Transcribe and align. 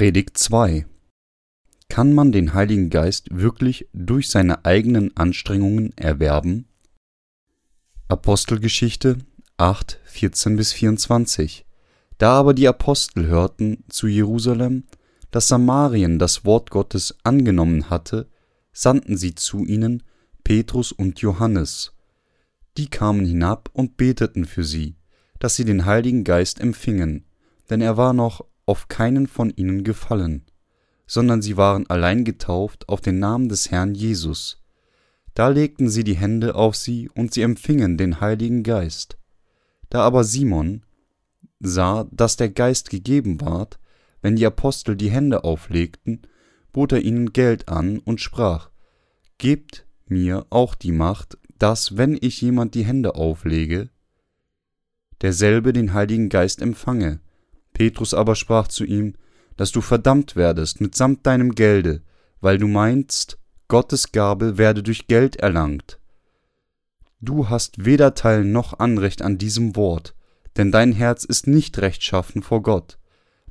Predigt 0.00 0.38
2 0.38 0.86
Kann 1.90 2.14
man 2.14 2.32
den 2.32 2.54
Heiligen 2.54 2.88
Geist 2.88 3.26
wirklich 3.30 3.86
durch 3.92 4.30
seine 4.30 4.64
eigenen 4.64 5.14
Anstrengungen 5.14 5.92
erwerben? 5.94 6.64
Apostelgeschichte 8.08 9.18
8, 9.58 10.00
14 10.04 10.56
bis 10.56 10.72
24 10.72 11.66
Da 12.16 12.32
aber 12.32 12.54
die 12.54 12.66
Apostel 12.66 13.26
hörten 13.26 13.84
zu 13.90 14.06
Jerusalem, 14.06 14.84
dass 15.32 15.48
Samarien 15.48 16.18
das 16.18 16.46
Wort 16.46 16.70
Gottes 16.70 17.18
angenommen 17.22 17.90
hatte, 17.90 18.26
sandten 18.72 19.18
sie 19.18 19.34
zu 19.34 19.66
ihnen 19.66 20.02
Petrus 20.44 20.92
und 20.92 21.20
Johannes. 21.20 21.92
Die 22.78 22.88
kamen 22.88 23.26
hinab 23.26 23.68
und 23.74 23.98
beteten 23.98 24.46
für 24.46 24.64
sie, 24.64 24.96
dass 25.40 25.56
sie 25.56 25.66
den 25.66 25.84
Heiligen 25.84 26.24
Geist 26.24 26.58
empfingen, 26.58 27.26
denn 27.68 27.82
er 27.82 27.98
war 27.98 28.14
noch 28.14 28.46
auf 28.70 28.86
keinen 28.86 29.26
von 29.26 29.50
ihnen 29.50 29.82
gefallen, 29.82 30.44
sondern 31.04 31.42
sie 31.42 31.56
waren 31.56 31.90
allein 31.90 32.24
getauft 32.24 32.88
auf 32.88 33.00
den 33.00 33.18
Namen 33.18 33.48
des 33.48 33.72
Herrn 33.72 33.96
Jesus. 33.96 34.62
Da 35.34 35.48
legten 35.48 35.88
sie 35.88 36.04
die 36.04 36.16
Hände 36.16 36.54
auf 36.54 36.76
sie 36.76 37.08
und 37.08 37.34
sie 37.34 37.42
empfingen 37.42 37.98
den 37.98 38.20
Heiligen 38.20 38.62
Geist. 38.62 39.18
Da 39.88 40.02
aber 40.02 40.22
Simon 40.22 40.84
sah, 41.58 42.06
dass 42.12 42.36
der 42.36 42.48
Geist 42.48 42.90
gegeben 42.90 43.40
ward, 43.40 43.80
wenn 44.22 44.36
die 44.36 44.46
Apostel 44.46 44.94
die 44.94 45.10
Hände 45.10 45.42
auflegten, 45.42 46.22
bot 46.72 46.92
er 46.92 47.02
ihnen 47.02 47.32
Geld 47.32 47.68
an 47.68 47.98
und 47.98 48.20
sprach, 48.20 48.70
Gebt 49.38 49.84
mir 50.06 50.46
auch 50.50 50.76
die 50.76 50.92
Macht, 50.92 51.38
dass, 51.58 51.96
wenn 51.96 52.16
ich 52.20 52.40
jemand 52.40 52.76
die 52.76 52.84
Hände 52.84 53.16
auflege, 53.16 53.88
derselbe 55.22 55.72
den 55.72 55.92
Heiligen 55.92 56.28
Geist 56.28 56.62
empfange. 56.62 57.18
Petrus 57.80 58.12
aber 58.12 58.34
sprach 58.34 58.68
zu 58.68 58.84
ihm, 58.84 59.14
dass 59.56 59.72
du 59.72 59.80
verdammt 59.80 60.36
werdest 60.36 60.82
mitsamt 60.82 61.26
deinem 61.26 61.54
Gelde, 61.54 62.02
weil 62.42 62.58
du 62.58 62.68
meinst, 62.68 63.38
Gottes 63.68 64.12
Gabe 64.12 64.58
werde 64.58 64.82
durch 64.82 65.06
Geld 65.06 65.36
erlangt. 65.36 65.98
Du 67.22 67.48
hast 67.48 67.86
weder 67.86 68.12
Teil 68.12 68.44
noch 68.44 68.80
Anrecht 68.80 69.22
an 69.22 69.38
diesem 69.38 69.76
Wort, 69.76 70.14
denn 70.58 70.70
dein 70.70 70.92
Herz 70.92 71.24
ist 71.24 71.46
nicht 71.46 71.78
rechtschaffen 71.78 72.42
vor 72.42 72.62
Gott. 72.62 72.98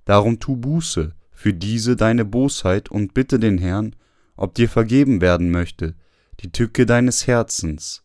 Darum 0.06 0.40
tu 0.40 0.56
Buße 0.58 1.16
für 1.32 1.54
diese 1.56 1.96
deine 1.96 2.24
Bosheit 2.24 2.92
und 2.92 3.16
bitte 3.16 3.40
den 3.40 3.58
Herrn, 3.58 3.96
ob 4.36 4.54
dir 4.54 4.70
vergeben 4.70 5.22
werden 5.22 5.50
möchte, 5.50 5.96
die 6.42 6.52
Tücke 6.52 6.86
deines 6.86 7.26
Herzens. 7.26 8.04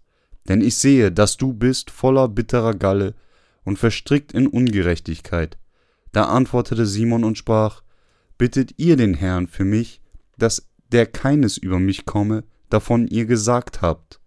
Denn 0.49 0.63
ich 0.63 0.77
sehe, 0.79 1.13
dass 1.13 1.37
du 1.37 1.53
bist 1.53 1.91
voller 1.91 2.29
bitterer 2.29 2.73
Galle 2.73 3.13
und 3.63 3.79
verstrickt 3.79 4.33
in 4.33 4.47
Ungerechtigkeit. 4.47 5.59
Da 6.15 6.27
antwortete 6.27 6.87
Simon 6.87 7.25
und 7.25 7.37
sprach, 7.37 7.83
Bittet 8.39 8.75
ihr 8.77 8.97
den 8.97 9.15
Herrn 9.15 9.49
für 9.49 9.65
mich, 9.65 10.01
dass 10.39 10.69
der 10.93 11.07
keines 11.07 11.57
über 11.57 11.81
mich 11.81 12.07
komme, 12.07 12.45
davon 12.71 13.09
ihr 13.09 13.27
gesagt 13.27 13.83
habt. 13.83 14.21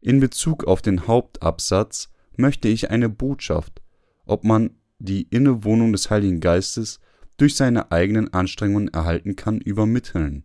In 0.00 0.20
Bezug 0.20 0.64
auf 0.64 0.82
den 0.82 1.08
Hauptabsatz 1.08 2.10
möchte 2.36 2.68
ich 2.68 2.90
eine 2.90 3.08
Botschaft, 3.08 3.82
ob 4.24 4.44
man 4.44 4.76
die 5.00 5.22
Innewohnung 5.22 5.90
des 5.90 6.10
Heiligen 6.10 6.38
Geistes 6.38 7.00
durch 7.36 7.56
seine 7.56 7.90
eigenen 7.90 8.32
Anstrengungen 8.32 8.88
erhalten 8.88 9.34
kann, 9.34 9.60
übermitteln. 9.60 10.44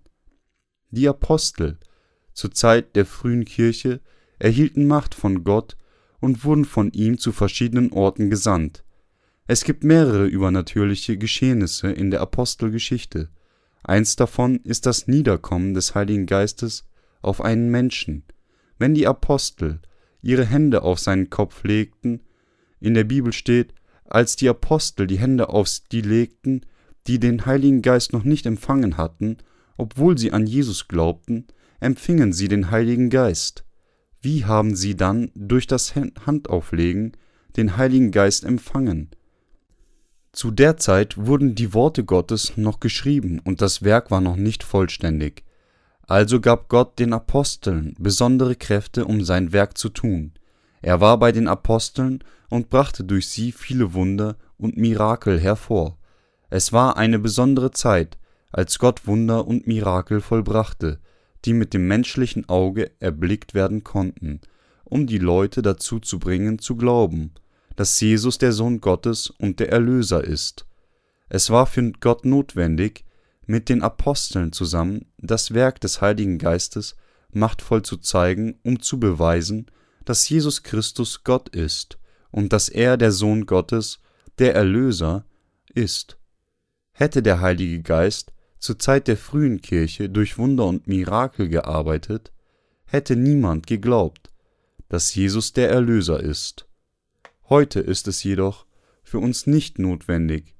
Die 0.90 1.08
Apostel 1.08 1.78
zur 2.34 2.52
Zeit 2.52 2.95
der 2.95 3.06
frühen 3.06 3.45
Kirche 3.45 4.02
erhielten 4.40 4.88
Macht 4.88 5.14
von 5.14 5.44
Gott 5.44 5.78
und 6.20 6.44
wurden 6.44 6.66
von 6.66 6.92
ihm 6.92 7.20
zu 7.20 7.31
verschiedenen 7.31 7.92
Orten 7.92 8.31
gesandt. 8.31 8.84
Es 9.52 9.64
gibt 9.64 9.84
mehrere 9.84 10.28
übernatürliche 10.28 11.18
Geschehnisse 11.18 11.90
in 11.90 12.12
der 12.12 12.22
Apostelgeschichte. 12.22 13.29
Eins 13.81 14.16
davon 14.16 14.57
ist 14.57 14.85
das 14.85 15.07
Niederkommen 15.07 15.73
des 15.73 15.96
Heiligen 15.96 16.28
Geistes 16.28 16.85
auf 17.23 17.41
einen 17.41 17.72
Menschen. 17.72 18.25
Wenn 18.78 18.94
die 18.94 19.07
Apostel 19.07 19.79
ihre 20.22 20.46
Hände 20.46 20.84
auf 20.84 21.00
seinen 21.00 21.31
Kopf 21.31 21.63
legten, 21.63 22.22
in 22.79 22.94
der 22.94 23.06
Bibel 23.06 23.34
steht, 23.34 23.73
als 24.06 24.35
die 24.35 24.47
Apostel 24.47 25.07
die 25.07 25.18
Hände 25.18 25.50
auf 25.50 25.68
die 25.91 26.02
legten, 26.02 26.63
die 27.07 27.18
den 27.19 27.47
Heiligen 27.47 27.81
Geist 27.81 28.13
noch 28.13 28.23
nicht 28.23 28.46
empfangen 28.46 28.97
hatten, 28.97 29.38
obwohl 29.78 30.16
sie 30.16 30.31
an 30.31 30.46
Jesus 30.46 30.88
glaubten, 30.88 31.47
empfingen 31.79 32.34
sie 32.34 32.50
den 32.50 32.69
Heiligen 32.69 33.09
Geist. 33.09 33.66
Wie 34.22 34.46
haben 34.46 34.75
sie 34.75 34.96
dann 34.96 35.31
durch 35.34 35.66
das 35.66 35.96
Handauflegen 35.96 37.13
den 37.57 37.78
Heiligen 37.78 38.12
Geist 38.12 38.44
empfangen? 38.44 39.09
Zu 40.31 40.51
der 40.51 40.78
Zeit 40.78 41.17
wurden 41.17 41.56
die 41.56 41.73
Worte 41.73 42.03
Gottes 42.03 42.56
noch 42.56 42.79
geschrieben 42.79 43.41
und 43.44 43.62
das 43.62 43.84
Werk 43.84 44.12
war 44.12 44.22
noch 44.22 44.35
nicht 44.35 44.63
vollständig. 44.63 45.44
Also 46.07 46.40
gab 46.40 46.69
Gott 46.69 47.00
den 47.00 47.13
Aposteln 47.13 47.95
besondere 47.97 48.56
Kräfte, 48.56 49.06
um 49.06 49.23
sein 49.23 49.53
Werk 49.53 49.78
zu 49.78 49.90
tun. 49.90 50.34
Er 50.81 51.01
war 51.01 51.17
bei 51.17 51.31
den 51.31 51.47
Aposteln 51.47 52.23
und 52.50 52.69
brachte 52.69 53.03
durch 53.03 53.28
sie 53.28 53.51
viele 53.51 53.94
Wunder 53.94 54.38
und 54.57 54.78
Mirakel 54.78 55.40
hervor. 55.40 55.97
Es 56.50 56.73
war 56.73 56.97
eine 56.97 57.19
besondere 57.19 57.72
Zeit, 57.72 58.17
als 58.51 58.79
Gott 58.79 59.07
Wunder 59.07 59.47
und 59.47 59.67
Mirakel 59.67 60.22
vollbrachte, 60.22 61.00
die 61.46 61.53
mit 61.53 61.73
dem 61.73 61.88
menschlichen 61.88 62.47
Auge 62.50 62.91
erblickt 63.00 63.53
werden 63.53 63.84
konnten, 63.84 64.41
um 64.84 65.07
die 65.07 65.19
Leute 65.19 65.61
dazu 65.61 66.00
zu 66.00 66.19
bringen 66.19 66.59
zu 66.59 66.75
glauben 66.75 67.34
dass 67.79 67.97
Jesus 68.01 68.38
der 68.38 68.51
Sohn 68.51 68.81
Gottes 68.81 69.29
und 69.29 69.62
der 69.62 69.72
Erlöser 69.72 70.22
ist. 70.22 70.66
Es 71.29 71.50
war 71.50 71.66
für 71.66 71.94
Gott 71.94 72.25
notwendig, 72.25 73.06
mit 73.45 73.69
den 73.69 73.84
Aposteln 73.84 74.51
zusammen 74.51 75.06
das 75.17 75.53
Werk 75.53 75.79
des 75.79 76.01
Heiligen 76.01 76.40
Geistes 76.40 76.97
machtvoll 77.31 77.84
zu 77.84 77.95
zeigen, 77.95 78.59
um 78.63 78.81
zu 78.81 79.00
beweisen, 79.00 79.67
dass 80.03 80.28
Jesus 80.28 80.63
Christus 80.63 81.23
Gott 81.23 81.47
ist 81.56 81.97
und 82.31 82.51
dass 82.51 82.67
er 82.67 82.97
der 82.97 83.13
Sohn 83.13 83.45
Gottes, 83.45 84.00
der 84.40 84.56
Erlöser, 84.56 85.23
ist. 85.73 86.17
Hätte 86.91 87.23
der 87.23 87.40
Heilige 87.40 87.81
Geist 87.81 88.34
zur 88.57 88.78
Zeit 88.78 89.07
der 89.07 89.16
frühen 89.16 89.61
Kirche 89.61 90.09
durch 90.09 90.38
Wunder 90.38 90.66
und 90.66 90.88
Mirakel 90.88 91.47
gearbeitet, 91.47 92.34
hätte 92.84 93.16
niemand 93.16 93.67
geglaubt, 93.67 94.31
dass 94.90 95.16
Jesus 95.16 95.53
der 95.53 95.69
Erlöser 95.69 96.19
ist. 96.19 96.66
Heute 97.49 97.79
ist 97.79 98.07
es 98.07 98.23
jedoch 98.23 98.67
für 99.01 99.17
uns 99.17 99.47
nicht 99.47 99.79
notwendig, 99.79 100.53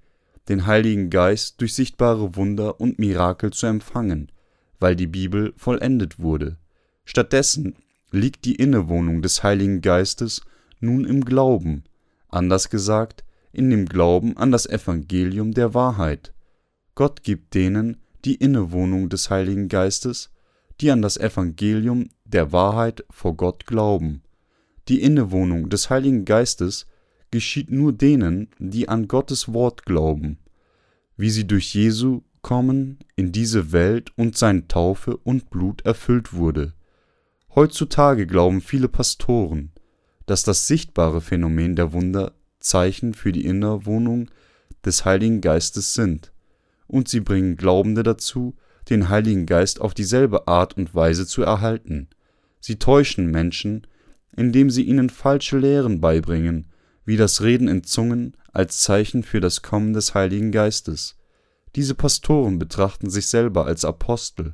den 0.48 0.66
Heiligen 0.66 1.12
Geist 1.12 1.62
durch 1.62 1.76
sichtbare 1.76 2.36
Wunder 2.36 2.82
und 2.82 2.98
Mirakel 2.98 3.54
zu 3.54 3.68
empfangen, 3.68 4.32
weil 4.80 4.96
die 4.96 5.06
Bibel 5.06 5.54
vollendet 5.56 6.18
wurde. 6.18 6.58
Stattdessen 7.06 7.76
liegt 8.10 8.44
die 8.46 8.56
Innewohnung 8.56 9.22
des 9.22 9.44
Heiligen 9.44 9.82
Geistes 9.82 10.42
nun 10.80 11.06
im 11.06 11.24
Glauben, 11.24 11.84
anders 12.28 12.72
gesagt, 12.72 13.24
in 13.52 13.70
dem 13.70 13.86
Glauben 13.86 14.36
an 14.36 14.52
das 14.52 14.66
Evangelium 14.66 15.54
der 15.54 15.76
Wahrheit. 15.76 16.34
Gott 16.96 17.22
gibt 17.22 17.54
denen 17.54 17.98
die 18.26 18.36
Innewohnung 18.36 19.10
des 19.10 19.30
Heiligen 19.30 19.68
Geistes, 19.68 20.32
die 20.82 20.90
an 20.90 21.04
das 21.04 21.18
Evangelium 21.18 22.10
der 22.26 22.52
Wahrheit 22.52 23.06
vor 23.12 23.38
Gott 23.38 23.68
glauben. 23.68 24.24
Die 24.90 25.02
Innewohnung 25.02 25.70
des 25.70 25.92
Heiligen 25.92 26.26
Geistes 26.26 26.88
geschieht 27.30 27.70
nur 27.70 27.94
denen, 27.94 28.50
die 28.58 28.90
an 28.90 29.08
Gottes 29.08 29.54
Wort 29.54 29.86
glauben, 29.86 30.40
wie 31.16 31.30
sie 31.30 31.46
durch 31.46 31.76
Jesu 31.76 32.24
Kommen 32.42 32.98
in 33.16 33.32
diese 33.32 33.72
Welt 33.72 34.12
und 34.16 34.38
seine 34.38 34.68
Taufe 34.68 35.18
und 35.18 35.50
Blut 35.50 35.82
erfüllt 35.86 36.34
wurde. 36.34 36.74
Heutzutage 37.54 38.26
glauben 38.26 38.62
viele 38.62 38.88
Pastoren, 38.88 39.72
dass 40.26 40.44
das 40.44 40.66
sichtbare 40.66 41.22
Phänomen 41.22 41.76
der 41.76 41.94
Wunder 41.94 42.34
Zeichen 42.60 43.14
für 43.14 43.32
die 43.32 43.46
Innerwohnung 43.46 44.32
des 44.86 45.06
Heiligen 45.06 45.42
Geistes 45.42 45.94
sind, 45.94 46.32
und 46.88 47.10
sie 47.10 47.20
bringen 47.20 47.58
Glaubende 47.58 48.04
dazu, 48.04 48.56
den 48.90 49.10
Heiligen 49.10 49.46
Geist 49.46 49.82
auf 49.82 49.94
dieselbe 49.94 50.48
Art 50.48 50.78
und 50.78 50.96
Weise 50.96 51.28
zu 51.28 51.44
erhalten. 51.44 52.08
Sie 52.60 52.78
täuschen 52.78 53.30
Menschen, 53.30 53.86
indem 54.40 54.70
sie 54.70 54.84
ihnen 54.84 55.10
falsche 55.10 55.58
Lehren 55.58 56.00
beibringen, 56.00 56.72
wie 57.04 57.18
das 57.18 57.42
Reden 57.42 57.68
in 57.68 57.84
Zungen 57.84 58.38
als 58.54 58.80
Zeichen 58.80 59.22
für 59.22 59.42
das 59.42 59.64
Kommen 59.64 59.92
des 59.92 60.14
Heiligen 60.14 60.54
Geistes. 60.54 61.18
Diese 61.76 61.94
Pastoren 61.94 62.58
betrachten 62.58 63.10
sich 63.10 63.28
selber 63.28 63.66
als 63.66 63.84
Apostel, 63.84 64.54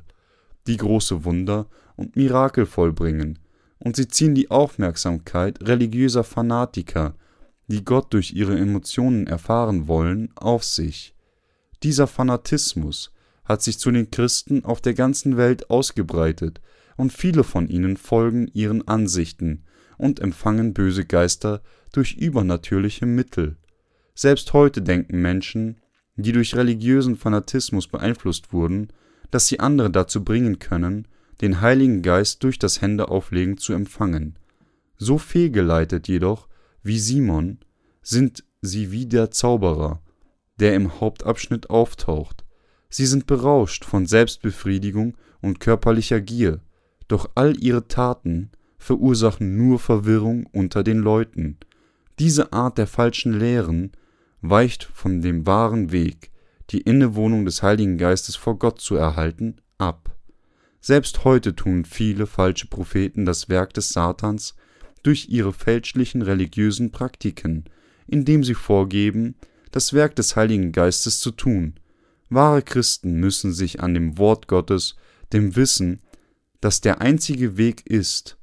die 0.66 0.76
große 0.76 1.24
Wunder 1.24 1.68
und 1.94 2.16
Mirakel 2.16 2.66
vollbringen, 2.66 3.38
und 3.78 3.94
sie 3.94 4.08
ziehen 4.08 4.34
die 4.34 4.50
Aufmerksamkeit 4.50 5.60
religiöser 5.62 6.24
Fanatiker, 6.24 7.14
die 7.68 7.84
Gott 7.84 8.12
durch 8.12 8.32
ihre 8.32 8.58
Emotionen 8.58 9.28
erfahren 9.28 9.86
wollen, 9.86 10.32
auf 10.34 10.64
sich. 10.64 11.14
Dieser 11.84 12.08
Fanatismus 12.08 13.12
hat 13.44 13.62
sich 13.62 13.78
zu 13.78 13.92
den 13.92 14.10
Christen 14.10 14.64
auf 14.64 14.80
der 14.80 14.94
ganzen 14.94 15.36
Welt 15.36 15.70
ausgebreitet, 15.70 16.60
und 16.96 17.12
viele 17.12 17.44
von 17.44 17.68
ihnen 17.68 17.96
folgen 17.96 18.48
ihren 18.52 18.88
Ansichten, 18.88 19.62
und 19.98 20.20
empfangen 20.20 20.74
böse 20.74 21.04
Geister 21.04 21.62
durch 21.92 22.14
übernatürliche 22.14 23.06
Mittel. 23.06 23.56
Selbst 24.14 24.52
heute 24.52 24.82
denken 24.82 25.20
Menschen, 25.20 25.80
die 26.16 26.32
durch 26.32 26.54
religiösen 26.54 27.16
Fanatismus 27.16 27.88
beeinflusst 27.88 28.52
wurden, 28.52 28.88
dass 29.30 29.46
sie 29.48 29.60
andere 29.60 29.90
dazu 29.90 30.24
bringen 30.24 30.58
können, 30.58 31.08
den 31.40 31.60
Heiligen 31.60 32.02
Geist 32.02 32.42
durch 32.42 32.58
das 32.58 32.80
Händeauflegen 32.80 33.58
zu 33.58 33.72
empfangen. 33.72 34.38
So 34.96 35.18
fehlgeleitet 35.18 36.08
jedoch 36.08 36.48
wie 36.82 36.98
Simon 36.98 37.58
sind 38.02 38.44
sie 38.62 38.92
wie 38.92 39.06
der 39.06 39.30
Zauberer, 39.30 40.00
der 40.58 40.74
im 40.74 41.00
Hauptabschnitt 41.00 41.68
auftaucht. 41.68 42.44
Sie 42.88 43.06
sind 43.06 43.26
berauscht 43.26 43.84
von 43.84 44.06
Selbstbefriedigung 44.06 45.16
und 45.42 45.60
körperlicher 45.60 46.20
Gier, 46.20 46.60
doch 47.08 47.28
all 47.34 47.62
ihre 47.62 47.88
Taten 47.88 48.50
verursachen 48.86 49.56
nur 49.56 49.80
Verwirrung 49.80 50.46
unter 50.52 50.84
den 50.84 50.98
Leuten. 50.98 51.58
Diese 52.20 52.52
Art 52.52 52.78
der 52.78 52.86
falschen 52.86 53.32
Lehren 53.32 53.90
weicht 54.42 54.84
von 54.84 55.22
dem 55.22 55.44
wahren 55.44 55.90
Weg, 55.90 56.30
die 56.70 56.82
Innewohnung 56.82 57.44
des 57.44 57.64
Heiligen 57.64 57.98
Geistes 57.98 58.36
vor 58.36 58.60
Gott 58.60 58.80
zu 58.80 58.94
erhalten, 58.94 59.56
ab. 59.76 60.16
Selbst 60.80 61.24
heute 61.24 61.56
tun 61.56 61.84
viele 61.84 62.28
falsche 62.28 62.68
Propheten 62.68 63.24
das 63.24 63.48
Werk 63.48 63.74
des 63.74 63.88
Satans 63.88 64.54
durch 65.02 65.30
ihre 65.30 65.52
fälschlichen 65.52 66.22
religiösen 66.22 66.92
Praktiken, 66.92 67.64
indem 68.06 68.44
sie 68.44 68.54
vorgeben, 68.54 69.34
das 69.72 69.94
Werk 69.94 70.14
des 70.14 70.36
Heiligen 70.36 70.70
Geistes 70.70 71.18
zu 71.18 71.32
tun. 71.32 71.74
Wahre 72.30 72.62
Christen 72.62 73.14
müssen 73.14 73.52
sich 73.52 73.80
an 73.80 73.94
dem 73.94 74.16
Wort 74.16 74.46
Gottes, 74.46 74.94
dem 75.32 75.56
Wissen, 75.56 76.02
dass 76.60 76.80
der 76.80 77.00
einzige 77.00 77.56
Weg 77.56 77.84
ist, 77.84 78.38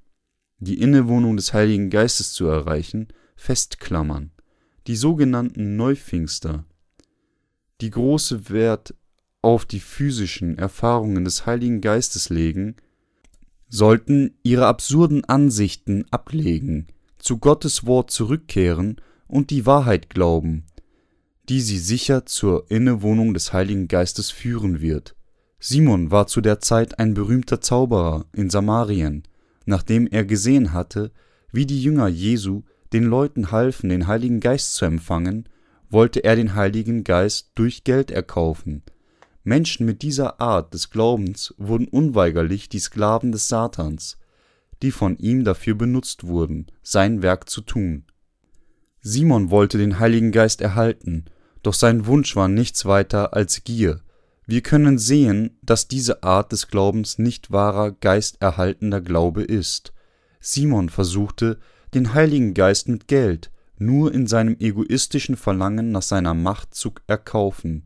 die 0.63 0.79
Innewohnung 0.79 1.37
des 1.37 1.53
Heiligen 1.53 1.89
Geistes 1.89 2.33
zu 2.33 2.45
erreichen, 2.45 3.07
festklammern. 3.35 4.31
Die 4.87 4.95
sogenannten 4.95 5.75
Neupfingster, 5.75 6.65
die 7.81 7.89
große 7.89 8.49
Wert 8.49 8.95
auf 9.41 9.65
die 9.65 9.79
physischen 9.79 10.57
Erfahrungen 10.57 11.25
des 11.25 11.45
Heiligen 11.45 11.81
Geistes 11.81 12.29
legen, 12.29 12.75
sollten 13.69 14.37
ihre 14.43 14.67
absurden 14.67 15.25
Ansichten 15.25 16.05
ablegen, 16.11 16.87
zu 17.17 17.37
Gottes 17.39 17.85
Wort 17.85 18.11
zurückkehren 18.11 18.97
und 19.27 19.49
die 19.49 19.65
Wahrheit 19.65 20.09
glauben, 20.09 20.65
die 21.49 21.61
sie 21.61 21.79
sicher 21.79 22.25
zur 22.25 22.69
Innewohnung 22.69 23.33
des 23.33 23.51
Heiligen 23.51 23.87
Geistes 23.87 24.31
führen 24.31 24.79
wird. 24.79 25.15
Simon 25.59 26.11
war 26.11 26.27
zu 26.27 26.41
der 26.41 26.59
Zeit 26.59 26.99
ein 26.99 27.13
berühmter 27.13 27.61
Zauberer 27.61 28.25
in 28.33 28.49
Samarien, 28.49 29.23
nachdem 29.65 30.07
er 30.07 30.25
gesehen 30.25 30.73
hatte, 30.73 31.11
wie 31.51 31.65
die 31.65 31.81
Jünger 31.81 32.07
Jesu 32.07 32.63
den 32.91 33.03
Leuten 33.03 33.51
halfen, 33.51 33.89
den 33.89 34.07
Heiligen 34.07 34.39
Geist 34.39 34.75
zu 34.75 34.85
empfangen, 34.85 35.49
wollte 35.89 36.23
er 36.23 36.35
den 36.35 36.55
Heiligen 36.55 37.03
Geist 37.03 37.51
durch 37.55 37.83
Geld 37.83 38.11
erkaufen. 38.11 38.83
Menschen 39.43 39.85
mit 39.85 40.01
dieser 40.01 40.39
Art 40.39 40.73
des 40.73 40.89
Glaubens 40.89 41.53
wurden 41.57 41.87
unweigerlich 41.87 42.69
die 42.69 42.79
Sklaven 42.79 43.31
des 43.31 43.47
Satans, 43.47 44.17
die 44.81 44.91
von 44.91 45.17
ihm 45.17 45.43
dafür 45.43 45.75
benutzt 45.75 46.25
wurden, 46.25 46.67
sein 46.81 47.21
Werk 47.21 47.49
zu 47.49 47.61
tun. 47.61 48.05
Simon 49.01 49.49
wollte 49.51 49.77
den 49.77 49.99
Heiligen 49.99 50.31
Geist 50.31 50.61
erhalten, 50.61 51.25
doch 51.61 51.73
sein 51.73 52.05
Wunsch 52.05 52.35
war 52.35 52.47
nichts 52.47 52.85
weiter 52.85 53.33
als 53.33 53.63
Gier. 53.63 54.01
Wir 54.45 54.61
können 54.61 54.97
sehen, 54.97 55.57
dass 55.61 55.87
diese 55.87 56.23
Art 56.23 56.51
des 56.51 56.67
Glaubens 56.67 57.17
nicht 57.17 57.51
wahrer 57.51 57.91
geisterhaltender 57.91 58.99
Glaube 58.99 59.43
ist. 59.43 59.93
Simon 60.41 60.89
versuchte, 60.89 61.59
den 61.93 62.13
Heiligen 62.13 62.53
Geist 62.53 62.89
mit 62.89 63.07
Geld, 63.07 63.51
nur 63.77 64.13
in 64.13 64.27
seinem 64.27 64.57
egoistischen 64.59 65.37
Verlangen 65.37 65.91
nach 65.91 66.01
seiner 66.01 66.33
Macht 66.33 66.75
zu 66.75 66.93
erkaufen. 67.07 67.85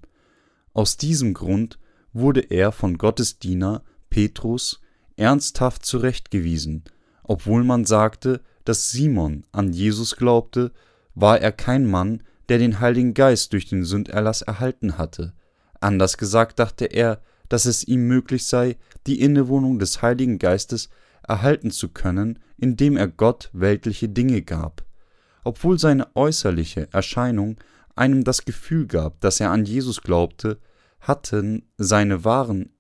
Aus 0.74 0.98
diesem 0.98 1.34
Grund 1.34 1.80
wurde 2.14 2.42
er 2.42 2.72
von 2.72 2.98
Gottes 2.98 3.38
Diener 3.38 3.84
Petrus 4.10 4.82
ernsthaft 5.16 5.86
zurechtgewiesen. 5.86 6.84
Obwohl 7.24 7.64
man 7.64 7.86
sagte, 7.86 8.42
dass 8.66 8.92
Simon 8.92 9.46
an 9.52 9.74
Jesus 9.74 10.16
glaubte, 10.16 10.72
war 11.14 11.40
er 11.40 11.52
kein 11.52 11.86
Mann, 11.86 12.24
der 12.50 12.58
den 12.58 12.80
Heiligen 12.80 13.14
Geist 13.14 13.54
durch 13.54 13.68
den 13.68 13.84
Sünderlass 13.84 14.42
erhalten 14.42 14.98
hatte. 14.98 15.34
Anders 15.80 16.18
gesagt 16.18 16.60
dachte 16.60 16.86
er, 16.86 17.22
dass 17.50 17.66
es 17.66 17.88
ihm 17.88 18.08
möglich 18.08 18.46
sei, 18.46 18.78
die 19.06 19.22
Innewohnung 19.22 19.80
des 19.80 20.02
Heiligen 20.02 20.40
Geistes 20.40 20.90
erhalten 21.28 21.72
zu 21.72 21.90
können, 21.90 22.40
indem 22.58 22.98
er 22.98 23.08
Gott 23.08 23.50
weltliche 23.54 24.10
Dinge 24.10 24.42
gab. 24.42 24.84
Obwohl 25.44 25.80
seine 25.80 26.16
äußerliche 26.16 26.90
Erscheinung 26.92 27.58
einem 27.96 28.24
das 28.24 28.46
Gefühl 28.46 28.88
gab, 28.88 29.22
dass 29.22 29.40
er 29.40 29.52
an 29.52 29.66
Jesus 29.66 30.02
glaubte, 30.02 30.60
hatten 31.00 31.70
seine 31.78 32.26
wahren 32.26 32.72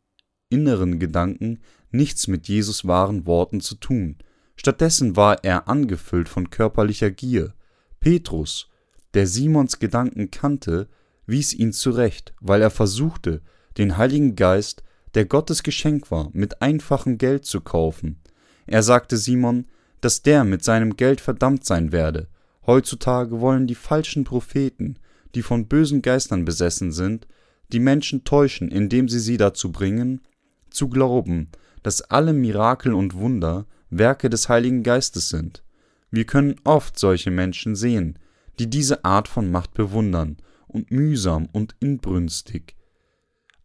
inneren 0.49 0.99
Gedanken 0.99 1.59
nichts 1.91 2.27
mit 2.27 2.47
Jesus 2.47 2.87
wahren 2.87 3.25
Worten 3.25 3.61
zu 3.61 3.75
tun. 3.75 4.17
Stattdessen 4.55 5.15
war 5.15 5.43
er 5.43 5.67
angefüllt 5.67 6.29
von 6.29 6.49
körperlicher 6.49 7.11
Gier. 7.11 7.53
Petrus, 7.99 8.69
der 9.13 9.27
Simons 9.27 9.79
Gedanken 9.79 10.31
kannte, 10.31 10.87
wies 11.27 11.53
ihn 11.53 11.73
zurecht, 11.73 12.33
weil 12.39 12.61
er 12.61 12.71
versuchte, 12.71 13.41
den 13.77 13.97
Heiligen 13.97 14.35
Geist, 14.35 14.83
der 15.13 15.25
Gottes 15.25 15.61
Geschenk 15.61 16.09
war, 16.09 16.29
mit 16.33 16.61
einfachem 16.61 17.17
Geld 17.17 17.45
zu 17.45 17.61
kaufen. 17.61 18.19
Er 18.65 18.81
sagte 18.81 19.17
Simon, 19.17 19.65
dass 20.01 20.21
der 20.21 20.43
mit 20.43 20.63
seinem 20.63 20.95
Geld 20.97 21.21
verdammt 21.21 21.65
sein 21.65 21.91
werde. 21.91 22.27
Heutzutage 22.65 23.39
wollen 23.39 23.67
die 23.67 23.75
falschen 23.75 24.23
Propheten, 24.23 24.97
die 25.35 25.41
von 25.41 25.67
bösen 25.67 26.01
Geistern 26.01 26.45
besessen 26.45 26.91
sind, 26.91 27.27
die 27.71 27.79
Menschen 27.79 28.23
täuschen, 28.23 28.69
indem 28.69 29.09
sie 29.09 29.19
sie 29.19 29.37
dazu 29.37 29.71
bringen, 29.71 30.21
zu 30.69 30.89
glauben, 30.89 31.49
dass 31.83 32.01
alle 32.01 32.33
Mirakel 32.33 32.93
und 32.93 33.15
Wunder 33.15 33.65
Werke 33.89 34.29
des 34.29 34.49
Heiligen 34.49 34.83
Geistes 34.83 35.29
sind. 35.29 35.63
Wir 36.11 36.25
können 36.25 36.55
oft 36.63 36.97
solche 36.99 37.31
Menschen 37.31 37.75
sehen, 37.75 38.19
die 38.59 38.69
diese 38.69 39.05
Art 39.05 39.27
von 39.27 39.51
Macht 39.51 39.73
bewundern 39.73 40.37
und 40.67 40.91
mühsam 40.91 41.47
und 41.51 41.75
inbrünstig, 41.79 42.75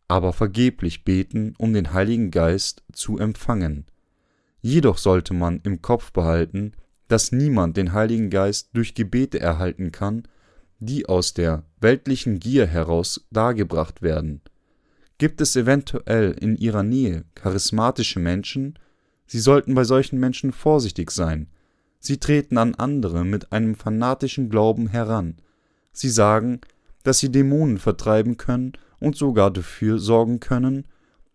aber 0.08 0.32
vergeblich 0.32 1.04
beten, 1.04 1.54
um 1.58 1.72
den 1.72 1.92
Heiligen 1.92 2.30
Geist 2.30 2.82
zu 2.92 3.18
empfangen. 3.18 3.86
Jedoch 4.60 4.98
sollte 4.98 5.34
man 5.34 5.60
im 5.64 5.82
Kopf 5.82 6.12
behalten, 6.12 6.72
dass 7.08 7.32
niemand 7.32 7.76
den 7.76 7.92
Heiligen 7.92 8.30
Geist 8.30 8.70
durch 8.72 8.94
Gebete 8.94 9.40
erhalten 9.40 9.92
kann, 9.92 10.22
die 10.78 11.06
aus 11.06 11.34
der 11.34 11.64
weltlichen 11.80 12.40
Gier 12.40 12.66
heraus 12.66 13.26
dargebracht 13.30 14.02
werden. 14.02 14.40
Gibt 15.18 15.40
es 15.40 15.54
eventuell 15.54 16.32
in 16.32 16.56
ihrer 16.56 16.82
Nähe 16.82 17.24
charismatische 17.34 18.18
Menschen? 18.18 18.78
Sie 19.26 19.40
sollten 19.40 19.74
bei 19.74 19.84
solchen 19.84 20.18
Menschen 20.18 20.52
vorsichtig 20.52 21.10
sein. 21.10 21.48
Sie 22.00 22.18
treten 22.18 22.58
an 22.58 22.74
andere 22.74 23.24
mit 23.24 23.52
einem 23.52 23.76
fanatischen 23.76 24.48
Glauben 24.50 24.88
heran. 24.88 25.36
Sie 25.92 26.10
sagen, 26.10 26.60
dass 27.02 27.18
sie 27.18 27.30
Dämonen 27.30 27.78
vertreiben 27.78 28.36
können 28.36 28.72
und 28.98 29.16
sogar 29.16 29.50
dafür 29.50 29.98
sorgen 29.98 30.40
können, 30.40 30.86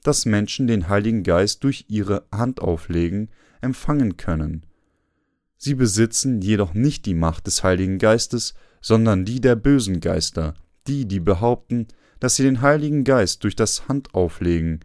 dass 0.04 0.26
Menschen 0.26 0.68
den 0.68 0.88
Heiligen 0.88 1.24
Geist 1.24 1.64
durch 1.64 1.86
ihre 1.90 2.26
Handauflegen 2.32 3.30
empfangen 3.62 4.18
können. 4.18 4.66
Sie 5.58 5.74
besitzen 5.74 6.42
jedoch 6.42 6.74
nicht 6.74 7.06
die 7.06 7.16
Macht 7.16 7.48
des 7.48 7.64
Heiligen 7.64 7.98
Geistes, 7.98 8.54
sondern 8.80 9.26
die 9.26 9.42
der 9.42 9.56
bösen 9.56 10.00
Geister, 10.00 10.54
die, 10.88 11.08
die 11.08 11.20
behaupten, 11.20 11.88
dass 12.20 12.36
sie 12.36 12.44
den 12.44 12.62
Heiligen 12.62 13.04
Geist 13.04 13.44
durch 13.44 13.56
das 13.56 13.88
Handauflegen 13.88 14.82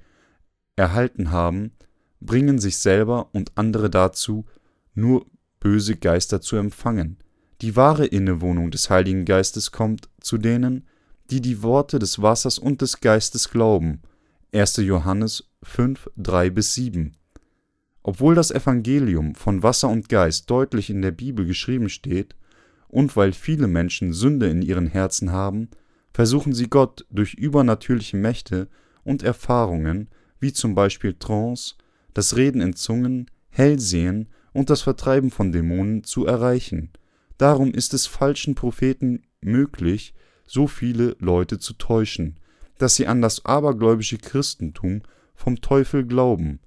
erhalten 0.76 1.30
haben, 1.30 1.72
bringen 2.20 2.58
sich 2.58 2.78
selber 2.78 3.28
und 3.32 3.52
andere 3.54 3.90
dazu, 3.90 4.46
nur 4.94 5.26
böse 5.60 5.96
Geister 5.96 6.40
zu 6.40 6.56
empfangen. 6.56 7.21
Die 7.62 7.76
wahre 7.76 8.06
Innewohnung 8.06 8.72
des 8.72 8.90
Heiligen 8.90 9.24
Geistes 9.24 9.70
kommt 9.70 10.08
zu 10.20 10.36
denen, 10.36 10.84
die 11.30 11.40
die 11.40 11.62
Worte 11.62 12.00
des 12.00 12.20
Wassers 12.20 12.58
und 12.58 12.82
des 12.82 13.00
Geistes 13.00 13.50
glauben. 13.50 14.02
1. 14.52 14.78
Johannes 14.78 15.48
5, 15.62 16.10
3 16.16 16.50
bis 16.50 16.74
7. 16.74 17.16
Obwohl 18.02 18.34
das 18.34 18.50
Evangelium 18.50 19.36
von 19.36 19.62
Wasser 19.62 19.88
und 19.90 20.08
Geist 20.08 20.50
deutlich 20.50 20.90
in 20.90 21.02
der 21.02 21.12
Bibel 21.12 21.46
geschrieben 21.46 21.88
steht, 21.88 22.34
und 22.88 23.16
weil 23.16 23.32
viele 23.32 23.68
Menschen 23.68 24.12
Sünde 24.12 24.48
in 24.48 24.60
ihren 24.60 24.88
Herzen 24.88 25.30
haben, 25.30 25.68
versuchen 26.12 26.54
sie 26.54 26.68
Gott 26.68 27.06
durch 27.10 27.34
übernatürliche 27.34 28.16
Mächte 28.16 28.66
und 29.04 29.22
Erfahrungen, 29.22 30.08
wie 30.40 30.52
zum 30.52 30.74
Beispiel 30.74 31.14
Trance, 31.14 31.76
das 32.12 32.36
Reden 32.36 32.60
in 32.60 32.74
Zungen, 32.74 33.30
Hellsehen 33.50 34.28
und 34.52 34.68
das 34.68 34.82
Vertreiben 34.82 35.30
von 35.30 35.52
Dämonen 35.52 36.02
zu 36.02 36.26
erreichen. 36.26 36.90
Darum 37.42 37.74
ist 37.74 37.92
es 37.92 38.06
falschen 38.06 38.54
Propheten 38.54 39.24
möglich, 39.40 40.14
so 40.46 40.68
viele 40.68 41.16
Leute 41.18 41.58
zu 41.58 41.72
täuschen, 41.72 42.38
dass 42.78 42.94
sie 42.94 43.08
an 43.08 43.20
das 43.20 43.44
abergläubische 43.44 44.16
Christentum 44.16 45.02
vom 45.34 45.60
Teufel 45.60 46.06
glauben. 46.06 46.60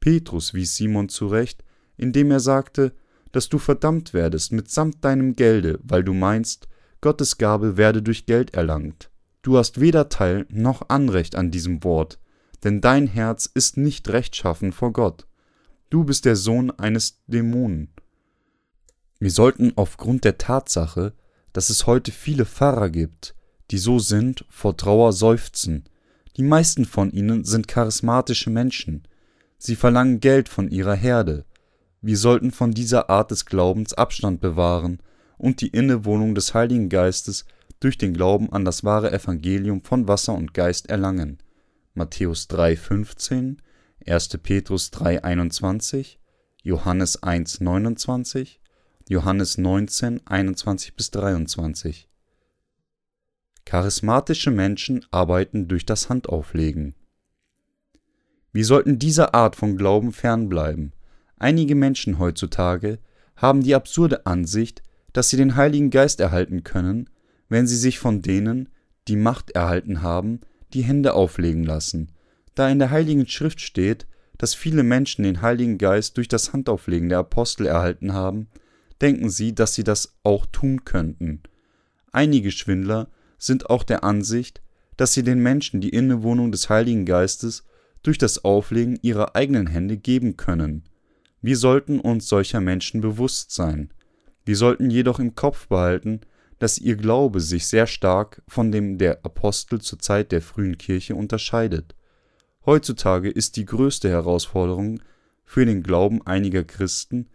Petrus 0.00 0.54
wies 0.54 0.74
Simon 0.74 1.10
zurecht, 1.10 1.64
indem 1.98 2.30
er 2.30 2.40
sagte, 2.40 2.94
dass 3.32 3.50
du 3.50 3.58
verdammt 3.58 4.14
werdest 4.14 4.52
mitsamt 4.52 5.04
deinem 5.04 5.36
Gelde, 5.36 5.78
weil 5.82 6.02
du 6.02 6.14
meinst, 6.14 6.66
Gottes 7.02 7.36
Gabe 7.36 7.76
werde 7.76 8.00
durch 8.00 8.24
Geld 8.24 8.54
erlangt. 8.54 9.10
Du 9.42 9.58
hast 9.58 9.80
weder 9.80 10.08
Teil 10.08 10.46
noch 10.48 10.88
Anrecht 10.88 11.34
an 11.34 11.50
diesem 11.50 11.84
Wort, 11.84 12.18
denn 12.64 12.80
dein 12.80 13.06
Herz 13.06 13.44
ist 13.52 13.76
nicht 13.76 14.08
rechtschaffen 14.08 14.72
vor 14.72 14.94
Gott. 14.94 15.26
Du 15.90 16.04
bist 16.04 16.24
der 16.24 16.36
Sohn 16.36 16.70
eines 16.70 17.20
Dämonen. 17.26 17.90
Wir 19.20 19.30
sollten 19.30 19.74
aufgrund 19.76 20.24
der 20.24 20.38
Tatsache, 20.38 21.12
dass 21.52 21.68
es 21.68 21.86
heute 21.86 22.10
viele 22.10 22.46
Pfarrer 22.46 22.88
gibt, 22.88 23.34
die 23.70 23.76
so 23.76 23.98
sind, 23.98 24.46
vor 24.48 24.78
Trauer 24.78 25.12
seufzen. 25.12 25.84
Die 26.38 26.42
meisten 26.42 26.86
von 26.86 27.10
ihnen 27.10 27.44
sind 27.44 27.68
charismatische 27.68 28.48
Menschen. 28.48 29.06
Sie 29.58 29.76
verlangen 29.76 30.20
Geld 30.20 30.48
von 30.48 30.70
ihrer 30.70 30.94
Herde. 30.94 31.44
Wir 32.00 32.16
sollten 32.16 32.50
von 32.50 32.72
dieser 32.72 33.10
Art 33.10 33.30
des 33.30 33.44
Glaubens 33.44 33.92
Abstand 33.92 34.40
bewahren 34.40 35.00
und 35.36 35.60
die 35.60 35.68
Innewohnung 35.68 36.34
des 36.34 36.54
Heiligen 36.54 36.88
Geistes 36.88 37.44
durch 37.78 37.98
den 37.98 38.14
Glauben 38.14 38.50
an 38.52 38.64
das 38.64 38.84
wahre 38.84 39.12
Evangelium 39.12 39.82
von 39.84 40.08
Wasser 40.08 40.32
und 40.32 40.54
Geist 40.54 40.88
erlangen. 40.88 41.38
Matthäus 41.92 42.48
3,15, 42.48 43.58
1. 44.06 44.28
Petrus 44.42 44.90
3,21, 44.92 46.16
Johannes 46.62 47.22
1,29, 47.22 48.60
Johannes 49.10 49.58
19, 49.58 50.24
21 50.24 50.94
bis 50.94 51.10
23. 51.10 52.08
Charismatische 53.64 54.52
Menschen 54.52 55.04
arbeiten 55.10 55.66
durch 55.66 55.84
das 55.84 56.08
Handauflegen. 56.08 56.94
Wir 58.52 58.64
sollten 58.64 59.00
dieser 59.00 59.34
Art 59.34 59.56
von 59.56 59.76
Glauben 59.76 60.12
fernbleiben. 60.12 60.92
Einige 61.38 61.74
Menschen 61.74 62.20
heutzutage 62.20 63.00
haben 63.34 63.64
die 63.64 63.74
absurde 63.74 64.26
Ansicht, 64.26 64.80
dass 65.12 65.28
sie 65.28 65.36
den 65.36 65.56
Heiligen 65.56 65.90
Geist 65.90 66.20
erhalten 66.20 66.62
können, 66.62 67.10
wenn 67.48 67.66
sie 67.66 67.78
sich 67.78 67.98
von 67.98 68.22
denen, 68.22 68.68
die 69.08 69.16
Macht 69.16 69.50
erhalten 69.50 70.02
haben, 70.02 70.38
die 70.72 70.82
Hände 70.82 71.14
auflegen 71.14 71.64
lassen, 71.64 72.12
da 72.54 72.68
in 72.68 72.78
der 72.78 72.90
Heiligen 72.90 73.26
Schrift 73.26 73.60
steht, 73.60 74.06
dass 74.38 74.54
viele 74.54 74.84
Menschen 74.84 75.24
den 75.24 75.42
Heiligen 75.42 75.78
Geist 75.78 76.16
durch 76.16 76.28
das 76.28 76.52
Handauflegen 76.52 77.08
der 77.08 77.18
Apostel 77.18 77.66
erhalten 77.66 78.12
haben, 78.12 78.46
denken 79.00 79.30
sie, 79.30 79.54
dass 79.54 79.74
sie 79.74 79.84
das 79.84 80.16
auch 80.22 80.46
tun 80.46 80.84
könnten. 80.84 81.42
Einige 82.12 82.50
Schwindler 82.50 83.08
sind 83.38 83.70
auch 83.70 83.82
der 83.82 84.04
Ansicht, 84.04 84.62
dass 84.96 85.14
sie 85.14 85.22
den 85.22 85.40
Menschen 85.40 85.80
die 85.80 85.90
Innewohnung 85.90 86.52
des 86.52 86.68
Heiligen 86.68 87.06
Geistes 87.06 87.64
durch 88.02 88.18
das 88.18 88.44
Auflegen 88.44 88.98
ihrer 89.02 89.34
eigenen 89.36 89.66
Hände 89.66 89.96
geben 89.96 90.36
können. 90.36 90.84
Wir 91.42 91.56
sollten 91.56 92.00
uns 92.00 92.28
solcher 92.28 92.60
Menschen 92.60 93.00
bewusst 93.00 93.50
sein. 93.52 93.92
Wir 94.44 94.56
sollten 94.56 94.90
jedoch 94.90 95.18
im 95.18 95.34
Kopf 95.34 95.68
behalten, 95.68 96.20
dass 96.58 96.78
ihr 96.78 96.96
Glaube 96.96 97.40
sich 97.40 97.66
sehr 97.66 97.86
stark 97.86 98.42
von 98.46 98.70
dem 98.70 98.98
der 98.98 99.24
Apostel 99.24 99.80
zur 99.80 99.98
Zeit 99.98 100.32
der 100.32 100.42
frühen 100.42 100.76
Kirche 100.76 101.14
unterscheidet. 101.14 101.94
Heutzutage 102.66 103.30
ist 103.30 103.56
die 103.56 103.64
größte 103.64 104.10
Herausforderung 104.10 105.00
für 105.46 105.64
den 105.64 105.82
Glauben 105.82 106.24
einiger 106.26 106.62
Christen, 106.62 107.28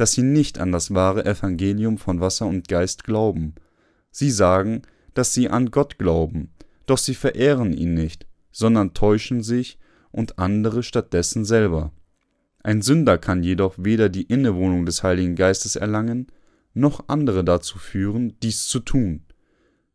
dass 0.00 0.12
sie 0.12 0.22
nicht 0.22 0.58
an 0.58 0.72
das 0.72 0.94
wahre 0.94 1.26
Evangelium 1.26 1.98
von 1.98 2.22
Wasser 2.22 2.46
und 2.46 2.68
Geist 2.68 3.04
glauben. 3.04 3.54
Sie 4.10 4.30
sagen, 4.30 4.80
dass 5.12 5.34
sie 5.34 5.50
an 5.50 5.70
Gott 5.70 5.98
glauben, 5.98 6.54
doch 6.86 6.96
sie 6.96 7.14
verehren 7.14 7.74
ihn 7.74 7.92
nicht, 7.92 8.26
sondern 8.50 8.94
täuschen 8.94 9.42
sich 9.42 9.78
und 10.10 10.38
andere 10.38 10.82
stattdessen 10.82 11.44
selber. 11.44 11.92
Ein 12.62 12.80
Sünder 12.80 13.18
kann 13.18 13.42
jedoch 13.42 13.74
weder 13.76 14.08
die 14.08 14.22
Innewohnung 14.22 14.86
des 14.86 15.02
Heiligen 15.02 15.36
Geistes 15.36 15.76
erlangen, 15.76 16.28
noch 16.72 17.04
andere 17.08 17.44
dazu 17.44 17.76
führen, 17.76 18.38
dies 18.42 18.68
zu 18.68 18.80
tun. 18.80 19.26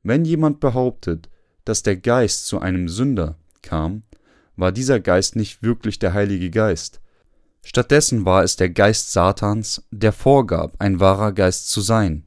Wenn 0.03 0.23
jemand 0.23 0.59
behauptet, 0.59 1.29
dass 1.63 1.81
der 1.81 1.97
Geist 1.97 2.45
zu 2.45 2.59
einem 2.59 2.89
Sünder 2.89 3.39
kam, 3.63 4.03
war 4.55 4.71
dieser 4.71 4.99
Geist 4.99 5.35
nicht 5.35 5.63
wirklich 5.63 5.97
der 5.97 6.13
Heilige 6.13 6.51
Geist. 6.51 7.01
Stattdessen 7.67 8.25
war 8.25 8.43
es 8.43 8.57
der 8.57 8.69
Geist 8.69 9.11
Satans, 9.11 9.83
der 9.89 10.13
vorgab, 10.13 10.75
ein 10.77 10.99
wahrer 10.99 11.31
Geist 11.33 11.67
zu 11.71 11.81
sein. 11.81 12.23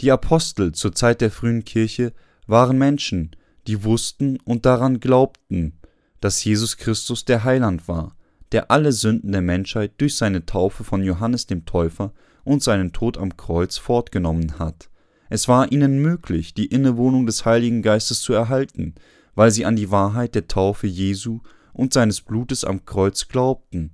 Die 0.00 0.12
Apostel 0.12 0.70
zur 0.70 0.94
Zeit 0.94 1.20
der 1.20 1.32
frühen 1.32 1.64
Kirche 1.64 2.12
waren 2.46 2.78
Menschen, 2.78 3.34
die 3.66 3.82
wussten 3.82 4.38
und 4.44 4.64
daran 4.64 5.00
glaubten, 5.00 5.80
dass 6.20 6.44
Jesus 6.44 6.76
Christus 6.76 7.24
der 7.24 7.42
Heiland 7.42 7.88
war, 7.88 8.16
der 8.52 8.70
alle 8.70 8.92
Sünden 8.92 9.32
der 9.32 9.42
Menschheit 9.42 9.94
durch 9.98 10.14
seine 10.16 10.46
Taufe 10.46 10.84
von 10.84 11.02
Johannes 11.02 11.48
dem 11.48 11.64
Täufer 11.66 12.12
und 12.44 12.62
seinen 12.62 12.92
Tod 12.92 13.18
am 13.18 13.36
Kreuz 13.36 13.76
fortgenommen 13.76 14.60
hat. 14.60 14.88
Es 15.30 15.48
war 15.48 15.72
ihnen 15.72 16.00
möglich, 16.00 16.54
die 16.54 16.66
Innewohnung 16.66 17.26
des 17.26 17.44
Heiligen 17.44 17.82
Geistes 17.82 18.20
zu 18.20 18.32
erhalten, 18.32 18.94
weil 19.34 19.50
sie 19.50 19.64
an 19.64 19.74
die 19.74 19.90
Wahrheit 19.90 20.36
der 20.36 20.46
Taufe 20.46 20.86
Jesu 20.86 21.40
und 21.72 21.92
seines 21.92 22.20
Blutes 22.20 22.64
am 22.64 22.84
Kreuz 22.84 23.26
glaubten. 23.26 23.90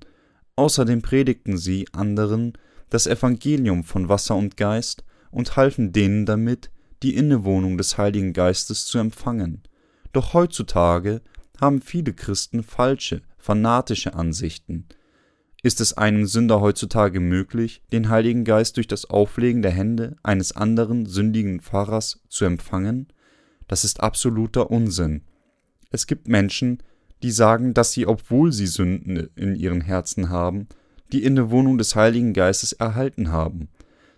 Außerdem 0.61 1.01
predigten 1.01 1.57
sie 1.57 1.87
anderen 1.93 2.53
das 2.91 3.07
Evangelium 3.07 3.83
von 3.83 4.11
Wasser 4.11 4.37
und 4.37 4.59
Geist 4.59 5.05
und 5.31 5.57
halfen 5.57 5.91
denen 5.91 6.27
damit, 6.27 6.71
die 7.03 7.17
Innewohnung 7.17 7.79
des 7.79 7.97
Heiligen 7.97 8.35
Geistes 8.35 8.85
zu 8.85 8.99
empfangen. 8.99 9.63
Doch 10.13 10.35
heutzutage 10.35 11.23
haben 11.59 11.81
viele 11.81 12.13
Christen 12.13 12.63
falsche, 12.63 13.23
fanatische 13.39 14.13
Ansichten. 14.13 14.85
Ist 15.63 15.81
es 15.81 15.95
einem 15.95 16.27
Sünder 16.27 16.61
heutzutage 16.61 17.21
möglich, 17.21 17.81
den 17.91 18.11
Heiligen 18.11 18.45
Geist 18.45 18.77
durch 18.77 18.87
das 18.87 19.09
Auflegen 19.09 19.63
der 19.63 19.71
Hände 19.71 20.17
eines 20.23 20.55
anderen 20.55 21.07
sündigen 21.07 21.61
Pfarrers 21.61 22.21
zu 22.29 22.45
empfangen? 22.45 23.09
Das 23.67 23.83
ist 23.83 24.01
absoluter 24.01 24.71
Unsinn. 24.71 25.23
Es 25.91 26.07
gibt 26.07 26.29
Menschen, 26.29 26.83
die 27.23 27.31
sagen, 27.31 27.75
dass 27.75 27.93
sie, 27.93 28.07
obwohl 28.07 28.53
sie 28.53 28.67
Sünden 28.67 29.29
in 29.37 29.55
ihren 29.55 29.81
Herzen 29.81 30.31
haben, 30.31 30.69
die 31.13 31.25
Innewohnung 31.25 31.79
des 31.79 31.97
Heiligen 31.97 32.33
Geistes 32.33 32.73
erhalten 32.73 33.31
haben. 33.31 33.69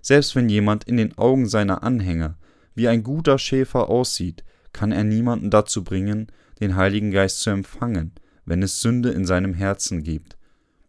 Selbst 0.00 0.36
wenn 0.36 0.48
jemand 0.48 0.84
in 0.84 0.96
den 0.96 1.16
Augen 1.16 1.48
seiner 1.48 1.82
Anhänger 1.82 2.36
wie 2.74 2.88
ein 2.88 3.02
guter 3.02 3.38
Schäfer 3.38 3.88
aussieht, 3.88 4.44
kann 4.72 4.92
er 4.92 5.04
niemanden 5.04 5.50
dazu 5.50 5.84
bringen, 5.84 6.28
den 6.60 6.76
Heiligen 6.76 7.10
Geist 7.10 7.40
zu 7.40 7.50
empfangen, 7.50 8.12
wenn 8.44 8.62
es 8.62 8.80
Sünde 8.80 9.10
in 9.10 9.24
seinem 9.24 9.54
Herzen 9.54 10.02
gibt. 10.02 10.36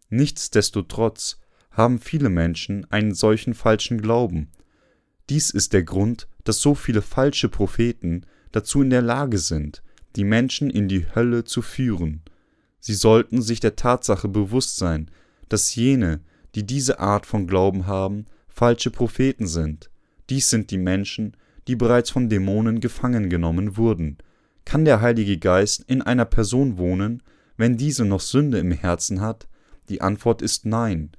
Nichtsdestotrotz 0.08 1.40
haben 1.70 1.98
viele 1.98 2.28
Menschen 2.28 2.90
einen 2.90 3.14
solchen 3.14 3.54
falschen 3.54 4.00
Glauben. 4.00 4.48
Dies 5.28 5.50
ist 5.50 5.72
der 5.72 5.82
Grund, 5.82 6.28
dass 6.44 6.60
so 6.60 6.74
viele 6.74 7.02
falsche 7.02 7.48
Propheten 7.48 8.26
dazu 8.52 8.82
in 8.82 8.90
der 8.90 9.02
Lage 9.02 9.38
sind, 9.38 9.82
die 10.16 10.24
Menschen 10.24 10.70
in 10.70 10.88
die 10.88 11.06
Hölle 11.14 11.44
zu 11.44 11.62
führen. 11.62 12.22
Sie 12.80 12.94
sollten 12.94 13.42
sich 13.42 13.60
der 13.60 13.76
Tatsache 13.76 14.28
bewusst 14.28 14.76
sein, 14.76 15.10
dass 15.48 15.74
jene, 15.74 16.20
die 16.54 16.64
diese 16.64 17.00
Art 17.00 17.26
von 17.26 17.46
Glauben 17.46 17.86
haben, 17.86 18.26
falsche 18.48 18.90
Propheten 18.90 19.46
sind. 19.46 19.90
Dies 20.30 20.50
sind 20.50 20.70
die 20.70 20.78
Menschen, 20.78 21.36
die 21.66 21.76
bereits 21.76 22.10
von 22.10 22.28
Dämonen 22.28 22.80
gefangen 22.80 23.30
genommen 23.30 23.76
wurden. 23.76 24.18
Kann 24.64 24.84
der 24.84 25.00
Heilige 25.00 25.38
Geist 25.38 25.84
in 25.86 26.02
einer 26.02 26.24
Person 26.24 26.78
wohnen, 26.78 27.22
wenn 27.56 27.76
diese 27.76 28.04
noch 28.04 28.20
Sünde 28.20 28.58
im 28.58 28.72
Herzen 28.72 29.20
hat? 29.20 29.48
Die 29.88 30.00
Antwort 30.00 30.42
ist 30.42 30.64
nein. 30.64 31.10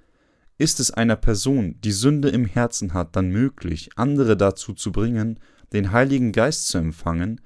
Ist 0.57 0.79
es 0.79 0.91
einer 0.91 1.15
Person, 1.15 1.75
die 1.83 1.91
Sünde 1.91 2.29
im 2.29 2.45
Herzen 2.45 2.93
hat, 2.93 3.15
dann 3.15 3.29
möglich, 3.29 3.89
andere 3.95 4.37
dazu 4.37 4.73
zu 4.73 4.91
bringen, 4.91 5.39
den 5.73 5.91
Heiligen 5.91 6.31
Geist 6.31 6.67
zu 6.67 6.77
empfangen? 6.77 7.41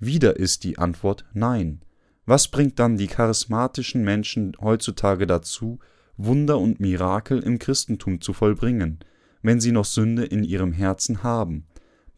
Wieder 0.00 0.36
ist 0.36 0.64
die 0.64 0.78
Antwort 0.78 1.26
nein. 1.34 1.82
Was 2.24 2.48
bringt 2.48 2.78
dann 2.78 2.96
die 2.96 3.06
charismatischen 3.06 4.02
Menschen 4.02 4.56
heutzutage 4.60 5.26
dazu, 5.26 5.78
Wunder 6.16 6.58
und 6.58 6.80
Mirakel 6.80 7.40
im 7.42 7.58
Christentum 7.58 8.20
zu 8.20 8.32
vollbringen, 8.32 9.00
wenn 9.42 9.60
sie 9.60 9.72
noch 9.72 9.84
Sünde 9.84 10.24
in 10.24 10.42
ihrem 10.42 10.72
Herzen 10.72 11.22
haben. 11.22 11.66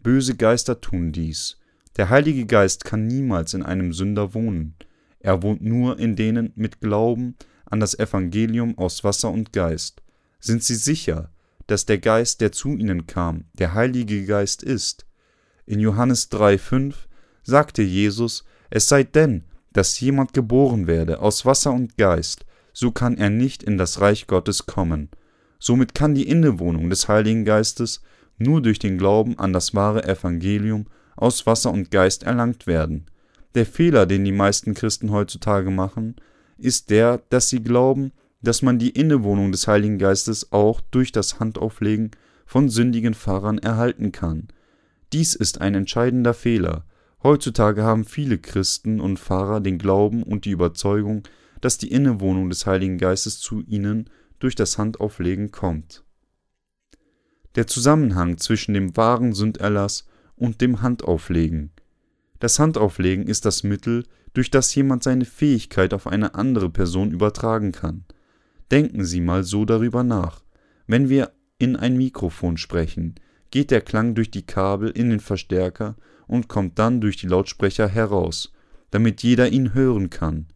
Böse 0.00 0.36
Geister 0.36 0.80
tun 0.80 1.12
dies. 1.12 1.58
Der 1.96 2.08
Heilige 2.08 2.46
Geist 2.46 2.84
kann 2.84 3.06
niemals 3.06 3.54
in 3.54 3.62
einem 3.62 3.92
Sünder 3.92 4.34
wohnen. 4.34 4.74
Er 5.20 5.42
wohnt 5.42 5.62
nur 5.62 5.98
in 5.98 6.16
denen 6.16 6.52
mit 6.56 6.80
Glauben 6.80 7.36
an 7.64 7.80
das 7.80 7.98
Evangelium 7.98 8.76
aus 8.78 9.04
Wasser 9.04 9.30
und 9.30 9.52
Geist. 9.52 10.02
Sind 10.40 10.64
sie 10.64 10.74
sicher, 10.74 11.30
dass 11.68 11.86
der 11.86 11.98
Geist, 11.98 12.40
der 12.40 12.50
zu 12.50 12.76
ihnen 12.76 13.06
kam, 13.06 13.44
der 13.54 13.74
Heilige 13.74 14.24
Geist 14.24 14.62
ist? 14.62 15.06
In 15.64 15.78
Johannes 15.78 16.30
3,5 16.32 16.94
sagte 17.42 17.82
Jesus, 17.82 18.44
es 18.70 18.88
sei 18.88 19.02
denn, 19.02 19.44
dass 19.72 20.00
jemand 20.00 20.32
geboren 20.32 20.86
werde 20.86 21.20
aus 21.20 21.44
Wasser 21.46 21.72
und 21.72 21.96
Geist, 21.96 22.44
so 22.72 22.90
kann 22.90 23.18
er 23.18 23.30
nicht 23.30 23.62
in 23.62 23.78
das 23.78 24.00
Reich 24.00 24.26
Gottes 24.26 24.66
kommen. 24.66 25.08
Somit 25.58 25.94
kann 25.94 26.14
die 26.14 26.28
Innewohnung 26.28 26.90
des 26.90 27.08
Heiligen 27.08 27.44
Geistes 27.44 28.02
nur 28.38 28.62
durch 28.62 28.78
den 28.78 28.98
Glauben 28.98 29.38
an 29.38 29.52
das 29.52 29.74
wahre 29.74 30.04
Evangelium 30.04 30.86
aus 31.16 31.46
Wasser 31.46 31.70
und 31.70 31.90
Geist 31.90 32.22
erlangt 32.22 32.66
werden. 32.66 33.06
Der 33.54 33.66
Fehler, 33.66 34.06
den 34.06 34.24
die 34.24 34.32
meisten 34.32 34.74
Christen 34.74 35.10
heutzutage 35.10 35.70
machen, 35.70 36.16
ist 36.58 36.90
der, 36.90 37.22
dass 37.28 37.48
sie 37.48 37.62
glauben, 37.62 38.12
dass 38.40 38.62
man 38.62 38.78
die 38.78 38.90
Innewohnung 38.90 39.52
des 39.52 39.68
Heiligen 39.68 39.98
Geistes 39.98 40.52
auch 40.52 40.80
durch 40.90 41.12
das 41.12 41.38
Handauflegen 41.38 42.10
von 42.46 42.68
sündigen 42.68 43.14
Pfarrern 43.14 43.58
erhalten 43.58 44.10
kann. 44.10 44.48
Dies 45.12 45.34
ist 45.34 45.60
ein 45.60 45.74
entscheidender 45.74 46.34
Fehler. 46.34 46.84
Heutzutage 47.22 47.84
haben 47.84 48.04
viele 48.04 48.38
Christen 48.38 49.00
und 49.00 49.18
Pfarrer 49.18 49.60
den 49.60 49.78
Glauben 49.78 50.22
und 50.22 50.44
die 50.44 50.50
Überzeugung, 50.50 51.22
dass 51.60 51.78
die 51.78 51.92
Innewohnung 51.92 52.48
des 52.48 52.66
Heiligen 52.66 52.98
Geistes 52.98 53.38
zu 53.38 53.62
ihnen 53.62 54.10
durch 54.40 54.56
das 54.56 54.76
Handauflegen 54.76 55.52
kommt. 55.52 56.04
Der 57.54 57.66
Zusammenhang 57.66 58.38
zwischen 58.38 58.74
dem 58.74 58.96
wahren 58.96 59.34
Sünderlass 59.34 60.06
und 60.34 60.60
dem 60.60 60.82
Handauflegen. 60.82 61.70
Das 62.40 62.58
Handauflegen 62.58 63.28
ist 63.28 63.44
das 63.44 63.62
Mittel, 63.62 64.04
durch 64.32 64.50
das 64.50 64.74
jemand 64.74 65.04
seine 65.04 65.26
Fähigkeit 65.26 65.94
auf 65.94 66.06
eine 66.06 66.34
andere 66.34 66.70
Person 66.70 67.12
übertragen 67.12 67.70
kann. 67.70 68.04
Denken 68.72 69.04
Sie 69.04 69.20
mal 69.20 69.44
so 69.44 69.64
darüber 69.64 70.02
nach. 70.02 70.42
Wenn 70.86 71.08
wir 71.08 71.32
in 71.58 71.76
ein 71.76 71.96
Mikrofon 71.96 72.56
sprechen, 72.56 73.14
geht 73.50 73.70
der 73.70 73.82
Klang 73.82 74.14
durch 74.14 74.30
die 74.30 74.46
Kabel 74.46 74.90
in 74.90 75.10
den 75.10 75.20
Verstärker 75.20 75.96
und 76.26 76.48
kommt 76.48 76.78
dann 76.78 77.00
durch 77.00 77.16
die 77.16 77.26
Lautsprecher 77.26 77.88
heraus, 77.88 78.52
damit 78.90 79.22
jeder 79.22 79.50
ihn 79.50 79.74
hören 79.74 80.10
kann. 80.10 80.46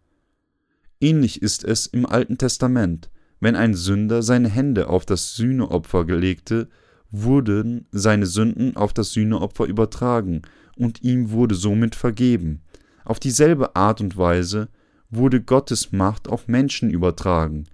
Ähnlich 1.00 1.42
ist 1.42 1.64
es 1.64 1.86
im 1.86 2.06
Alten 2.06 2.38
Testament. 2.38 3.10
Wenn 3.38 3.54
ein 3.54 3.74
Sünder 3.74 4.22
seine 4.22 4.48
Hände 4.48 4.88
auf 4.88 5.04
das 5.04 5.34
Sühneopfer 5.34 6.04
legte, 6.04 6.68
wurden 7.10 7.86
seine 7.92 8.26
Sünden 8.26 8.76
auf 8.76 8.92
das 8.92 9.12
Sühneopfer 9.12 9.66
übertragen 9.66 10.42
und 10.76 11.02
ihm 11.02 11.30
wurde 11.30 11.54
somit 11.54 11.94
vergeben. 11.94 12.62
Auf 13.04 13.20
dieselbe 13.20 13.76
Art 13.76 14.00
und 14.00 14.16
Weise 14.16 14.68
wurde 15.10 15.40
Gottes 15.40 15.92
Macht 15.92 16.28
auf 16.28 16.48
Menschen 16.48 16.90
übertragen, 16.90 17.66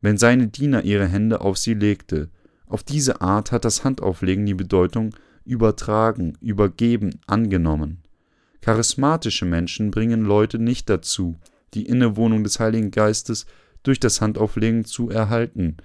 wenn 0.00 0.18
seine 0.18 0.48
Diener 0.48 0.84
ihre 0.84 1.06
Hände 1.06 1.40
auf 1.40 1.56
sie 1.56 1.74
legte. 1.74 2.30
Auf 2.66 2.82
diese 2.82 3.20
Art 3.20 3.52
hat 3.52 3.64
das 3.64 3.84
Handauflegen 3.84 4.44
die 4.44 4.54
Bedeutung 4.54 5.14
übertragen, 5.46 6.36
übergeben, 6.40 7.20
angenommen. 7.26 8.02
Charismatische 8.60 9.44
Menschen 9.44 9.90
bringen 9.90 10.24
Leute 10.24 10.58
nicht 10.58 10.90
dazu, 10.90 11.36
die 11.74 11.86
Innewohnung 11.86 12.44
des 12.44 12.58
Heiligen 12.58 12.90
Geistes 12.90 13.46
durch 13.82 14.00
das 14.00 14.20
Handauflegen 14.20 14.84
zu 14.84 15.10
erhalten, 15.10 15.76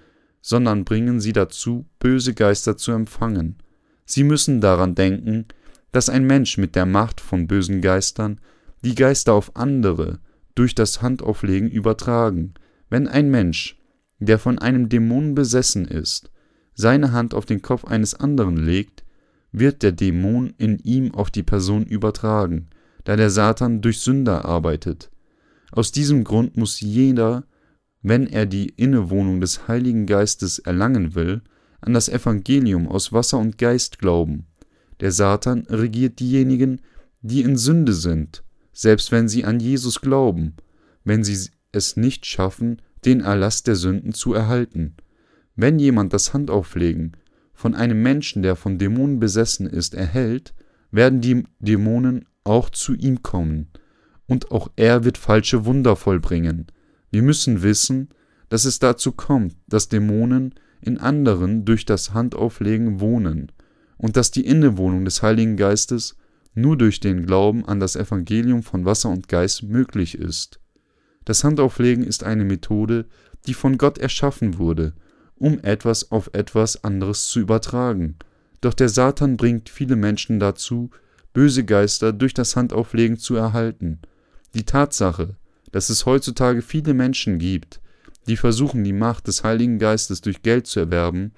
sondern 0.42 0.84
bringen 0.84 1.20
sie 1.20 1.34
dazu, 1.34 1.86
böse 2.00 2.34
Geister 2.34 2.76
zu 2.78 2.92
empfangen. 2.92 3.58
Sie 4.06 4.24
müssen 4.24 4.62
daran 4.62 4.96
denken, 4.96 5.46
dass 5.92 6.10
ein 6.10 6.26
Mensch 6.26 6.58
mit 6.58 6.76
der 6.76 6.86
Macht 6.86 7.22
von 7.22 7.48
bösen 7.48 7.82
Geistern 7.82 8.40
die 8.84 8.96
Geister 8.96 9.34
auf 9.34 9.56
andere 9.56 10.20
durch 10.56 10.74
das 10.74 11.02
Handauflegen 11.02 11.70
übertragen. 11.70 12.56
Wenn 12.90 13.08
ein 13.08 13.30
Mensch, 13.30 13.80
der 14.20 14.40
von 14.40 14.60
einem 14.60 14.90
Dämon 14.90 15.36
besessen 15.36 15.86
ist, 15.86 16.32
seine 16.74 17.12
Hand 17.12 17.34
auf 17.34 17.46
den 17.46 17.62
Kopf 17.62 17.86
eines 17.86 18.16
anderen 18.16 18.58
legt, 18.58 19.01
wird 19.52 19.84
der 19.84 19.92
Dämon 19.92 20.54
in 20.58 20.80
ihm 20.80 21.14
auf 21.14 21.30
die 21.30 21.44
Person 21.44 21.86
übertragen, 21.86 22.70
da 23.04 23.16
der 23.16 23.30
Satan 23.30 23.82
durch 23.82 24.00
Sünder 24.00 24.46
arbeitet. 24.46 25.12
Aus 25.72 25.92
diesem 25.92 26.24
Grund 26.24 26.58
muss 26.58 26.80
jeder, 26.82 27.46
wenn 28.02 28.28
er 28.28 28.46
die 28.46 28.70
Innewohnung 28.70 29.42
des 29.42 29.68
Heiligen 29.68 30.06
Geistes 30.06 30.60
erlangen 30.60 31.16
will, 31.16 31.42
an 31.82 31.94
das 31.94 32.10
Evangelium 32.10 32.88
aus 32.88 33.12
Wasser 33.12 33.40
und 33.40 33.58
Geist 33.58 34.00
glauben. 34.00 34.46
Der 35.00 35.12
Satan 35.12 35.66
regiert 35.68 36.20
diejenigen, 36.20 36.82
die 37.22 37.42
in 37.42 37.58
Sünde 37.58 37.94
sind, 37.94 38.44
selbst 38.74 39.12
wenn 39.12 39.28
sie 39.28 39.46
an 39.46 39.60
Jesus 39.60 40.02
glauben, 40.02 40.56
wenn 41.04 41.24
sie 41.24 41.50
es 41.72 41.98
nicht 41.98 42.26
schaffen, 42.26 42.82
den 43.06 43.22
Erlass 43.22 43.64
der 43.64 43.76
Sünden 43.76 44.14
zu 44.14 44.34
erhalten. 44.34 44.96
Wenn 45.56 45.80
jemand 45.80 46.14
das 46.14 46.34
Handauflegen 46.34 47.18
von 47.62 47.76
einem 47.76 48.02
Menschen, 48.02 48.42
der 48.42 48.56
von 48.56 48.80
Dämonen 48.80 49.20
besessen 49.20 49.68
ist, 49.68 49.94
erhält, 49.94 50.56
werden 50.90 51.22
die 51.22 51.44
Dämonen 51.60 52.26
auch 52.44 52.72
zu 52.72 52.96
ihm 52.96 53.22
kommen, 53.22 53.68
und 54.26 54.50
auch 54.50 54.72
er 54.78 55.04
wird 55.04 55.20
falsche 55.20 55.64
Wunder 55.64 55.96
vollbringen. 55.96 56.66
Wir 57.12 57.22
müssen 57.22 57.62
wissen, 57.62 58.10
dass 58.50 58.66
es 58.66 58.80
dazu 58.80 59.12
kommt, 59.12 59.56
dass 59.68 59.90
Dämonen 59.90 60.56
in 60.82 60.98
anderen 60.98 61.64
durch 61.64 61.86
das 61.86 62.16
Handauflegen 62.16 63.00
wohnen, 63.00 63.52
und 63.96 64.18
dass 64.18 64.32
die 64.32 64.48
Innewohnung 64.48 65.06
des 65.06 65.22
Heiligen 65.22 65.56
Geistes 65.56 66.18
nur 66.56 66.78
durch 66.78 67.00
den 67.00 67.28
Glauben 67.28 67.64
an 67.66 67.80
das 67.80 67.96
Evangelium 67.96 68.64
von 68.64 68.86
Wasser 68.86 69.10
und 69.10 69.28
Geist 69.28 69.62
möglich 69.62 70.18
ist. 70.18 70.60
Das 71.26 71.44
Handauflegen 71.44 72.04
ist 72.04 72.24
eine 72.24 72.44
Methode, 72.44 73.06
die 73.46 73.54
von 73.54 73.78
Gott 73.78 74.00
erschaffen 74.00 74.58
wurde, 74.58 74.96
um 75.42 75.60
etwas 75.64 76.12
auf 76.12 76.30
etwas 76.34 76.84
anderes 76.84 77.28
zu 77.28 77.40
übertragen. 77.40 78.16
Doch 78.62 78.76
der 78.76 78.90
Satan 78.90 79.38
bringt 79.38 79.70
viele 79.70 79.96
Menschen 79.96 80.40
dazu, 80.40 80.92
böse 81.34 81.66
Geister 81.66 82.14
durch 82.14 82.36
das 82.36 82.56
Handauflegen 82.56 83.18
zu 83.18 83.36
erhalten. 83.36 84.00
Die 84.54 84.66
Tatsache, 84.66 85.36
dass 85.72 85.90
es 85.90 86.06
heutzutage 86.06 86.62
viele 86.62 86.94
Menschen 86.94 87.40
gibt, 87.40 87.82
die 88.28 88.38
versuchen, 88.38 88.84
die 88.84 88.94
Macht 88.94 89.28
des 89.28 89.44
Heiligen 89.44 89.80
Geistes 89.80 90.22
durch 90.22 90.44
Geld 90.44 90.68
zu 90.68 90.80
erwerben, 90.80 91.32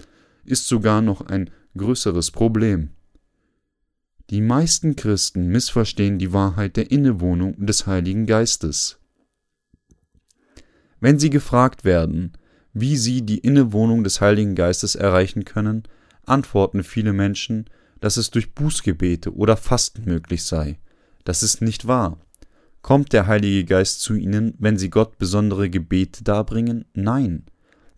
ist 0.43 0.67
sogar 0.67 1.01
noch 1.01 1.21
ein 1.21 1.49
größeres 1.77 2.31
Problem. 2.31 2.89
Die 4.31 4.41
meisten 4.41 4.97
Christen 4.97 5.47
missverstehen 5.47 6.19
die 6.19 6.33
Wahrheit 6.33 6.75
der 6.75 6.91
Innewohnung 6.91 7.65
des 7.65 7.87
Heiligen 7.87 8.25
Geistes. 8.25 8.99
Wenn 10.99 11.19
sie 11.19 11.29
gefragt 11.29 11.85
werden, 11.85 12.33
wie 12.73 12.97
sie 12.97 13.21
die 13.21 13.37
Innewohnung 13.37 14.03
des 14.03 14.21
Heiligen 14.21 14.55
Geistes 14.55 14.95
erreichen 14.95 15.45
können, 15.45 15.83
antworten 16.25 16.83
viele 16.83 17.13
Menschen, 17.13 17.65
dass 17.99 18.17
es 18.17 18.31
durch 18.31 18.53
Bußgebete 18.53 19.33
oder 19.33 19.55
Fasten 19.55 20.03
möglich 20.05 20.43
sei. 20.43 20.79
Das 21.23 21.43
ist 21.43 21.61
nicht 21.61 21.87
wahr. 21.87 22.17
Kommt 22.81 23.13
der 23.13 23.27
Heilige 23.27 23.63
Geist 23.63 24.01
zu 24.01 24.15
ihnen, 24.15 24.55
wenn 24.59 24.77
sie 24.77 24.89
Gott 24.89 25.17
besondere 25.17 25.69
Gebete 25.69 26.23
darbringen? 26.23 26.85
Nein. 26.93 27.43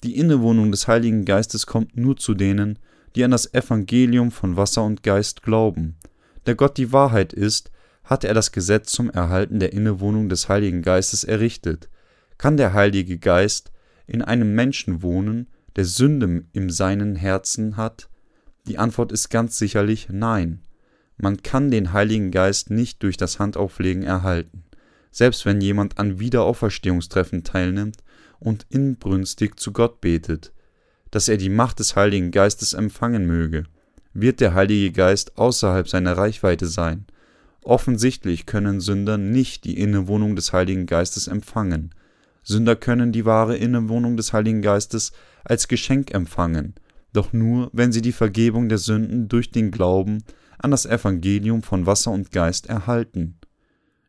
Die 0.03 0.17
Innewohnung 0.17 0.71
des 0.71 0.87
Heiligen 0.87 1.25
Geistes 1.25 1.65
kommt 1.65 1.97
nur 1.97 2.17
zu 2.17 2.35
denen, 2.35 2.77
die 3.15 3.23
an 3.23 3.31
das 3.31 3.51
Evangelium 3.53 4.29
von 4.29 4.57
Wasser 4.57 4.83
und 4.83 5.01
Geist 5.01 5.41
glauben. 5.41 5.95
Da 6.43 6.53
Gott 6.53 6.77
die 6.77 6.91
Wahrheit 6.91 7.33
ist, 7.33 7.71
hat 8.03 8.23
er 8.23 8.35
das 8.35 8.51
Gesetz 8.51 8.91
zum 8.91 9.09
Erhalten 9.09 9.59
der 9.59 9.73
Innewohnung 9.73 10.29
des 10.29 10.47
Heiligen 10.49 10.83
Geistes 10.83 11.23
errichtet. 11.23 11.89
Kann 12.37 12.57
der 12.57 12.73
Heilige 12.73 13.17
Geist 13.17 13.71
in 14.07 14.21
einem 14.21 14.53
Menschen 14.55 15.01
wohnen, 15.01 15.47
der 15.75 15.85
Sünde 15.85 16.45
im 16.53 16.69
seinen 16.69 17.15
Herzen 17.15 17.77
hat? 17.77 18.09
Die 18.67 18.77
Antwort 18.77 19.11
ist 19.11 19.29
ganz 19.29 19.57
sicherlich 19.57 20.07
nein. 20.09 20.61
Man 21.17 21.43
kann 21.43 21.71
den 21.71 21.93
Heiligen 21.93 22.31
Geist 22.31 22.71
nicht 22.71 23.03
durch 23.03 23.17
das 23.17 23.39
Handauflegen 23.39 24.03
erhalten. 24.03 24.63
Selbst 25.11 25.45
wenn 25.45 25.61
jemand 25.61 25.97
an 25.97 26.19
Wiederauferstehungstreffen 26.19 27.43
teilnimmt 27.43 28.03
und 28.39 28.65
inbrünstig 28.69 29.57
zu 29.59 29.71
Gott 29.71 30.01
betet, 30.01 30.51
dass 31.11 31.29
er 31.29 31.37
die 31.37 31.49
Macht 31.49 31.79
des 31.79 31.95
Heiligen 31.95 32.31
Geistes 32.31 32.73
empfangen 32.73 33.25
möge, 33.25 33.63
wird 34.13 34.41
der 34.41 34.53
Heilige 34.53 34.91
Geist 34.91 35.37
außerhalb 35.37 35.87
seiner 35.87 36.17
Reichweite 36.17 36.67
sein. 36.67 37.05
Offensichtlich 37.61 38.45
können 38.45 38.81
Sünder 38.81 39.17
nicht 39.17 39.63
die 39.63 39.79
Innewohnung 39.79 40.35
des 40.35 40.51
Heiligen 40.51 40.85
Geistes 40.85 41.27
empfangen, 41.27 41.95
Sünder 42.45 42.75
können 42.75 43.11
die 43.11 43.25
wahre 43.25 43.57
Innewohnung 43.57 44.15
des 44.15 44.31
Heiligen 44.31 44.61
Geistes 44.61 45.11
als 45.43 45.67
Geschenk 45.67 46.13
empfangen, 46.13 46.75
doch 47.11 47.33
nur, 47.33 47.69
wenn 47.73 47.91
sie 47.91 48.01
die 48.01 48.11
Vergebung 48.11 48.69
der 48.69 48.77
Sünden 48.77 49.27
durch 49.27 49.51
den 49.51 49.71
Glauben 49.71 50.23
an 50.59 50.71
das 50.71 50.85
Evangelium 50.85 51.63
von 51.63 51.85
Wasser 51.85 52.11
und 52.11 52.31
Geist 52.31 52.67
erhalten. 52.67 53.39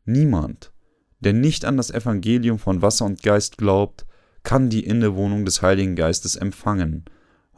Niemand, 0.04 0.70
der 1.20 1.32
nicht 1.32 1.64
an 1.64 1.78
das 1.78 1.90
Evangelium 1.90 2.58
von 2.58 2.82
Wasser 2.82 3.06
und 3.06 3.22
Geist 3.22 3.58
glaubt, 3.58 4.06
kann 4.42 4.68
die 4.68 4.84
Innewohnung 4.84 5.44
des 5.44 5.62
Heiligen 5.62 5.96
Geistes 5.96 6.36
empfangen. 6.36 7.04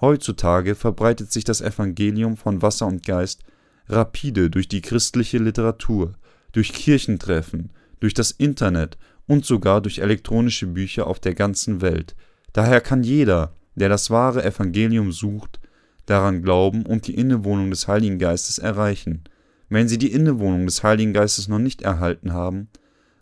Heutzutage 0.01 0.77
verbreitet 0.77 1.33
sich 1.33 1.45
das 1.45 1.61
Evangelium 1.61 2.37
von 2.37 2.63
Wasser 2.63 2.87
und 2.87 3.05
Geist 3.05 3.43
rapide 3.89 4.49
durch 4.49 4.69
die 4.69 4.81
christliche 4.81 5.39
Literatur, 5.39 6.15
durch 6.53 6.73
Kirchentreffen, 6.73 7.73
durch 8.01 8.15
das 8.15 8.31
Internet 8.31 8.97
und 9.29 9.45
sogar 9.45 9.81
durch 9.81 10.01
elektronische 10.01 10.67
Bücher 10.67 11.07
auf 11.07 11.21
der 11.21 11.35
ganzen 11.35 11.81
Welt. 11.81 12.17
Daher 12.53 12.81
kann 12.81 13.05
jeder, 13.05 13.55
der 13.77 13.89
das 13.89 14.11
wahre 14.11 14.43
Evangelium 14.43 15.13
sucht, 15.13 15.61
daran 16.07 16.43
glauben 16.43 16.85
und 16.85 17.07
die 17.07 17.15
Innewohnung 17.15 17.71
des 17.71 17.87
Heiligen 17.87 18.19
Geistes 18.19 18.59
erreichen. 18.59 19.23
Wenn 19.69 19.87
Sie 19.87 19.99
die 19.99 20.13
Innewohnung 20.13 20.65
des 20.65 20.83
Heiligen 20.83 21.13
Geistes 21.13 21.47
noch 21.47 21.59
nicht 21.59 21.83
erhalten 21.83 22.33
haben, 22.33 22.69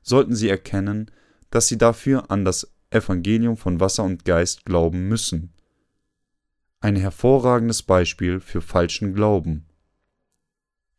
sollten 0.03 0.37
Sie 0.37 0.49
erkennen, 0.49 1.11
dass 1.51 1.67
Sie 1.67 1.77
dafür 1.77 2.31
an 2.31 2.45
das 2.45 2.73
Evangelium 2.91 3.57
von 3.57 3.81
Wasser 3.81 4.05
und 4.05 4.25
Geist 4.25 4.65
glauben 4.65 5.09
müssen. 5.09 5.53
Ein 6.81 6.95
hervorragendes 6.95 7.83
Beispiel 7.83 8.39
für 8.39 8.61
falschen 8.61 9.13
Glauben. 9.13 9.67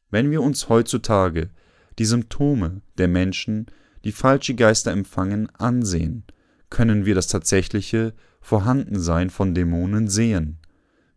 Wenn 0.10 0.32
wir 0.32 0.41
uns 0.41 0.67
heutzutage 0.67 1.50
die 1.98 2.06
Symptome 2.06 2.82
der 2.98 3.08
Menschen, 3.08 3.67
die 4.03 4.12
falsche 4.12 4.55
Geister 4.55 4.91
empfangen, 4.91 5.49
ansehen, 5.57 6.23
können 6.69 7.05
wir 7.05 7.15
das 7.15 7.27
tatsächliche 7.27 8.13
Vorhandensein 8.41 9.29
von 9.29 9.53
Dämonen 9.53 10.07
sehen. 10.07 10.60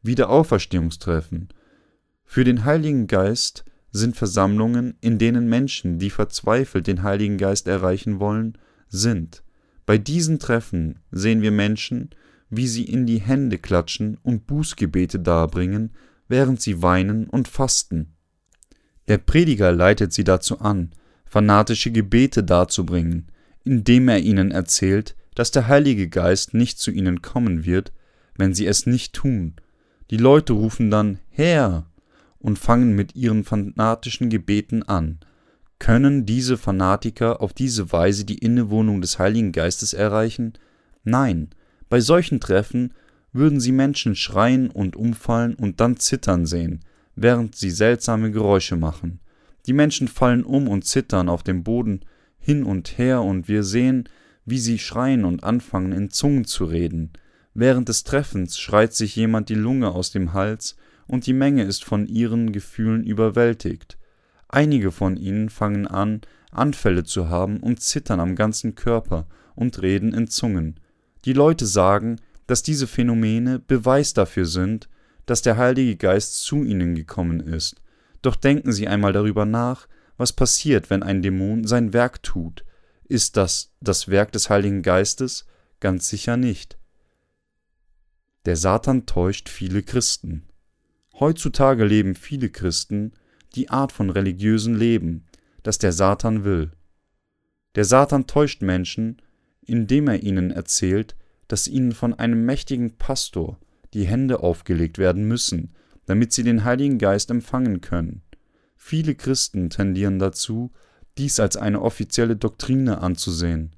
Wiederauferstehungstreffen. 0.02 1.48
Für 2.24 2.44
den 2.44 2.64
Heiligen 2.64 3.06
Geist 3.06 3.64
sind 3.92 4.16
Versammlungen, 4.16 4.96
in 5.00 5.18
denen 5.18 5.48
Menschen, 5.48 5.98
die 5.98 6.10
verzweifelt 6.10 6.86
den 6.86 7.02
Heiligen 7.02 7.38
Geist 7.38 7.66
erreichen 7.66 8.20
wollen, 8.20 8.56
sind. 8.88 9.42
Bei 9.86 9.98
diesen 9.98 10.38
Treffen 10.38 11.00
sehen 11.10 11.42
wir 11.42 11.50
Menschen, 11.50 12.10
wie 12.48 12.66
sie 12.66 12.84
in 12.84 13.06
die 13.06 13.20
Hände 13.20 13.58
klatschen 13.58 14.18
und 14.22 14.46
Bußgebete 14.46 15.18
darbringen, 15.18 15.92
während 16.28 16.60
sie 16.60 16.82
weinen 16.82 17.26
und 17.28 17.48
fasten. 17.48 18.14
Der 19.08 19.18
Prediger 19.18 19.72
leitet 19.72 20.12
sie 20.12 20.24
dazu 20.24 20.60
an, 20.60 20.92
fanatische 21.30 21.92
Gebete 21.92 22.42
darzubringen, 22.42 23.28
indem 23.62 24.08
er 24.08 24.18
ihnen 24.18 24.50
erzählt, 24.50 25.14
dass 25.36 25.52
der 25.52 25.68
Heilige 25.68 26.08
Geist 26.08 26.54
nicht 26.54 26.80
zu 26.80 26.90
ihnen 26.90 27.22
kommen 27.22 27.64
wird, 27.64 27.92
wenn 28.36 28.52
sie 28.52 28.66
es 28.66 28.84
nicht 28.84 29.12
tun. 29.12 29.54
Die 30.10 30.16
Leute 30.16 30.54
rufen 30.54 30.90
dann 30.90 31.20
Herr 31.28 31.86
und 32.40 32.58
fangen 32.58 32.96
mit 32.96 33.14
ihren 33.14 33.44
fanatischen 33.44 34.28
Gebeten 34.28 34.82
an. 34.82 35.20
Können 35.78 36.26
diese 36.26 36.58
Fanatiker 36.58 37.40
auf 37.40 37.52
diese 37.52 37.92
Weise 37.92 38.24
die 38.24 38.38
Innewohnung 38.38 39.00
des 39.00 39.20
Heiligen 39.20 39.52
Geistes 39.52 39.92
erreichen? 39.92 40.54
Nein, 41.04 41.50
bei 41.88 42.00
solchen 42.00 42.40
Treffen 42.40 42.92
würden 43.32 43.60
sie 43.60 43.72
Menschen 43.72 44.16
schreien 44.16 44.68
und 44.68 44.96
umfallen 44.96 45.54
und 45.54 45.78
dann 45.78 45.96
zittern 45.96 46.44
sehen, 46.44 46.80
während 47.14 47.54
sie 47.54 47.70
seltsame 47.70 48.32
Geräusche 48.32 48.74
machen. 48.74 49.19
Die 49.66 49.72
Menschen 49.72 50.08
fallen 50.08 50.44
um 50.44 50.68
und 50.68 50.84
zittern 50.84 51.28
auf 51.28 51.42
dem 51.42 51.62
Boden 51.62 52.00
hin 52.38 52.64
und 52.64 52.98
her, 52.98 53.22
und 53.22 53.48
wir 53.48 53.62
sehen, 53.62 54.08
wie 54.44 54.58
sie 54.58 54.78
schreien 54.78 55.24
und 55.24 55.44
anfangen 55.44 55.92
in 55.92 56.10
Zungen 56.10 56.44
zu 56.44 56.64
reden. 56.64 57.12
Während 57.54 57.88
des 57.88 58.04
Treffens 58.04 58.58
schreit 58.58 58.94
sich 58.94 59.16
jemand 59.16 59.48
die 59.48 59.54
Lunge 59.54 59.90
aus 59.90 60.10
dem 60.10 60.32
Hals, 60.32 60.76
und 61.06 61.26
die 61.26 61.32
Menge 61.32 61.64
ist 61.64 61.84
von 61.84 62.06
ihren 62.06 62.52
Gefühlen 62.52 63.04
überwältigt. 63.04 63.98
Einige 64.48 64.92
von 64.92 65.16
ihnen 65.16 65.50
fangen 65.50 65.86
an, 65.86 66.20
Anfälle 66.52 67.04
zu 67.04 67.28
haben 67.28 67.58
und 67.58 67.80
zittern 67.80 68.20
am 68.20 68.36
ganzen 68.36 68.74
Körper 68.74 69.26
und 69.54 69.82
reden 69.82 70.14
in 70.14 70.28
Zungen. 70.28 70.80
Die 71.24 71.32
Leute 71.32 71.66
sagen, 71.66 72.16
dass 72.46 72.62
diese 72.62 72.86
Phänomene 72.86 73.58
Beweis 73.58 74.14
dafür 74.14 74.46
sind, 74.46 74.88
dass 75.26 75.42
der 75.42 75.56
Heilige 75.56 75.96
Geist 75.96 76.42
zu 76.42 76.64
ihnen 76.64 76.94
gekommen 76.94 77.40
ist. 77.40 77.80
Doch 78.22 78.36
denken 78.36 78.72
Sie 78.72 78.88
einmal 78.88 79.12
darüber 79.12 79.46
nach, 79.46 79.88
was 80.16 80.32
passiert, 80.32 80.90
wenn 80.90 81.02
ein 81.02 81.22
Dämon 81.22 81.66
sein 81.66 81.92
Werk 81.92 82.22
tut. 82.22 82.64
Ist 83.04 83.36
das 83.36 83.72
das 83.80 84.08
Werk 84.08 84.32
des 84.32 84.50
Heiligen 84.50 84.82
Geistes? 84.82 85.46
Ganz 85.80 86.08
sicher 86.08 86.36
nicht. 86.36 86.78
Der 88.44 88.56
Satan 88.56 89.06
täuscht 89.06 89.48
viele 89.48 89.82
Christen. 89.82 90.46
Heutzutage 91.18 91.84
leben 91.84 92.14
viele 92.14 92.50
Christen 92.50 93.12
die 93.54 93.70
Art 93.70 93.92
von 93.92 94.10
religiösen 94.10 94.74
Leben, 94.74 95.26
das 95.62 95.78
der 95.78 95.92
Satan 95.92 96.44
will. 96.44 96.70
Der 97.74 97.84
Satan 97.84 98.26
täuscht 98.26 98.62
Menschen, 98.62 99.20
indem 99.62 100.08
er 100.08 100.22
ihnen 100.22 100.50
erzählt, 100.50 101.16
dass 101.48 101.68
ihnen 101.68 101.92
von 101.92 102.14
einem 102.14 102.44
mächtigen 102.44 102.96
Pastor 102.96 103.58
die 103.92 104.06
Hände 104.06 104.40
aufgelegt 104.40 104.98
werden 104.98 105.24
müssen, 105.26 105.74
damit 106.10 106.32
sie 106.32 106.42
den 106.42 106.64
Heiligen 106.64 106.98
Geist 106.98 107.30
empfangen 107.30 107.82
können. 107.82 108.22
Viele 108.76 109.14
Christen 109.14 109.70
tendieren 109.70 110.18
dazu, 110.18 110.72
dies 111.18 111.38
als 111.38 111.56
eine 111.56 111.80
offizielle 111.82 112.34
Doktrine 112.34 113.00
anzusehen. 113.00 113.76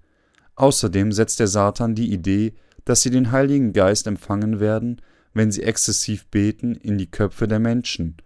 Außerdem 0.54 1.12
setzt 1.12 1.40
der 1.40 1.46
Satan 1.46 1.94
die 1.94 2.10
Idee, 2.10 2.54
dass 2.86 3.02
sie 3.02 3.10
den 3.10 3.32
Heiligen 3.32 3.74
Geist 3.74 4.06
empfangen 4.06 4.60
werden, 4.60 5.02
wenn 5.34 5.52
sie 5.52 5.62
exzessiv 5.62 6.24
beten, 6.28 6.74
in 6.74 6.96
die 6.96 7.10
Köpfe 7.10 7.46
der 7.46 7.58
Menschen. 7.58 8.16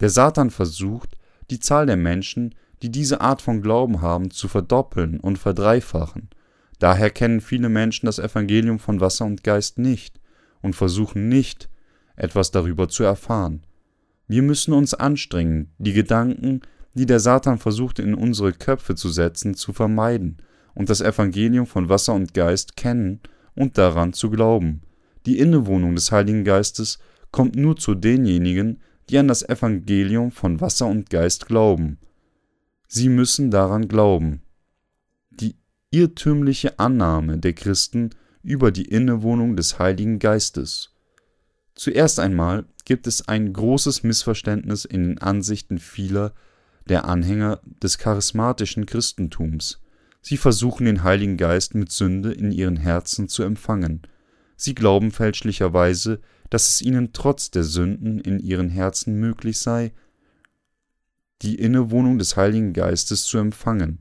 Der 0.00 0.10
Satan 0.10 0.50
versucht, 0.50 1.16
die 1.48 1.60
Zahl 1.60 1.86
der 1.86 1.96
Menschen, 1.96 2.56
die 2.82 2.90
diese 2.90 3.20
Art 3.20 3.42
von 3.42 3.62
Glauben 3.62 4.00
haben, 4.02 4.32
zu 4.32 4.48
verdoppeln 4.48 5.20
und 5.20 5.38
verdreifachen. 5.38 6.30
Daher 6.80 7.10
kennen 7.10 7.40
viele 7.40 7.68
Menschen 7.68 8.06
das 8.06 8.18
Evangelium 8.18 8.80
von 8.80 8.98
Wasser 8.98 9.24
und 9.24 9.44
Geist 9.44 9.78
nicht 9.78 10.18
und 10.62 10.74
versuchen 10.74 11.28
nicht, 11.28 11.68
etwas 12.16 12.50
darüber 12.50 12.88
zu 12.88 13.02
erfahren. 13.04 13.62
Wir 14.28 14.42
müssen 14.42 14.72
uns 14.72 14.94
anstrengen, 14.94 15.72
die 15.78 15.92
Gedanken, 15.92 16.62
die 16.94 17.06
der 17.06 17.20
Satan 17.20 17.58
versucht 17.58 17.98
in 17.98 18.14
unsere 18.14 18.52
Köpfe 18.52 18.94
zu 18.94 19.08
setzen, 19.08 19.54
zu 19.54 19.72
vermeiden 19.72 20.38
und 20.74 20.90
das 20.90 21.00
Evangelium 21.00 21.66
von 21.66 21.88
Wasser 21.88 22.14
und 22.14 22.34
Geist 22.34 22.76
kennen 22.76 23.20
und 23.54 23.78
daran 23.78 24.12
zu 24.12 24.30
glauben. 24.30 24.82
Die 25.26 25.38
Innewohnung 25.38 25.94
des 25.94 26.12
Heiligen 26.12 26.44
Geistes 26.44 26.98
kommt 27.30 27.56
nur 27.56 27.76
zu 27.76 27.94
denjenigen, 27.94 28.80
die 29.08 29.18
an 29.18 29.28
das 29.28 29.42
Evangelium 29.42 30.30
von 30.30 30.60
Wasser 30.60 30.86
und 30.86 31.10
Geist 31.10 31.46
glauben. 31.46 31.98
Sie 32.88 33.08
müssen 33.08 33.50
daran 33.50 33.88
glauben. 33.88 34.42
Die 35.30 35.56
irrtümliche 35.90 36.78
Annahme 36.78 37.38
der 37.38 37.52
Christen 37.52 38.10
über 38.42 38.70
die 38.70 38.84
Innewohnung 38.84 39.56
des 39.56 39.78
Heiligen 39.78 40.18
Geistes. 40.18 40.91
Zuerst 41.74 42.20
einmal 42.20 42.66
gibt 42.84 43.06
es 43.06 43.28
ein 43.28 43.52
großes 43.52 44.02
Missverständnis 44.02 44.84
in 44.84 45.02
den 45.02 45.18
Ansichten 45.18 45.78
vieler 45.78 46.32
der 46.88 47.04
Anhänger 47.04 47.60
des 47.82 47.98
charismatischen 47.98 48.86
Christentums. 48.86 49.80
Sie 50.20 50.36
versuchen 50.36 50.86
den 50.86 51.02
Heiligen 51.02 51.36
Geist 51.36 51.74
mit 51.74 51.90
Sünde 51.90 52.32
in 52.32 52.52
ihren 52.52 52.76
Herzen 52.76 53.28
zu 53.28 53.42
empfangen. 53.42 54.02
Sie 54.56 54.74
glauben 54.74 55.10
fälschlicherweise, 55.10 56.20
dass 56.50 56.68
es 56.68 56.82
ihnen 56.82 57.12
trotz 57.12 57.50
der 57.50 57.64
Sünden 57.64 58.20
in 58.20 58.38
ihren 58.38 58.68
Herzen 58.68 59.18
möglich 59.18 59.58
sei, 59.58 59.92
die 61.42 61.56
Innewohnung 61.56 62.18
des 62.18 62.36
Heiligen 62.36 62.72
Geistes 62.72 63.24
zu 63.24 63.38
empfangen. 63.38 63.98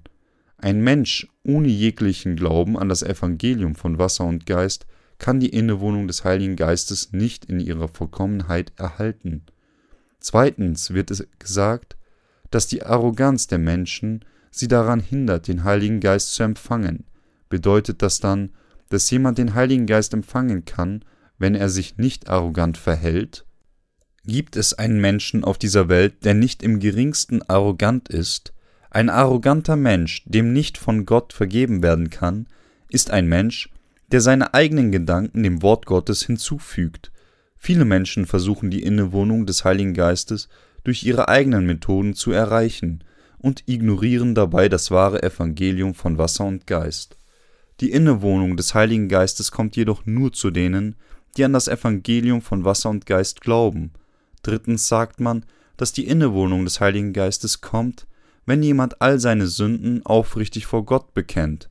Ein 0.58 0.82
Mensch 0.82 1.28
ohne 1.44 1.70
jeglichen 1.70 2.36
Glauben 2.36 2.78
an 2.78 2.90
das 2.90 3.02
Evangelium 3.02 3.74
von 3.74 3.98
Wasser 3.98 4.26
und 4.26 4.46
Geist 4.46 4.86
kann 5.22 5.40
die 5.40 5.50
Innewohnung 5.50 6.08
des 6.08 6.24
Heiligen 6.24 6.56
Geistes 6.56 7.14
nicht 7.14 7.46
in 7.46 7.60
ihrer 7.60 7.88
Vollkommenheit 7.88 8.74
erhalten. 8.76 9.44
Zweitens 10.20 10.96
wird 10.96 11.12
es 11.12 11.26
gesagt, 11.38 11.96
dass 12.50 12.66
die 12.68 12.84
Arroganz 12.84 13.46
der 13.46 13.60
Menschen 13.60 14.26
sie 14.50 14.68
daran 14.68 15.00
hindert, 15.00 15.48
den 15.48 15.64
Heiligen 15.64 16.00
Geist 16.00 16.34
zu 16.34 16.42
empfangen. 16.42 17.06
Bedeutet 17.50 18.02
das 18.02 18.20
dann, 18.20 18.50
dass 18.90 19.12
jemand 19.12 19.38
den 19.38 19.54
Heiligen 19.54 19.86
Geist 19.86 20.14
empfangen 20.16 20.66
kann, 20.66 21.06
wenn 21.38 21.54
er 21.54 21.70
sich 21.70 21.98
nicht 21.98 22.28
arrogant 22.28 22.80
verhält? 22.80 23.46
Gibt 24.26 24.56
es 24.56 24.74
einen 24.74 25.00
Menschen 25.00 25.44
auf 25.44 25.60
dieser 25.60 25.88
Welt, 25.88 26.26
der 26.26 26.34
nicht 26.34 26.64
im 26.64 26.80
geringsten 26.80 27.44
arrogant 27.44 28.10
ist? 28.10 28.54
Ein 28.90 29.10
arroganter 29.10 29.76
Mensch, 29.76 30.24
dem 30.26 30.52
nicht 30.52 30.80
von 30.80 31.06
Gott 31.06 31.32
vergeben 31.32 31.84
werden 31.84 32.10
kann, 32.10 32.48
ist 32.90 33.12
ein 33.12 33.28
Mensch, 33.28 33.70
der 34.12 34.22
seine 34.22 34.54
eigenen 34.54 34.92
Gedanken 34.92 35.44
dem 35.44 35.62
Wort 35.62 35.86
Gottes 35.86 36.24
hinzufügt. 36.24 37.12
Viele 37.58 37.86
Menschen 37.86 38.26
versuchen 38.26 38.70
die 38.70 38.84
Innewohnung 38.84 39.46
des 39.46 39.64
Heiligen 39.64 39.94
Geistes 39.94 40.50
durch 40.84 41.04
ihre 41.04 41.30
eigenen 41.30 41.66
Methoden 41.66 42.14
zu 42.14 42.32
erreichen 42.32 43.04
und 43.38 43.64
ignorieren 43.68 44.36
dabei 44.36 44.70
das 44.70 44.92
wahre 44.92 45.24
Evangelium 45.24 45.94
von 45.94 46.18
Wasser 46.18 46.46
und 46.46 46.68
Geist. 46.68 47.18
Die 47.80 47.92
Innewohnung 47.92 48.58
des 48.58 48.76
Heiligen 48.76 49.08
Geistes 49.08 49.52
kommt 49.52 49.76
jedoch 49.76 50.06
nur 50.06 50.34
zu 50.34 50.52
denen, 50.52 50.96
die 51.38 51.46
an 51.46 51.54
das 51.54 51.68
Evangelium 51.68 52.42
von 52.42 52.66
Wasser 52.66 52.90
und 52.90 53.06
Geist 53.06 53.42
glauben. 53.42 53.92
Drittens 54.44 54.88
sagt 54.88 55.20
man, 55.20 55.46
dass 55.78 55.94
die 55.94 56.06
Innewohnung 56.06 56.66
des 56.66 56.80
Heiligen 56.80 57.14
Geistes 57.14 57.62
kommt, 57.62 58.06
wenn 58.46 58.62
jemand 58.62 59.02
all 59.02 59.20
seine 59.20 59.48
Sünden 59.48 60.06
aufrichtig 60.06 60.68
vor 60.68 60.86
Gott 60.86 61.14
bekennt. 61.14 61.71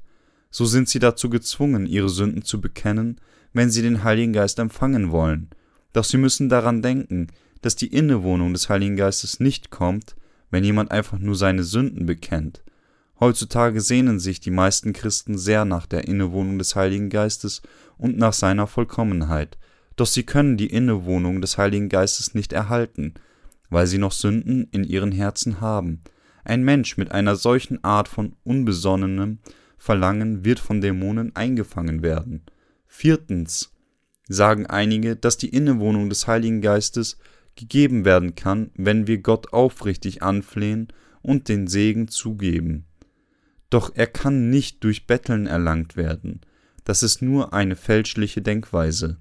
So 0.51 0.65
sind 0.65 0.89
sie 0.89 0.99
dazu 0.99 1.31
gezwungen, 1.31 1.87
ihre 1.87 2.09
Sünden 2.09 2.43
zu 2.43 2.61
bekennen, 2.61 3.21
wenn 3.53 3.71
sie 3.71 3.83
den 3.83 4.05
Heiligen 4.05 4.33
Geist 4.33 4.59
empfangen 4.59 5.11
wollen. 5.11 5.51
Doch 5.93 6.05
sie 6.05 6.19
müssen 6.19 6.49
daran 6.49 6.83
denken, 6.83 7.29
dass 7.63 7.77
die 7.77 7.89
Innewohnung 7.89 8.53
des 8.53 8.69
Heiligen 8.69 8.97
Geistes 8.97 9.41
nicht 9.41 9.71
kommt, 9.71 10.17
wenn 10.51 10.65
jemand 10.65 10.91
einfach 10.91 11.19
nur 11.19 11.35
seine 11.35 11.63
Sünden 11.63 12.07
bekennt. 12.07 12.63
Heutzutage 13.21 13.81
sehnen 13.81 14.19
sich 14.19 14.41
die 14.41 14.51
meisten 14.51 14.93
Christen 14.93 15.37
sehr 15.37 15.65
nach 15.65 15.87
der 15.87 16.09
Innewohnung 16.09 16.59
des 16.59 16.75
Heiligen 16.75 17.11
Geistes 17.11 17.61
und 17.99 18.17
nach 18.17 18.33
seiner 18.33 18.67
Vollkommenheit, 18.67 19.59
doch 19.97 20.07
sie 20.07 20.23
können 20.23 20.57
die 20.57 20.69
Innewohnung 20.69 21.43
des 21.43 21.59
Heiligen 21.59 21.91
Geistes 21.91 22.35
nicht 22.35 22.55
erhalten, 22.55 23.13
weil 23.69 23.87
sie 23.87 23.99
noch 23.99 24.13
Sünden 24.13 24.67
in 24.73 24.85
ihren 24.85 25.13
Herzen 25.13 25.61
haben. 25.61 26.03
Ein 26.43 26.65
Mensch 26.65 26.97
mit 26.97 27.13
einer 27.13 27.37
solchen 27.37 27.85
Art 27.85 28.09
von 28.09 28.35
unbesonnenem 28.43 29.41
Verlangen 29.83 30.45
wird 30.45 30.61
von 30.61 30.83
Dämonen 30.83 31.35
eingefangen 31.35 32.03
werden. 32.03 32.43
Viertens 32.87 33.73
sagen 34.29 34.67
einige, 34.67 35.17
dass 35.17 35.39
die 35.39 35.49
Innewohnung 35.49 36.11
des 36.11 36.27
Heiligen 36.27 36.61
Geistes 36.61 37.17
gegeben 37.57 38.05
werden 38.05 38.35
kann, 38.35 38.73
wenn 38.75 39.07
wir 39.07 39.19
Gott 39.23 39.55
aufrichtig 39.55 40.23
anflehen 40.23 40.89
und 41.23 41.49
den 41.49 41.67
Segen 41.67 42.09
zugeben. 42.09 42.85
Doch 43.71 43.91
er 43.95 44.07
kann 44.07 44.51
nicht 44.51 44.85
durch 44.85 45.07
Betteln 45.07 45.47
erlangt 45.47 45.97
werden. 45.97 46.43
Das 46.85 47.03
ist 47.03 47.23
nur 47.23 47.55
eine 47.55 47.75
fälschliche 47.75 48.43
Denkweise. 48.43 49.17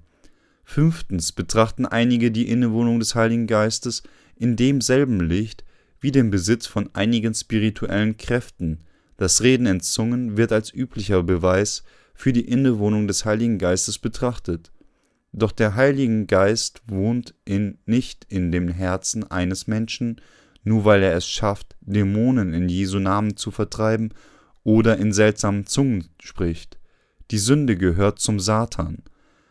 Fünftens 0.62 1.32
betrachten 1.32 1.86
einige 1.86 2.30
die 2.30 2.50
Innewohnung 2.50 2.98
des 3.00 3.14
Heiligen 3.14 3.46
Geistes 3.46 4.02
in 4.36 4.56
demselben 4.56 5.20
Licht, 5.20 5.64
wie 6.00 6.12
den 6.12 6.30
Besitz 6.30 6.66
von 6.66 6.90
einigen 6.92 7.32
spirituellen 7.32 8.18
Kräften. 8.18 8.80
Das 9.20 9.42
Reden 9.42 9.66
in 9.66 9.80
Zungen 9.80 10.38
wird 10.38 10.50
als 10.50 10.72
üblicher 10.72 11.22
Beweis 11.22 11.82
für 12.14 12.32
die 12.32 12.48
Innewohnung 12.48 13.06
des 13.06 13.26
Heiligen 13.26 13.58
Geistes 13.58 13.98
betrachtet. 13.98 14.72
Doch 15.34 15.52
der 15.52 15.74
Heilige 15.74 16.24
Geist 16.24 16.80
wohnt 16.86 17.34
in, 17.44 17.76
nicht 17.84 18.24
in 18.30 18.50
dem 18.50 18.68
Herzen 18.68 19.30
eines 19.30 19.66
Menschen, 19.66 20.22
nur 20.64 20.86
weil 20.86 21.02
er 21.02 21.14
es 21.14 21.28
schafft, 21.28 21.76
Dämonen 21.82 22.54
in 22.54 22.70
Jesu 22.70 22.98
Namen 22.98 23.36
zu 23.36 23.50
vertreiben 23.50 24.14
oder 24.64 24.96
in 24.96 25.12
seltsamen 25.12 25.66
Zungen 25.66 26.08
spricht. 26.18 26.78
Die 27.30 27.36
Sünde 27.36 27.76
gehört 27.76 28.20
zum 28.20 28.40
Satan. 28.40 29.02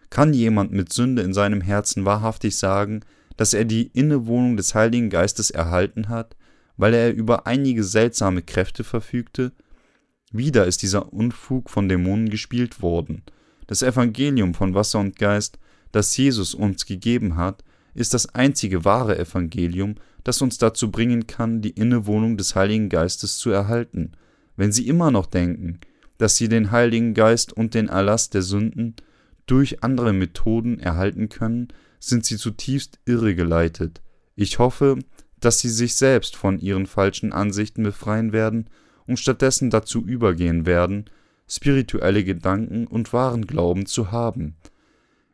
Kann 0.10 0.34
jemand 0.34 0.72
mit 0.72 0.92
Sünde 0.92 1.22
in 1.22 1.36
seinem 1.36 1.62
Herzen 1.62 2.06
wahrhaftig 2.06 2.58
sagen, 2.58 3.02
dass 3.38 3.54
er 3.54 3.66
die 3.66 3.86
Innewohnung 3.94 4.58
des 4.58 4.74
Heiligen 4.74 5.12
Geistes 5.12 5.52
erhalten 5.52 6.10
hat, 6.10 6.36
weil 6.80 6.94
er 6.94 7.14
über 7.14 7.46
einige 7.46 7.84
seltsame 7.84 8.42
Kräfte 8.42 8.86
verfügte? 8.86 9.52
Wieder 10.32 10.66
ist 10.66 10.82
dieser 10.82 11.12
Unfug 11.12 11.70
von 11.70 11.90
Dämonen 11.90 12.30
gespielt 12.30 12.82
worden. 12.82 13.24
Das 13.68 13.84
Evangelium 13.84 14.54
von 14.54 14.74
Wasser 14.74 15.00
und 15.00 15.18
Geist, 15.18 15.60
das 15.92 16.16
Jesus 16.16 16.56
uns 16.56 16.86
gegeben 16.86 17.36
hat, 17.36 17.66
ist 17.94 18.14
das 18.14 18.34
einzige 18.34 18.86
wahre 18.86 19.20
Evangelium, 19.20 19.96
das 20.24 20.42
uns 20.42 20.58
dazu 20.58 20.90
bringen 20.90 21.28
kann, 21.28 21.62
die 21.62 21.72
Innewohnung 21.72 22.38
des 22.38 22.56
Heiligen 22.56 22.88
Geistes 22.88 23.38
zu 23.38 23.50
erhalten. 23.50 24.14
Wenn 24.56 24.72
Sie 24.72 24.88
immer 24.88 25.12
noch 25.12 25.26
denken, 25.26 25.80
dass 26.18 26.38
Sie 26.38 26.48
den 26.48 26.72
Heiligen 26.72 27.14
Geist 27.14 27.52
und 27.52 27.74
den 27.74 27.90
Erlass 27.90 28.30
der 28.30 28.42
Sünden 28.42 28.96
durch 29.48 29.84
andere 29.84 30.14
Methoden 30.14 30.80
erhalten 30.80 31.28
können, 31.28 31.68
sind 32.00 32.26
Sie 32.26 32.38
zutiefst 32.38 33.00
irregeleitet. 33.06 34.02
Ich 34.38 34.60
hoffe, 34.60 35.00
dass 35.40 35.60
Sie 35.60 35.70
sich 35.70 35.96
selbst 35.96 36.36
von 36.36 36.60
Ihren 36.60 36.86
falschen 36.86 37.34
Ansichten 37.34 37.84
befreien 37.84 38.34
werden 38.34 38.70
und 39.08 39.20
stattdessen 39.20 39.70
dazu 39.70 40.06
übergehen 40.06 40.66
werden, 40.66 41.06
spirituelle 41.48 42.24
Gedanken 42.24 42.86
und 42.88 43.12
wahren 43.12 43.48
Glauben 43.48 43.86
zu 43.86 44.12
haben. 44.12 44.56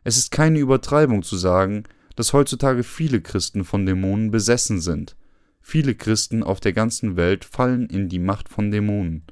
Es 0.03 0.17
ist 0.17 0.31
keine 0.31 0.59
Übertreibung 0.59 1.23
zu 1.23 1.35
sagen, 1.35 1.83
dass 2.15 2.33
heutzutage 2.33 2.83
viele 2.83 3.21
Christen 3.21 3.65
von 3.65 3.85
Dämonen 3.85 4.31
besessen 4.31 4.79
sind. 4.79 5.15
Viele 5.61 5.95
Christen 5.95 6.43
auf 6.43 6.59
der 6.59 6.73
ganzen 6.73 7.17
Welt 7.17 7.43
fallen 7.43 7.87
in 7.87 8.07
die 8.07 8.19
Macht 8.19 8.49
von 8.49 8.71
Dämonen, 8.71 9.23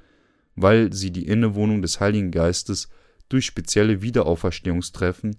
weil 0.55 0.91
sie 0.91 1.11
die 1.11 1.27
Innewohnung 1.27 1.81
des 1.81 1.99
Heiligen 1.99 2.31
Geistes 2.31 2.89
durch 3.29 3.45
spezielle 3.45 4.01
Wiederauferstehungstreffen 4.01 5.37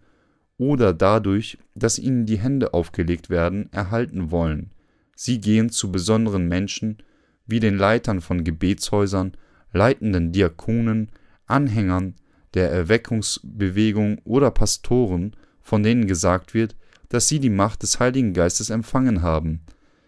oder 0.57 0.95
dadurch, 0.95 1.59
dass 1.75 1.99
ihnen 1.99 2.27
die 2.27 2.39
Hände 2.39 2.73
aufgelegt 2.73 3.29
werden, 3.29 3.73
erhalten 3.73 4.31
wollen. 4.31 4.71
Sie 5.15 5.41
gehen 5.41 5.71
zu 5.71 5.93
besonderen 5.93 6.49
Menschen, 6.49 6.99
wie 7.47 7.61
den 7.61 7.77
Leitern 7.77 8.21
von 8.21 8.45
Gebetshäusern, 8.45 9.33
leitenden 9.73 10.33
Diakonen, 10.33 11.11
Anhängern 11.47 12.15
der 12.55 12.71
Erweckungsbewegung 12.71 14.21
oder 14.25 14.51
Pastoren, 14.51 15.35
von 15.61 15.83
denen 15.83 16.07
gesagt 16.07 16.55
wird, 16.55 16.77
dass 17.09 17.29
sie 17.29 17.41
die 17.41 17.51
Macht 17.51 17.83
des 17.83 18.01
Heiligen 18.01 18.33
Geistes 18.33 18.71
empfangen 18.71 19.23
haben. 19.23 19.61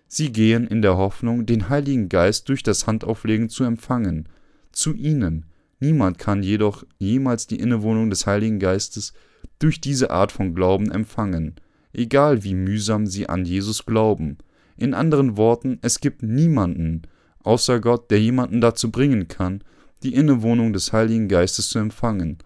Sie 0.08 0.32
gehen 0.32 0.66
in 0.66 0.82
der 0.82 0.96
Hoffnung, 0.96 1.46
den 1.46 1.68
Heiligen 1.68 2.08
Geist 2.08 2.48
durch 2.48 2.62
das 2.62 2.86
Handauflegen 2.86 3.48
zu 3.48 3.64
empfangen. 3.64 4.28
Zu 4.72 4.94
ihnen. 4.94 5.46
Niemand 5.80 6.18
kann 6.18 6.42
jedoch 6.42 6.84
jemals 6.98 7.46
die 7.46 7.58
Innewohnung 7.58 8.08
des 8.08 8.26
Heiligen 8.26 8.58
Geistes 8.58 9.12
durch 9.58 9.80
diese 9.80 10.10
Art 10.10 10.32
von 10.32 10.54
Glauben 10.54 10.90
empfangen, 10.90 11.56
egal 11.92 12.44
wie 12.44 12.54
mühsam 12.54 13.06
sie 13.06 13.28
an 13.28 13.44
Jesus 13.44 13.84
glauben. 13.84 14.38
In 14.76 14.94
anderen 14.94 15.36
Worten, 15.36 15.78
es 15.82 16.00
gibt 16.00 16.22
niemanden, 16.22 17.02
außer 17.42 17.80
Gott, 17.80 18.10
der 18.10 18.20
jemanden 18.20 18.60
dazu 18.60 18.90
bringen 18.90 19.28
kann, 19.28 19.62
die 20.02 20.14
Innewohnung 20.14 20.72
des 20.72 20.92
Heiligen 20.92 21.28
Geistes 21.28 21.70
zu 21.70 21.78
empfangen. 21.78 22.38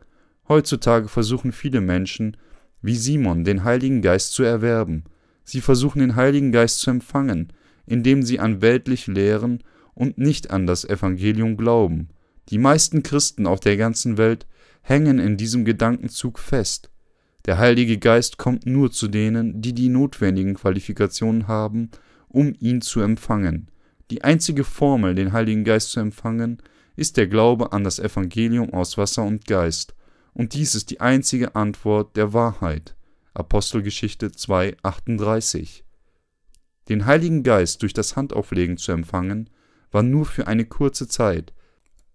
Heutzutage 0.49 1.09
versuchen 1.09 1.53
viele 1.53 1.81
Menschen, 1.81 2.37
wie 2.83 2.97
Simon, 2.97 3.45
den 3.45 3.65
Heiligen 3.65 4.03
Geist 4.03 4.33
zu 4.33 4.43
erwerben. 4.43 5.05
Sie 5.45 5.61
versuchen 5.61 5.99
den 5.99 6.17
Heiligen 6.17 6.53
Geist 6.53 6.81
zu 6.81 6.91
empfangen, 6.91 7.53
indem 7.87 8.23
sie 8.23 8.39
an 8.39 8.63
weltlich 8.63 9.07
Lehren 9.07 9.63
und 9.95 10.19
nicht 10.19 10.51
an 10.51 10.67
das 10.67 10.85
Evangelium 10.85 11.57
glauben. 11.57 12.09
Die 12.49 12.59
meisten 12.59 13.03
Christen 13.03 13.47
auf 13.47 13.61
der 13.61 13.77
ganzen 13.77 14.17
Welt 14.17 14.47
hängen 14.83 15.19
in 15.19 15.37
diesem 15.37 15.65
Gedankenzug 15.65 16.39
fest. 16.39 16.91
Der 17.47 17.59
Heilige 17.59 17.99
Geist 17.99 18.39
kommt 18.39 18.67
nur 18.67 18.91
zu 18.91 19.09
denen, 19.09 19.61
die 19.61 19.73
die 19.73 19.89
notwendigen 19.89 20.55
Qualifikationen 20.55 21.49
haben, 21.49 21.91
um 22.31 22.55
ihn 22.59 22.81
zu 22.81 23.01
empfangen. 23.01 23.71
Die 24.11 24.23
einzige 24.23 24.65
Formel, 24.65 25.15
den 25.15 25.33
Heiligen 25.33 25.65
Geist 25.65 25.91
zu 25.91 26.01
empfangen, 26.01 26.59
ist 26.97 27.17
der 27.17 27.27
Glaube 27.27 27.73
an 27.73 27.85
das 27.85 27.99
Evangelium 27.99 28.73
aus 28.73 28.99
Wasser 28.99 29.23
und 29.23 29.47
Geist 29.47 29.95
und 30.33 30.55
dies 30.55 30.75
ist 30.75 30.91
die 30.91 31.01
einzige 31.01 31.55
Antwort 31.55 32.17
der 32.17 32.33
Wahrheit. 32.33 32.95
Apostelgeschichte 33.35 34.29
2,38. 34.29 35.83
Den 36.89 37.07
Heiligen 37.07 37.43
Geist 37.43 37.83
durch 37.83 37.93
das 37.93 38.17
Handauflegen 38.17 38.77
zu 38.77 38.93
empfangen, 38.93 39.51
war 39.91 40.03
nur 40.03 40.27
für 40.27 40.47
eine 40.47 40.65
kurze 40.65 41.09
Zeit, 41.09 41.53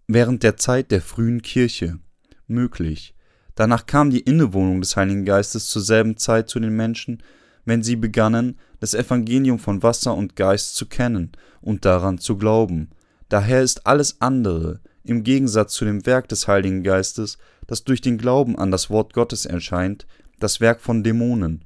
während 0.08 0.44
der 0.44 0.58
Zeit 0.58 0.92
der 0.92 1.02
frühen 1.02 1.42
Kirche, 1.42 2.00
möglich. 2.48 3.16
Danach 3.56 3.86
kam 3.86 4.10
die 4.10 4.20
Innewohnung 4.20 4.82
des 4.82 4.96
Heiligen 4.98 5.26
Geistes 5.26 5.68
zur 5.68 5.82
selben 5.82 6.18
Zeit 6.18 6.50
zu 6.50 6.60
den 6.60 6.76
Menschen, 6.76 7.24
wenn 7.64 7.84
sie 7.84 7.96
begannen, 7.96 8.60
das 8.86 8.94
Evangelium 8.94 9.58
von 9.58 9.82
Wasser 9.82 10.14
und 10.14 10.36
Geist 10.36 10.76
zu 10.76 10.86
kennen 10.86 11.32
und 11.60 11.86
daran 11.86 12.20
zu 12.20 12.38
glauben. 12.38 12.92
Daher 13.30 13.64
ist 13.64 13.88
alles 13.88 14.22
andere, 14.22 14.80
im 15.04 15.24
Gegensatz 15.24 15.74
zu 15.74 15.86
dem 15.86 16.06
Werk 16.06 16.28
des 16.28 16.48
Heiligen 16.48 16.84
Geistes, 16.84 17.40
das 17.66 17.84
durch 17.84 18.00
den 18.00 18.20
Glauben 18.20 18.60
an 18.60 18.70
das 18.70 18.92
Wort 18.92 19.14
Gottes 19.14 19.48
erscheint, 19.48 20.06
das 20.40 20.62
Werk 20.62 20.82
von 20.82 21.04
Dämonen. 21.04 21.66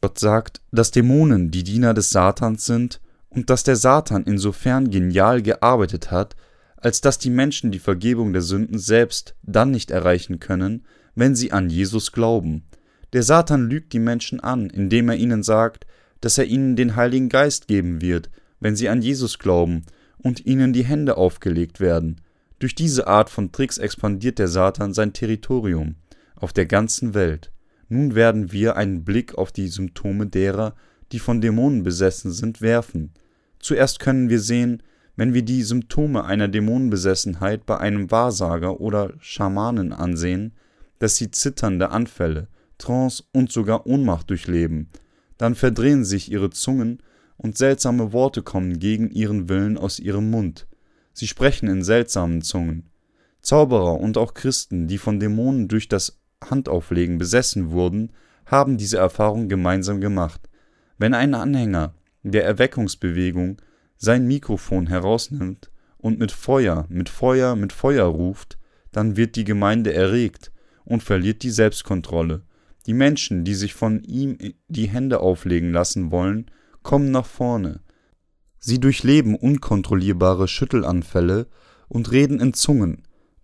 Gott 0.00 0.18
sagt, 0.18 0.62
dass 0.72 0.92
Dämonen 0.92 1.50
die 1.50 1.62
Diener 1.62 1.92
des 1.92 2.08
Satans 2.08 2.64
sind 2.64 3.02
und 3.28 3.50
dass 3.50 3.62
der 3.62 3.76
Satan 3.76 4.24
insofern 4.24 4.90
genial 4.90 5.42
gearbeitet 5.42 6.10
hat, 6.10 6.36
als 6.78 7.02
dass 7.02 7.18
die 7.18 7.28
Menschen 7.28 7.70
die 7.70 7.80
Vergebung 7.80 8.32
der 8.32 8.40
Sünden 8.40 8.78
selbst 8.78 9.34
dann 9.42 9.72
nicht 9.72 9.90
erreichen 9.90 10.40
können, 10.40 10.86
wenn 11.14 11.34
sie 11.34 11.52
an 11.52 11.68
Jesus 11.68 12.12
glauben. 12.12 12.64
Der 13.12 13.22
Satan 13.24 13.68
lügt 13.68 13.92
die 13.92 13.98
Menschen 13.98 14.40
an, 14.40 14.70
indem 14.70 15.10
er 15.10 15.16
ihnen 15.16 15.42
sagt, 15.42 15.86
dass 16.26 16.38
er 16.38 16.46
ihnen 16.46 16.74
den 16.74 16.96
Heiligen 16.96 17.28
Geist 17.28 17.68
geben 17.68 18.00
wird, 18.00 18.30
wenn 18.58 18.74
sie 18.74 18.88
an 18.88 19.00
Jesus 19.00 19.38
glauben 19.38 19.84
und 20.18 20.44
ihnen 20.44 20.72
die 20.72 20.82
Hände 20.82 21.16
aufgelegt 21.16 21.78
werden. 21.78 22.20
Durch 22.58 22.74
diese 22.74 23.06
Art 23.06 23.30
von 23.30 23.52
Tricks 23.52 23.78
expandiert 23.78 24.40
der 24.40 24.48
Satan 24.48 24.92
sein 24.92 25.12
Territorium 25.12 25.94
auf 26.34 26.52
der 26.52 26.66
ganzen 26.66 27.14
Welt. 27.14 27.52
Nun 27.88 28.16
werden 28.16 28.50
wir 28.50 28.74
einen 28.74 29.04
Blick 29.04 29.38
auf 29.38 29.52
die 29.52 29.68
Symptome 29.68 30.26
derer, 30.26 30.74
die 31.12 31.20
von 31.20 31.40
Dämonen 31.40 31.84
besessen 31.84 32.32
sind, 32.32 32.60
werfen. 32.60 33.12
Zuerst 33.60 34.00
können 34.00 34.28
wir 34.28 34.40
sehen, 34.40 34.82
wenn 35.14 35.32
wir 35.32 35.42
die 35.42 35.62
Symptome 35.62 36.24
einer 36.24 36.48
Dämonenbesessenheit 36.48 37.66
bei 37.66 37.78
einem 37.78 38.10
Wahrsager 38.10 38.80
oder 38.80 39.12
Schamanen 39.20 39.92
ansehen, 39.92 40.54
dass 40.98 41.14
sie 41.14 41.30
zitternde 41.30 41.90
Anfälle, 41.90 42.48
Trance 42.78 43.22
und 43.32 43.52
sogar 43.52 43.86
Ohnmacht 43.86 44.28
durchleben, 44.28 44.88
dann 45.38 45.54
verdrehen 45.54 46.04
sich 46.04 46.30
ihre 46.30 46.50
Zungen 46.50 47.02
und 47.36 47.58
seltsame 47.58 48.12
Worte 48.12 48.42
kommen 48.42 48.78
gegen 48.78 49.10
ihren 49.10 49.48
Willen 49.48 49.76
aus 49.76 49.98
ihrem 49.98 50.30
Mund. 50.30 50.66
Sie 51.12 51.26
sprechen 51.26 51.68
in 51.68 51.82
seltsamen 51.82 52.42
Zungen. 52.42 52.90
Zauberer 53.40 54.00
und 54.00 54.18
auch 54.18 54.34
Christen, 54.34 54.88
die 54.88 54.98
von 54.98 55.20
Dämonen 55.20 55.68
durch 55.68 55.88
das 55.88 56.20
Handauflegen 56.44 57.18
besessen 57.18 57.70
wurden, 57.70 58.12
haben 58.44 58.76
diese 58.76 58.98
Erfahrung 58.98 59.48
gemeinsam 59.48 60.00
gemacht. 60.00 60.48
Wenn 60.98 61.14
ein 61.14 61.34
Anhänger 61.34 61.94
der 62.22 62.44
Erweckungsbewegung 62.44 63.60
sein 63.98 64.26
Mikrofon 64.26 64.86
herausnimmt 64.86 65.70
und 65.98 66.18
mit 66.18 66.32
Feuer, 66.32 66.86
mit 66.88 67.08
Feuer, 67.08 67.56
mit 67.56 67.72
Feuer 67.72 68.04
ruft, 68.04 68.58
dann 68.92 69.16
wird 69.16 69.36
die 69.36 69.44
Gemeinde 69.44 69.92
erregt 69.92 70.52
und 70.84 71.02
verliert 71.02 71.42
die 71.42 71.50
Selbstkontrolle. 71.50 72.42
Die 72.86 72.94
Menschen, 72.94 73.44
die 73.44 73.54
sich 73.54 73.74
von 73.74 74.02
ihm 74.04 74.38
die 74.68 74.88
Hände 74.88 75.20
auflegen 75.20 75.72
lassen 75.72 76.10
wollen, 76.10 76.46
kommen 76.82 77.10
nach 77.10 77.26
vorne. 77.26 77.80
Sie 78.58 78.78
durchleben 78.78 79.34
unkontrollierbare 79.34 80.48
Schüttelanfälle 80.48 81.48
und 81.88 82.12
reden 82.12 82.40
in 82.40 82.54
Zungen. 82.54 83.02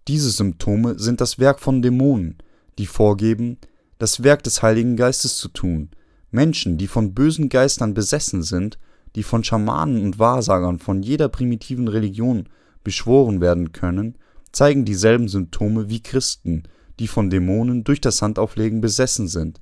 Diese 0.08 0.30
Symptome 0.30 0.98
sind 0.98 1.20
das 1.20 1.38
Werk 1.38 1.60
von 1.60 1.82
Dämonen, 1.82 2.38
die 2.78 2.86
vorgeben, 2.86 3.58
das 3.98 4.22
Werk 4.22 4.42
des 4.42 4.62
Heiligen 4.62 4.96
Geistes 4.96 5.36
zu 5.36 5.48
tun. 5.48 5.90
Menschen, 6.30 6.78
die 6.78 6.86
von 6.86 7.14
bösen 7.14 7.48
Geistern 7.48 7.94
besessen 7.94 8.42
sind, 8.42 8.78
die 9.14 9.22
von 9.22 9.44
Schamanen 9.44 10.02
und 10.02 10.18
Wahrsagern 10.18 10.78
von 10.78 11.02
jeder 11.02 11.28
primitiven 11.28 11.88
Religion 11.88 12.48
beschworen 12.82 13.40
werden 13.40 13.72
können, 13.72 14.16
zeigen 14.50 14.84
dieselben 14.84 15.28
Symptome 15.28 15.88
wie 15.88 16.02
Christen, 16.02 16.64
die 16.98 17.08
von 17.08 17.30
Dämonen 17.30 17.84
durch 17.84 18.00
das 18.00 18.22
Handauflegen 18.22 18.80
besessen 18.80 19.28
sind. 19.28 19.60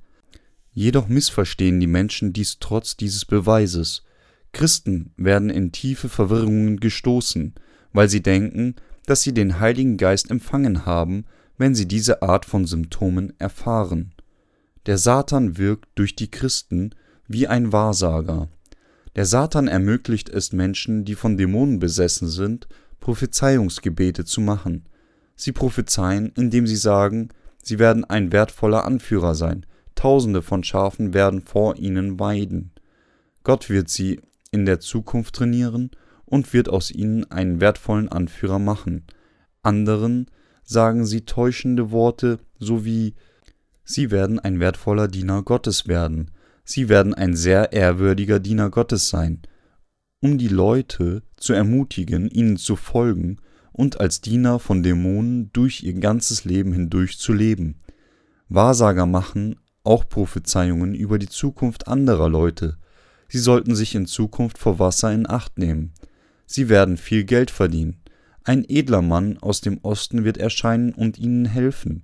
Jedoch 0.73 1.07
missverstehen 1.07 1.79
die 1.79 1.87
Menschen 1.87 2.33
dies 2.33 2.57
trotz 2.59 2.95
dieses 2.95 3.25
Beweises. 3.25 4.03
Christen 4.53 5.13
werden 5.17 5.49
in 5.49 5.71
tiefe 5.71 6.09
Verwirrungen 6.09 6.79
gestoßen, 6.79 7.55
weil 7.93 8.09
sie 8.09 8.21
denken, 8.21 8.75
dass 9.05 9.21
sie 9.21 9.33
den 9.33 9.59
Heiligen 9.59 9.97
Geist 9.97 10.29
empfangen 10.29 10.85
haben, 10.85 11.25
wenn 11.57 11.75
sie 11.75 11.87
diese 11.87 12.21
Art 12.21 12.45
von 12.45 12.65
Symptomen 12.65 13.33
erfahren. 13.39 14.13
Der 14.85 14.97
Satan 14.97 15.57
wirkt 15.57 15.89
durch 15.95 16.15
die 16.15 16.31
Christen 16.31 16.91
wie 17.27 17.47
ein 17.47 17.71
Wahrsager. 17.71 18.49
Der 19.15 19.25
Satan 19.25 19.67
ermöglicht 19.67 20.29
es 20.29 20.53
Menschen, 20.53 21.05
die 21.05 21.15
von 21.15 21.37
Dämonen 21.37 21.79
besessen 21.79 22.29
sind, 22.29 22.67
Prophezeiungsgebete 22.99 24.25
zu 24.25 24.41
machen. 24.41 24.85
Sie 25.41 25.53
prophezeien, 25.53 26.31
indem 26.37 26.67
sie 26.67 26.75
sagen, 26.75 27.29
sie 27.63 27.79
werden 27.79 28.05
ein 28.05 28.31
wertvoller 28.31 28.85
Anführer 28.85 29.33
sein, 29.33 29.65
Tausende 29.95 30.43
von 30.43 30.63
Schafen 30.63 31.15
werden 31.15 31.41
vor 31.41 31.77
ihnen 31.77 32.19
weiden. 32.19 32.71
Gott 33.43 33.71
wird 33.71 33.89
sie 33.89 34.21
in 34.51 34.67
der 34.67 34.79
Zukunft 34.79 35.35
trainieren 35.35 35.89
und 36.25 36.53
wird 36.53 36.69
aus 36.69 36.91
ihnen 36.91 37.29
einen 37.31 37.59
wertvollen 37.59 38.07
Anführer 38.07 38.59
machen. 38.59 39.05
Anderen 39.63 40.27
sagen 40.63 41.07
sie 41.07 41.21
täuschende 41.21 41.89
Worte, 41.89 42.37
so 42.59 42.85
wie 42.85 43.15
Sie 43.83 44.11
werden 44.11 44.37
ein 44.37 44.59
wertvoller 44.59 45.07
Diener 45.07 45.41
Gottes 45.41 45.87
werden, 45.87 46.29
sie 46.63 46.87
werden 46.87 47.15
ein 47.15 47.35
sehr 47.35 47.73
ehrwürdiger 47.73 48.39
Diener 48.39 48.69
Gottes 48.69 49.09
sein, 49.09 49.41
um 50.21 50.37
die 50.37 50.49
Leute 50.49 51.23
zu 51.35 51.53
ermutigen, 51.53 52.29
ihnen 52.29 52.57
zu 52.57 52.75
folgen 52.75 53.37
und 53.71 53.99
als 53.99 54.21
Diener 54.21 54.59
von 54.59 54.83
Dämonen 54.83 55.51
durch 55.53 55.83
ihr 55.83 55.93
ganzes 55.93 56.45
Leben 56.45 56.73
hindurch 56.73 57.17
zu 57.17 57.33
leben. 57.33 57.75
Wahrsager 58.49 59.05
machen 59.05 59.55
auch 59.83 60.07
Prophezeiungen 60.07 60.93
über 60.93 61.17
die 61.17 61.29
Zukunft 61.29 61.87
anderer 61.87 62.29
Leute. 62.29 62.77
Sie 63.27 63.39
sollten 63.39 63.75
sich 63.75 63.95
in 63.95 64.05
Zukunft 64.05 64.57
vor 64.57 64.77
Wasser 64.77 65.11
in 65.11 65.27
Acht 65.27 65.57
nehmen. 65.57 65.93
Sie 66.45 66.69
werden 66.69 66.97
viel 66.97 67.23
Geld 67.23 67.49
verdienen. 67.49 68.01
Ein 68.43 68.65
edler 68.67 69.01
Mann 69.01 69.37
aus 69.37 69.61
dem 69.61 69.79
Osten 69.83 70.23
wird 70.23 70.37
erscheinen 70.37 70.93
und 70.93 71.17
ihnen 71.17 71.45
helfen. 71.45 72.03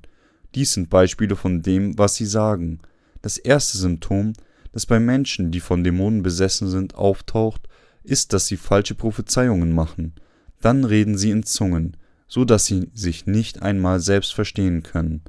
Dies 0.55 0.73
sind 0.73 0.89
Beispiele 0.89 1.35
von 1.35 1.61
dem, 1.61 1.97
was 1.97 2.15
sie 2.15 2.25
sagen. 2.25 2.79
Das 3.21 3.37
erste 3.37 3.77
Symptom, 3.77 4.33
das 4.71 4.85
bei 4.85 4.99
Menschen, 4.99 5.51
die 5.51 5.59
von 5.59 5.83
Dämonen 5.83 6.23
besessen 6.23 6.69
sind, 6.69 6.95
auftaucht, 6.95 7.67
ist, 8.03 8.31
dass 8.31 8.47
sie 8.47 8.57
falsche 8.57 8.95
Prophezeiungen 8.95 9.73
machen. 9.73 10.13
Dann 10.61 10.83
reden 10.83 11.17
sie 11.17 11.31
in 11.31 11.43
Zungen, 11.43 11.97
so 12.27 12.45
dass 12.45 12.65
sie 12.65 12.89
sich 12.93 13.25
nicht 13.25 13.61
einmal 13.61 13.99
selbst 13.99 14.33
verstehen 14.33 14.83
können. 14.83 15.21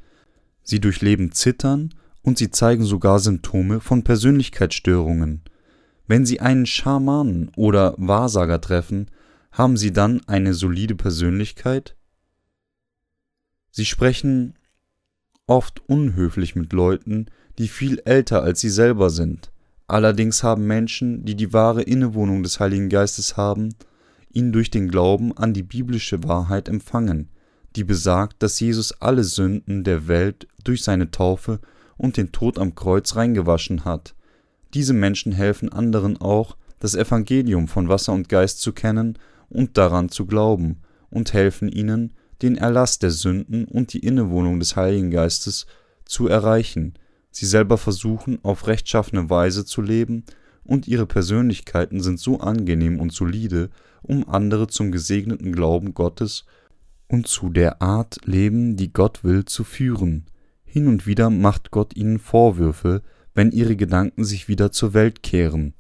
Sie 0.63 0.81
durchleben 0.81 1.33
Zittern 1.33 1.95
und 2.23 2.39
sie 2.39 2.51
zeigen 2.51 2.85
sogar 2.85 3.19
Symptome 3.21 3.81
von 3.81 4.05
Persönlichkeitsstörungen. 4.05 5.43
Wenn 6.07 6.27
sie 6.27 6.41
einen 6.41 6.67
Schamanen 6.67 7.51
oder 7.57 7.95
Wahrsager 7.99 8.61
treffen, 8.61 9.11
haben 9.53 9.77
sie 9.77 9.93
dann 9.93 10.21
eine 10.27 10.55
solide 10.55 10.95
Persönlichkeit? 10.95 11.97
Sie 13.71 13.85
sprechen 13.85 14.55
oft 15.47 15.89
unhöflich 15.89 16.55
mit 16.57 16.73
Leuten, 16.73 17.27
die 17.59 17.69
viel 17.69 18.01
älter 18.05 18.43
als 18.43 18.61
sie 18.61 18.71
selber 18.71 19.11
sind. 19.11 19.51
Allerdings 19.87 20.43
haben 20.43 20.67
Menschen, 20.67 21.25
die 21.25 21.35
die 21.35 21.53
wahre 21.53 21.83
Innewohnung 21.83 22.43
des 22.43 22.61
Heiligen 22.61 22.89
Geistes 22.89 23.37
haben, 23.37 23.75
ihn 24.31 24.53
durch 24.53 24.71
den 24.71 24.89
Glauben 24.89 25.37
an 25.37 25.55
die 25.55 25.63
biblische 25.63 26.25
Wahrheit 26.25 26.69
empfangen, 26.69 27.29
die 27.77 27.85
besagt, 27.85 28.43
dass 28.43 28.61
Jesus 28.61 28.93
alle 29.01 29.25
Sünden 29.25 29.85
der 29.85 30.09
Welt 30.09 30.47
durch 30.65 30.83
seine 30.83 31.11
Taufe 31.11 31.61
und 31.97 32.17
den 32.17 32.33
Tod 32.33 32.59
am 32.59 32.75
Kreuz 32.75 33.17
reingewaschen 33.17 33.85
hat. 33.85 34.15
Diese 34.75 34.93
Menschen 34.93 35.33
helfen 35.33 35.71
anderen 35.71 36.21
auch, 36.21 36.57
das 36.79 36.95
Evangelium 36.95 37.69
von 37.69 37.89
Wasser 37.89 38.13
und 38.13 38.29
Geist 38.29 38.61
zu 38.61 38.73
kennen 38.73 39.19
und 39.49 39.77
daran 39.77 40.09
zu 40.09 40.27
glauben, 40.27 40.81
und 41.11 41.33
helfen 41.33 41.69
ihnen, 41.69 42.13
den 42.43 42.57
Erlass 42.57 42.99
der 42.99 43.11
Sünden 43.11 43.65
und 43.65 43.93
die 43.93 44.01
Innewohnung 44.01 44.61
des 44.61 44.77
Heiligen 44.77 45.11
Geistes 45.11 45.67
zu 46.05 46.29
erreichen. 46.29 46.95
Sie 47.31 47.47
selber 47.47 47.79
versuchen, 47.79 48.39
auf 48.43 48.67
rechtschaffene 48.67 49.29
Weise 49.31 49.65
zu 49.65 49.83
leben, 49.83 50.25
und 50.69 50.87
ihre 50.87 51.07
Persönlichkeiten 51.07 52.03
sind 52.03 52.21
so 52.21 52.41
angenehm 52.41 53.01
und 53.01 53.11
solide, 53.11 53.71
um 54.03 54.29
andere 54.29 54.67
zum 54.69 54.93
gesegneten 54.93 55.53
Glauben 55.53 55.95
Gottes 55.95 56.45
und 57.09 57.27
zu 57.27 57.49
der 57.49 57.81
Art 57.81 58.19
Leben, 58.27 58.77
die 58.77 58.93
Gott 58.93 59.25
will, 59.25 59.47
zu 59.47 59.65
führen. 59.65 60.27
Hin 60.67 60.87
und 60.87 61.07
wieder 61.07 61.31
macht 61.31 61.71
Gott 61.71 61.97
ihnen 61.97 62.19
Vorwürfe, 62.19 63.03
wenn 63.35 63.51
ihre 63.51 63.77
Gedanken 63.77 64.25
sich 64.25 64.47
wieder 64.49 64.71
zur 64.71 64.93
Welt 64.93 65.23
kehren. 65.23 65.73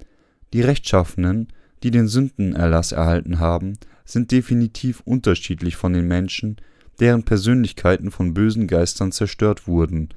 Die 0.54 0.62
Rechtschaffenen, 0.62 1.48
die 1.82 1.90
den 1.90 2.08
Sündenerlass 2.08 2.92
erhalten 2.92 3.40
haben, 3.40 3.74
sind 4.06 4.32
definitiv 4.32 5.02
unterschiedlich 5.04 5.76
von 5.76 5.92
den 5.92 6.08
Menschen, 6.08 6.56
deren 6.98 7.24
Persönlichkeiten 7.24 8.10
von 8.10 8.32
bösen 8.32 8.66
Geistern 8.66 9.12
zerstört 9.12 9.68
wurden. 9.68 10.08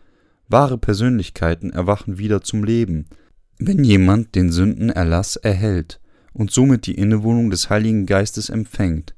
Wahre 0.47 0.77
Persönlichkeiten 0.77 1.71
erwachen 1.71 2.17
wieder 2.17 2.41
zum 2.41 2.63
Leben, 2.63 3.05
wenn 3.63 3.83
jemand 3.83 4.33
den 4.33 4.51
Sündenerlass 4.51 5.35
erhält 5.35 5.99
und 6.33 6.49
somit 6.49 6.87
die 6.87 6.95
Innewohnung 6.95 7.51
des 7.51 7.69
Heiligen 7.69 8.07
Geistes 8.07 8.49
empfängt. 8.49 9.13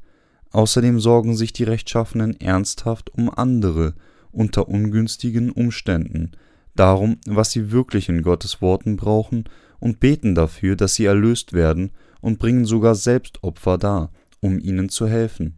Außerdem 0.51 0.99
sorgen 0.99 1.38
sich 1.38 1.53
die 1.53 1.63
Rechtschaffenen 1.63 2.39
ernsthaft 2.41 3.10
um 3.13 3.29
andere 3.29 3.95
unter 4.32 4.67
ungünstigen 4.67 5.49
Umständen, 5.49 6.32
darum, 6.75 7.19
was 7.25 7.51
sie 7.51 7.71
wirklich 7.71 8.10
in 8.10 8.21
Gottes 8.21 8.62
Worten 8.62 8.97
brauchen 8.97 9.45
und 9.79 10.01
beten 10.01 10.36
dafür, 10.36 10.75
dass 10.75 10.95
sie 10.95 11.06
erlöst 11.06 11.53
werden 11.53 11.91
und 12.19 12.38
bringen 12.38 12.65
sogar 12.65 12.95
Selbstopfer 12.95 13.77
dar, 13.77 14.12
um 14.41 14.60
ihnen 14.60 14.89
zu 14.89 15.08
helfen. 15.08 15.56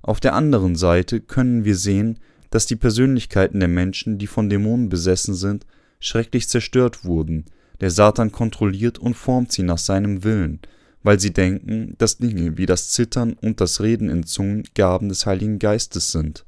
Auf 0.00 0.20
der 0.20 0.34
anderen 0.34 0.76
Seite 0.76 1.20
können 1.20 1.64
wir 1.64 1.76
sehen, 1.76 2.20
dass 2.50 2.66
die 2.66 2.76
Persönlichkeiten 2.76 3.58
der 3.58 3.68
Menschen, 3.68 4.18
die 4.18 4.28
von 4.28 4.48
Dämonen 4.48 4.88
besessen 4.88 5.34
sind, 5.34 5.66
schrecklich 5.98 6.48
zerstört 6.48 7.04
wurden. 7.04 7.46
Der 7.82 7.90
Satan 7.90 8.30
kontrolliert 8.30 9.00
und 9.00 9.14
formt 9.14 9.50
sie 9.50 9.64
nach 9.64 9.76
seinem 9.76 10.22
Willen, 10.22 10.60
weil 11.02 11.18
sie 11.18 11.32
denken, 11.32 11.96
dass 11.98 12.16
Dinge 12.16 12.56
wie 12.56 12.64
das 12.64 12.90
Zittern 12.90 13.32
und 13.32 13.60
das 13.60 13.80
Reden 13.80 14.08
in 14.08 14.22
Zungen 14.22 14.62
Gaben 14.76 15.08
des 15.08 15.26
Heiligen 15.26 15.58
Geistes 15.58 16.12
sind. 16.12 16.46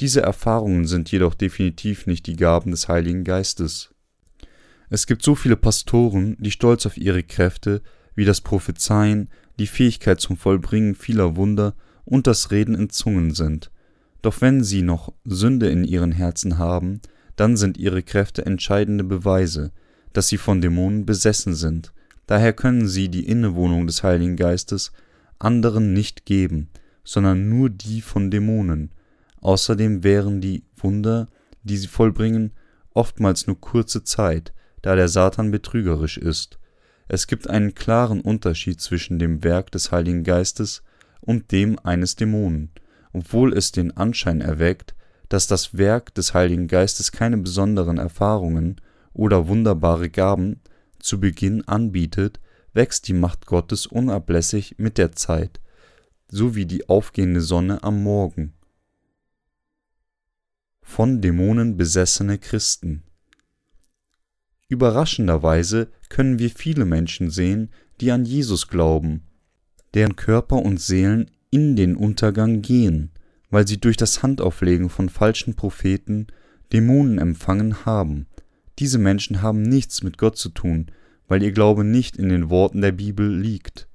Diese 0.00 0.22
Erfahrungen 0.22 0.88
sind 0.88 1.08
jedoch 1.12 1.34
definitiv 1.34 2.08
nicht 2.08 2.26
die 2.26 2.34
Gaben 2.34 2.72
des 2.72 2.88
Heiligen 2.88 3.22
Geistes. 3.22 3.94
Es 4.90 5.06
gibt 5.06 5.22
so 5.22 5.36
viele 5.36 5.54
Pastoren, 5.54 6.36
die 6.40 6.50
stolz 6.50 6.84
auf 6.84 6.96
ihre 6.96 7.22
Kräfte, 7.22 7.80
wie 8.16 8.24
das 8.24 8.40
Prophezeien, 8.40 9.30
die 9.60 9.68
Fähigkeit 9.68 10.20
zum 10.20 10.36
Vollbringen 10.36 10.96
vieler 10.96 11.36
Wunder 11.36 11.76
und 12.04 12.26
das 12.26 12.50
Reden 12.50 12.74
in 12.74 12.90
Zungen 12.90 13.32
sind. 13.34 13.70
Doch 14.20 14.40
wenn 14.40 14.64
sie 14.64 14.82
noch 14.82 15.12
Sünde 15.24 15.68
in 15.68 15.84
ihren 15.84 16.10
Herzen 16.10 16.58
haben, 16.58 17.00
dann 17.36 17.56
sind 17.56 17.78
ihre 17.78 18.02
Kräfte 18.02 18.44
entscheidende 18.44 19.04
Beweise, 19.04 19.70
dass 20.12 20.28
sie 20.28 20.38
von 20.38 20.60
Dämonen 20.60 21.06
besessen 21.06 21.54
sind. 21.54 21.92
Daher 22.26 22.52
können 22.52 22.88
sie 22.88 23.08
die 23.08 23.26
Innewohnung 23.26 23.86
des 23.86 24.02
Heiligen 24.02 24.36
Geistes 24.36 24.92
anderen 25.38 25.92
nicht 25.92 26.24
geben, 26.24 26.70
sondern 27.04 27.48
nur 27.48 27.70
die 27.70 28.00
von 28.00 28.30
Dämonen. 28.30 28.90
Außerdem 29.40 30.02
wären 30.02 30.40
die 30.40 30.64
Wunder, 30.76 31.28
die 31.62 31.76
sie 31.76 31.86
vollbringen, 31.86 32.52
oftmals 32.94 33.46
nur 33.46 33.60
kurze 33.60 34.02
Zeit, 34.02 34.52
da 34.82 34.96
der 34.96 35.08
Satan 35.08 35.50
betrügerisch 35.50 36.18
ist. 36.18 36.58
Es 37.08 37.26
gibt 37.26 37.48
einen 37.48 37.74
klaren 37.74 38.20
Unterschied 38.20 38.80
zwischen 38.80 39.18
dem 39.18 39.44
Werk 39.44 39.70
des 39.70 39.92
Heiligen 39.92 40.24
Geistes 40.24 40.82
und 41.20 41.52
dem 41.52 41.78
eines 41.78 42.16
Dämonen, 42.16 42.70
obwohl 43.12 43.52
es 43.52 43.70
den 43.72 43.96
Anschein 43.96 44.40
erweckt, 44.40 44.94
dass 45.28 45.46
das 45.46 45.76
Werk 45.76 46.14
des 46.14 46.34
Heiligen 46.34 46.68
Geistes 46.68 47.12
keine 47.12 47.36
besonderen 47.36 47.98
Erfahrungen 47.98 48.80
oder 49.16 49.48
wunderbare 49.48 50.10
Gaben 50.10 50.60
zu 50.98 51.18
Beginn 51.18 51.66
anbietet, 51.66 52.40
wächst 52.72 53.08
die 53.08 53.14
Macht 53.14 53.46
Gottes 53.46 53.86
unablässig 53.86 54.74
mit 54.78 54.98
der 54.98 55.12
Zeit, 55.12 55.60
so 56.28 56.54
wie 56.54 56.66
die 56.66 56.88
aufgehende 56.88 57.40
Sonne 57.40 57.82
am 57.82 58.02
Morgen. 58.02 58.52
Von 60.82 61.20
Dämonen 61.20 61.76
besessene 61.76 62.38
Christen 62.38 63.02
Überraschenderweise 64.68 65.88
können 66.08 66.38
wir 66.38 66.50
viele 66.50 66.84
Menschen 66.84 67.30
sehen, 67.30 67.70
die 68.00 68.10
an 68.10 68.24
Jesus 68.24 68.68
glauben, 68.68 69.22
deren 69.94 70.16
Körper 70.16 70.56
und 70.56 70.80
Seelen 70.80 71.30
in 71.50 71.76
den 71.76 71.96
Untergang 71.96 72.62
gehen, 72.62 73.10
weil 73.48 73.66
sie 73.66 73.78
durch 73.78 73.96
das 73.96 74.22
Handauflegen 74.22 74.90
von 74.90 75.08
falschen 75.08 75.54
Propheten 75.54 76.26
Dämonen 76.72 77.18
empfangen 77.18 77.86
haben. 77.86 78.26
Diese 78.78 78.98
Menschen 78.98 79.42
haben 79.42 79.62
nichts 79.62 80.02
mit 80.02 80.18
Gott 80.18 80.36
zu 80.36 80.50
tun, 80.50 80.86
weil 81.28 81.42
ihr 81.42 81.52
Glaube 81.52 81.84
nicht 81.84 82.16
in 82.16 82.28
den 82.28 82.50
Worten 82.50 82.80
der 82.80 82.92
Bibel 82.92 83.34
liegt. 83.34 83.88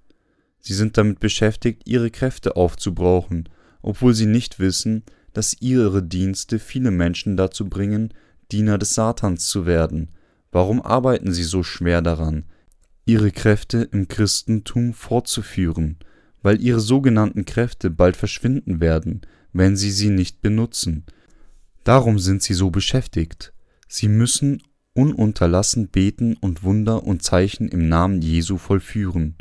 Sie 0.60 0.74
sind 0.74 0.98
damit 0.98 1.20
beschäftigt, 1.20 1.84
ihre 1.86 2.12
Kräfte 2.12 2.56
aufzubrauchen, 2.56 3.50
obwohl 3.82 4.14
sie 4.14 4.26
nicht 4.26 4.60
wissen, 4.60 5.04
dass 5.34 5.60
ihre 5.62 6.04
Dienste 6.04 6.60
viele 6.60 6.92
Menschen 6.92 7.38
dazu 7.38 7.70
bringen, 7.70 8.14
Diener 8.52 8.78
des 8.78 8.94
Satans 8.94 9.48
zu 9.48 9.66
werden, 9.66 10.10
Warum 10.52 10.82
arbeiten 10.82 11.32
sie 11.32 11.44
so 11.44 11.64
schwer 11.64 12.02
daran, 12.02 12.44
ihre 13.06 13.32
Kräfte 13.32 13.88
im 13.92 14.08
Christentum 14.08 14.94
fortzuführen, 14.94 15.98
weil 16.42 16.62
ihre 16.62 16.82
sogenannten 16.82 17.46
Kräfte 17.46 17.90
bald 17.90 18.18
verschwinden 18.18 18.82
werden, 18.82 19.22
wenn 19.54 19.78
sie 19.78 19.92
sie 19.92 20.10
nicht 20.10 20.42
benutzen. 20.42 21.06
Darum 21.84 22.20
sind 22.20 22.44
sie 22.44 22.54
so 22.54 22.70
beschäftigt. 22.70 23.54
Sie 23.88 24.08
müssen 24.08 24.62
ununterlassen 25.02 25.88
beten 25.88 26.38
und 26.40 26.64
Wunder 26.64 27.04
und 27.04 27.24
Zeichen 27.24 27.68
im 27.68 27.90
Namen 27.90 28.22
Jesu 28.22 28.58
vollführen. 28.58 29.36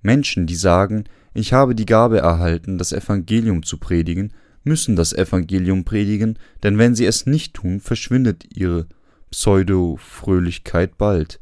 Menschen, 0.00 0.46
die 0.46 0.54
sagen, 0.54 1.04
ich 1.34 1.52
habe 1.52 1.74
die 1.74 1.86
Gabe 1.86 2.18
erhalten, 2.18 2.78
das 2.78 2.92
Evangelium 2.92 3.62
zu 3.62 3.78
predigen, 3.78 4.32
müssen 4.64 4.94
das 4.94 5.12
Evangelium 5.12 5.84
predigen, 5.84 6.38
denn 6.62 6.78
wenn 6.78 6.94
sie 6.94 7.06
es 7.06 7.26
nicht 7.26 7.54
tun, 7.54 7.80
verschwindet 7.80 8.56
ihre 8.56 8.86
Pseudo-Fröhlichkeit 9.30 10.96
bald. 10.98 11.40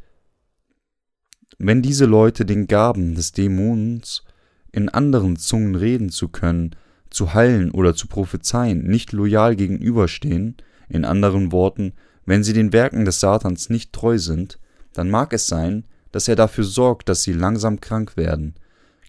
Wenn 1.59 1.83
diese 1.83 2.07
Leute 2.07 2.47
den 2.47 2.67
Gaben 2.67 3.15
des 3.15 3.33
Dämons, 3.33 4.25
in 4.73 4.89
anderen 4.89 5.37
Zungen 5.37 5.75
reden 5.75 6.09
zu 6.09 6.29
können, 6.29 6.77
zu 7.11 7.35
heilen 7.35 7.73
oder 7.73 7.95
zu 7.95 8.07
prophezeien, 8.07 8.85
nicht 8.85 9.13
loyal 9.13 9.57
gegenüberstehen, 9.57 10.57
in 10.89 11.05
anderen 11.05 11.53
Worten, 11.53 11.93
wenn 12.31 12.45
sie 12.45 12.53
den 12.53 12.73
Werken 12.73 13.05
des 13.05 13.19
Satans 13.19 13.71
nicht 13.71 13.93
treu 13.93 14.17
sind, 14.17 14.61
dann 14.93 15.11
mag 15.11 15.33
es 15.33 15.49
sein, 15.49 15.85
dass 16.13 16.29
er 16.29 16.37
dafür 16.37 16.63
sorgt, 16.63 17.09
dass 17.09 17.25
sie 17.25 17.33
langsam 17.33 17.81
krank 17.81 18.17
werden, 18.17 18.55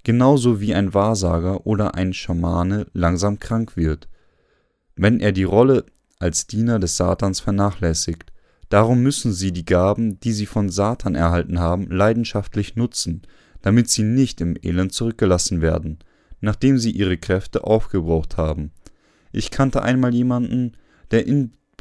genauso 0.04 0.60
wie 0.60 0.74
ein 0.74 0.96
Wahrsager 0.96 1.68
oder 1.68 1.94
ein 1.94 2.16
Schamane 2.16 2.88
langsam 2.94 3.38
krank 3.38 3.78
wird, 3.78 4.10
wenn 4.96 5.20
er 5.20 5.34
die 5.34 5.44
Rolle 5.44 5.86
als 6.18 6.48
Diener 6.48 6.80
des 6.80 6.98
Satans 6.98 7.42
vernachlässigt. 7.42 8.32
Darum 8.70 9.04
müssen 9.04 9.34
sie 9.34 9.52
die 9.52 9.66
Gaben, 9.66 10.20
die 10.22 10.34
sie 10.34 10.48
von 10.48 10.70
Satan 10.70 11.14
erhalten 11.14 11.60
haben, 11.60 11.92
leidenschaftlich 11.92 12.76
nutzen, 12.76 13.22
damit 13.62 13.88
sie 13.88 14.02
nicht 14.02 14.42
im 14.42 14.58
Elend 14.60 14.94
zurückgelassen 14.94 15.62
werden, 15.62 16.00
nachdem 16.40 16.80
sie 16.80 16.90
ihre 16.90 17.20
Kräfte 17.20 17.66
aufgebraucht 17.66 18.38
haben. 18.38 18.72
Ich 19.32 19.52
kannte 19.52 19.84
einmal 19.84 20.12
jemanden, 20.12 20.76
der 21.12 21.28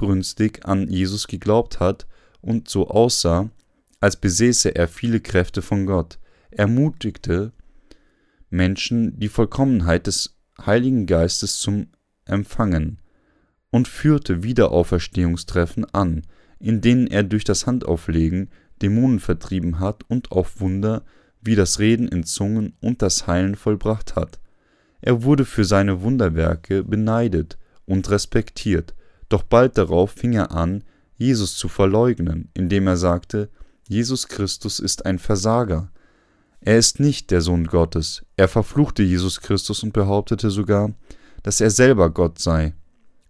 inbrünstig 0.00 0.64
an 0.64 0.88
Jesus 0.88 1.26
geglaubt 1.26 1.78
hat 1.80 2.06
und 2.40 2.68
so 2.68 2.88
aussah, 2.88 3.50
als 4.00 4.16
besäße 4.16 4.74
er 4.74 4.88
viele 4.88 5.20
Kräfte 5.20 5.60
von 5.62 5.84
Gott. 5.86 6.18
Er 6.50 6.60
ermutigte 6.60 7.52
Menschen, 8.48 9.18
die 9.20 9.28
Vollkommenheit 9.28 10.06
des 10.06 10.36
Heiligen 10.64 11.06
Geistes 11.06 11.58
zum 11.58 11.88
Empfangen 12.24 12.98
und 13.70 13.88
führte 13.88 14.42
Wiederauferstehungstreffen 14.42 15.84
an, 15.92 16.22
in 16.58 16.80
denen 16.80 17.06
er 17.06 17.22
durch 17.22 17.44
das 17.44 17.66
Handauflegen 17.66 18.48
Dämonen 18.82 19.20
vertrieben 19.20 19.80
hat 19.80 20.04
und 20.08 20.32
auch 20.32 20.48
Wunder 20.56 21.04
wie 21.42 21.54
das 21.54 21.78
Reden 21.78 22.08
in 22.08 22.24
Zungen 22.24 22.74
und 22.80 23.02
das 23.02 23.26
Heilen 23.26 23.54
vollbracht 23.54 24.16
hat. 24.16 24.40
Er 25.02 25.22
wurde 25.22 25.44
für 25.44 25.64
seine 25.64 26.02
Wunderwerke 26.02 26.84
beneidet 26.84 27.58
und 27.86 28.10
respektiert, 28.10 28.94
doch 29.30 29.42
bald 29.42 29.78
darauf 29.78 30.10
fing 30.10 30.34
er 30.34 30.50
an, 30.52 30.84
Jesus 31.16 31.56
zu 31.56 31.68
verleugnen, 31.68 32.50
indem 32.52 32.86
er 32.86 32.96
sagte, 32.96 33.48
Jesus 33.88 34.28
Christus 34.28 34.78
ist 34.78 35.06
ein 35.06 35.18
Versager. 35.18 35.90
Er 36.60 36.76
ist 36.76 37.00
nicht 37.00 37.30
der 37.30 37.40
Sohn 37.40 37.66
Gottes. 37.66 38.24
Er 38.36 38.48
verfluchte 38.48 39.02
Jesus 39.02 39.40
Christus 39.40 39.82
und 39.82 39.92
behauptete 39.92 40.50
sogar, 40.50 40.92
dass 41.42 41.60
er 41.60 41.70
selber 41.70 42.10
Gott 42.10 42.38
sei. 42.38 42.74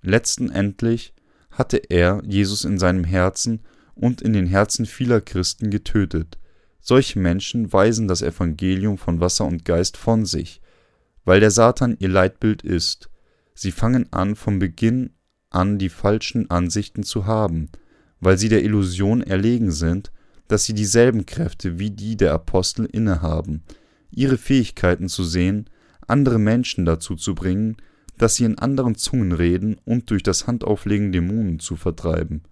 Letzten 0.02 0.50
Endlich 0.50 1.14
hatte 1.50 1.76
er 1.76 2.22
Jesus 2.24 2.64
in 2.64 2.78
seinem 2.78 3.04
Herzen 3.04 3.60
und 3.94 4.22
in 4.22 4.32
den 4.32 4.46
Herzen 4.46 4.86
vieler 4.86 5.20
Christen 5.20 5.70
getötet. 5.70 6.38
Solche 6.80 7.18
Menschen 7.18 7.72
weisen 7.72 8.08
das 8.08 8.22
Evangelium 8.22 8.98
von 8.98 9.20
Wasser 9.20 9.44
und 9.44 9.64
Geist 9.64 9.96
von 9.96 10.24
sich, 10.24 10.60
weil 11.24 11.40
der 11.40 11.50
Satan 11.50 11.96
ihr 11.98 12.08
Leitbild 12.08 12.62
ist. 12.62 13.10
Sie 13.54 13.72
fangen 13.72 14.10
an, 14.12 14.36
vom 14.36 14.58
Beginn 14.58 15.10
an 15.50 15.78
die 15.78 15.88
falschen 15.88 16.50
Ansichten 16.50 17.02
zu 17.02 17.26
haben, 17.26 17.68
weil 18.20 18.38
sie 18.38 18.48
der 18.48 18.64
Illusion 18.64 19.22
erlegen 19.22 19.72
sind, 19.72 20.12
dass 20.48 20.64
sie 20.64 20.74
dieselben 20.74 21.26
Kräfte 21.26 21.78
wie 21.78 21.90
die 21.90 22.16
der 22.16 22.32
Apostel 22.32 22.86
innehaben, 22.86 23.62
ihre 24.10 24.38
Fähigkeiten 24.38 25.08
zu 25.08 25.24
sehen, 25.24 25.68
andere 26.06 26.38
Menschen 26.38 26.84
dazu 26.84 27.14
zu 27.14 27.34
bringen, 27.34 27.76
dass 28.18 28.36
sie 28.36 28.44
in 28.44 28.58
anderen 28.58 28.96
Zungen 28.96 29.32
reden 29.32 29.76
und 29.84 30.10
durch 30.10 30.22
das 30.22 30.46
Handauflegen 30.46 31.12
Dämonen 31.12 31.58
zu 31.58 31.76
vertreiben. 31.76 32.42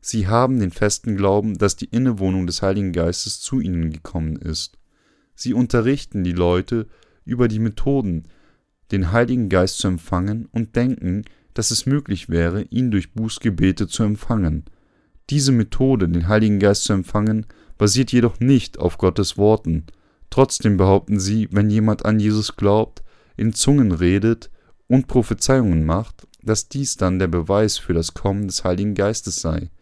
Sie 0.00 0.26
haben 0.26 0.60
den 0.60 0.70
festen 0.70 1.16
Glauben, 1.16 1.58
dass 1.58 1.76
die 1.76 1.86
Innewohnung 1.86 2.46
des 2.46 2.62
Heiligen 2.62 2.92
Geistes 2.92 3.40
zu 3.40 3.60
ihnen 3.60 3.90
gekommen 3.90 4.36
ist. 4.36 4.78
Sie 5.34 5.52
unterrichten 5.52 6.24
die 6.24 6.32
Leute 6.32 6.86
über 7.24 7.48
die 7.48 7.58
Methoden, 7.58 8.24
den 8.90 9.12
Heiligen 9.12 9.48
Geist 9.48 9.78
zu 9.78 9.88
empfangen 9.88 10.46
und 10.50 10.76
denken, 10.76 11.24
dass 11.58 11.72
es 11.72 11.86
möglich 11.86 12.28
wäre, 12.28 12.62
ihn 12.70 12.92
durch 12.92 13.14
Bußgebete 13.14 13.88
zu 13.88 14.04
empfangen. 14.04 14.66
Diese 15.28 15.50
Methode, 15.50 16.08
den 16.08 16.28
Heiligen 16.28 16.60
Geist 16.60 16.84
zu 16.84 16.92
empfangen, 16.92 17.46
basiert 17.76 18.12
jedoch 18.12 18.38
nicht 18.38 18.78
auf 18.78 18.96
Gottes 18.96 19.36
Worten. 19.36 19.86
Trotzdem 20.30 20.76
behaupten 20.76 21.18
sie, 21.18 21.48
wenn 21.50 21.68
jemand 21.68 22.04
an 22.04 22.20
Jesus 22.20 22.54
glaubt, 22.54 23.02
in 23.36 23.54
Zungen 23.54 23.90
redet 23.90 24.50
und 24.86 25.08
Prophezeiungen 25.08 25.84
macht, 25.84 26.28
dass 26.44 26.68
dies 26.68 26.96
dann 26.96 27.18
der 27.18 27.26
Beweis 27.26 27.76
für 27.76 27.92
das 27.92 28.14
Kommen 28.14 28.46
des 28.46 28.62
Heiligen 28.62 28.94
Geistes 28.94 29.40
sei. 29.40 29.72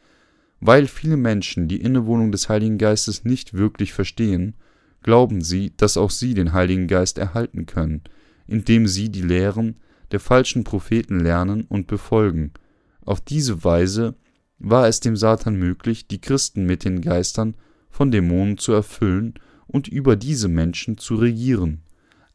Weil 0.60 0.86
viele 0.86 1.18
Menschen 1.18 1.68
die 1.68 1.82
Innewohnung 1.82 2.32
des 2.32 2.48
Heiligen 2.48 2.78
Geistes 2.78 3.26
nicht 3.26 3.52
wirklich 3.52 3.92
verstehen, 3.92 4.54
glauben 5.02 5.42
sie, 5.42 5.74
dass 5.76 5.98
auch 5.98 6.10
sie 6.10 6.32
den 6.32 6.54
Heiligen 6.54 6.86
Geist 6.86 7.18
erhalten 7.18 7.66
können, 7.66 8.00
indem 8.46 8.86
sie 8.86 9.10
die 9.10 9.20
Lehren 9.20 9.76
der 10.12 10.20
falschen 10.20 10.64
Propheten 10.64 11.20
lernen 11.20 11.64
und 11.68 11.86
befolgen. 11.86 12.52
Auf 13.00 13.20
diese 13.20 13.64
Weise 13.64 14.14
war 14.58 14.88
es 14.88 15.00
dem 15.00 15.16
Satan 15.16 15.56
möglich, 15.56 16.06
die 16.06 16.20
Christen 16.20 16.64
mit 16.64 16.84
den 16.84 17.00
Geistern 17.00 17.54
von 17.90 18.10
Dämonen 18.10 18.58
zu 18.58 18.72
erfüllen 18.72 19.34
und 19.66 19.88
über 19.88 20.16
diese 20.16 20.48
Menschen 20.48 20.98
zu 20.98 21.16
regieren. 21.16 21.82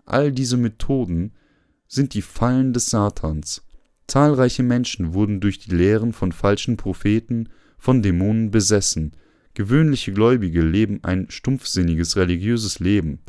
All 0.05 0.31
diese 0.31 0.57
Methoden 0.57 1.31
sind 1.87 2.13
die 2.13 2.21
Fallen 2.21 2.73
des 2.73 2.89
Satans. 2.89 3.63
Zahlreiche 4.07 4.63
Menschen 4.63 5.13
wurden 5.13 5.39
durch 5.39 5.59
die 5.59 5.75
Lehren 5.75 6.13
von 6.13 6.31
falschen 6.31 6.77
Propheten 6.77 7.49
von 7.77 8.01
Dämonen 8.01 8.51
besessen. 8.51 9.13
Gewöhnliche 9.53 10.13
Gläubige 10.13 10.61
leben 10.61 10.99
ein 11.03 11.29
stumpfsinniges 11.29 12.15
religiöses 12.17 12.79
Leben, 12.79 13.19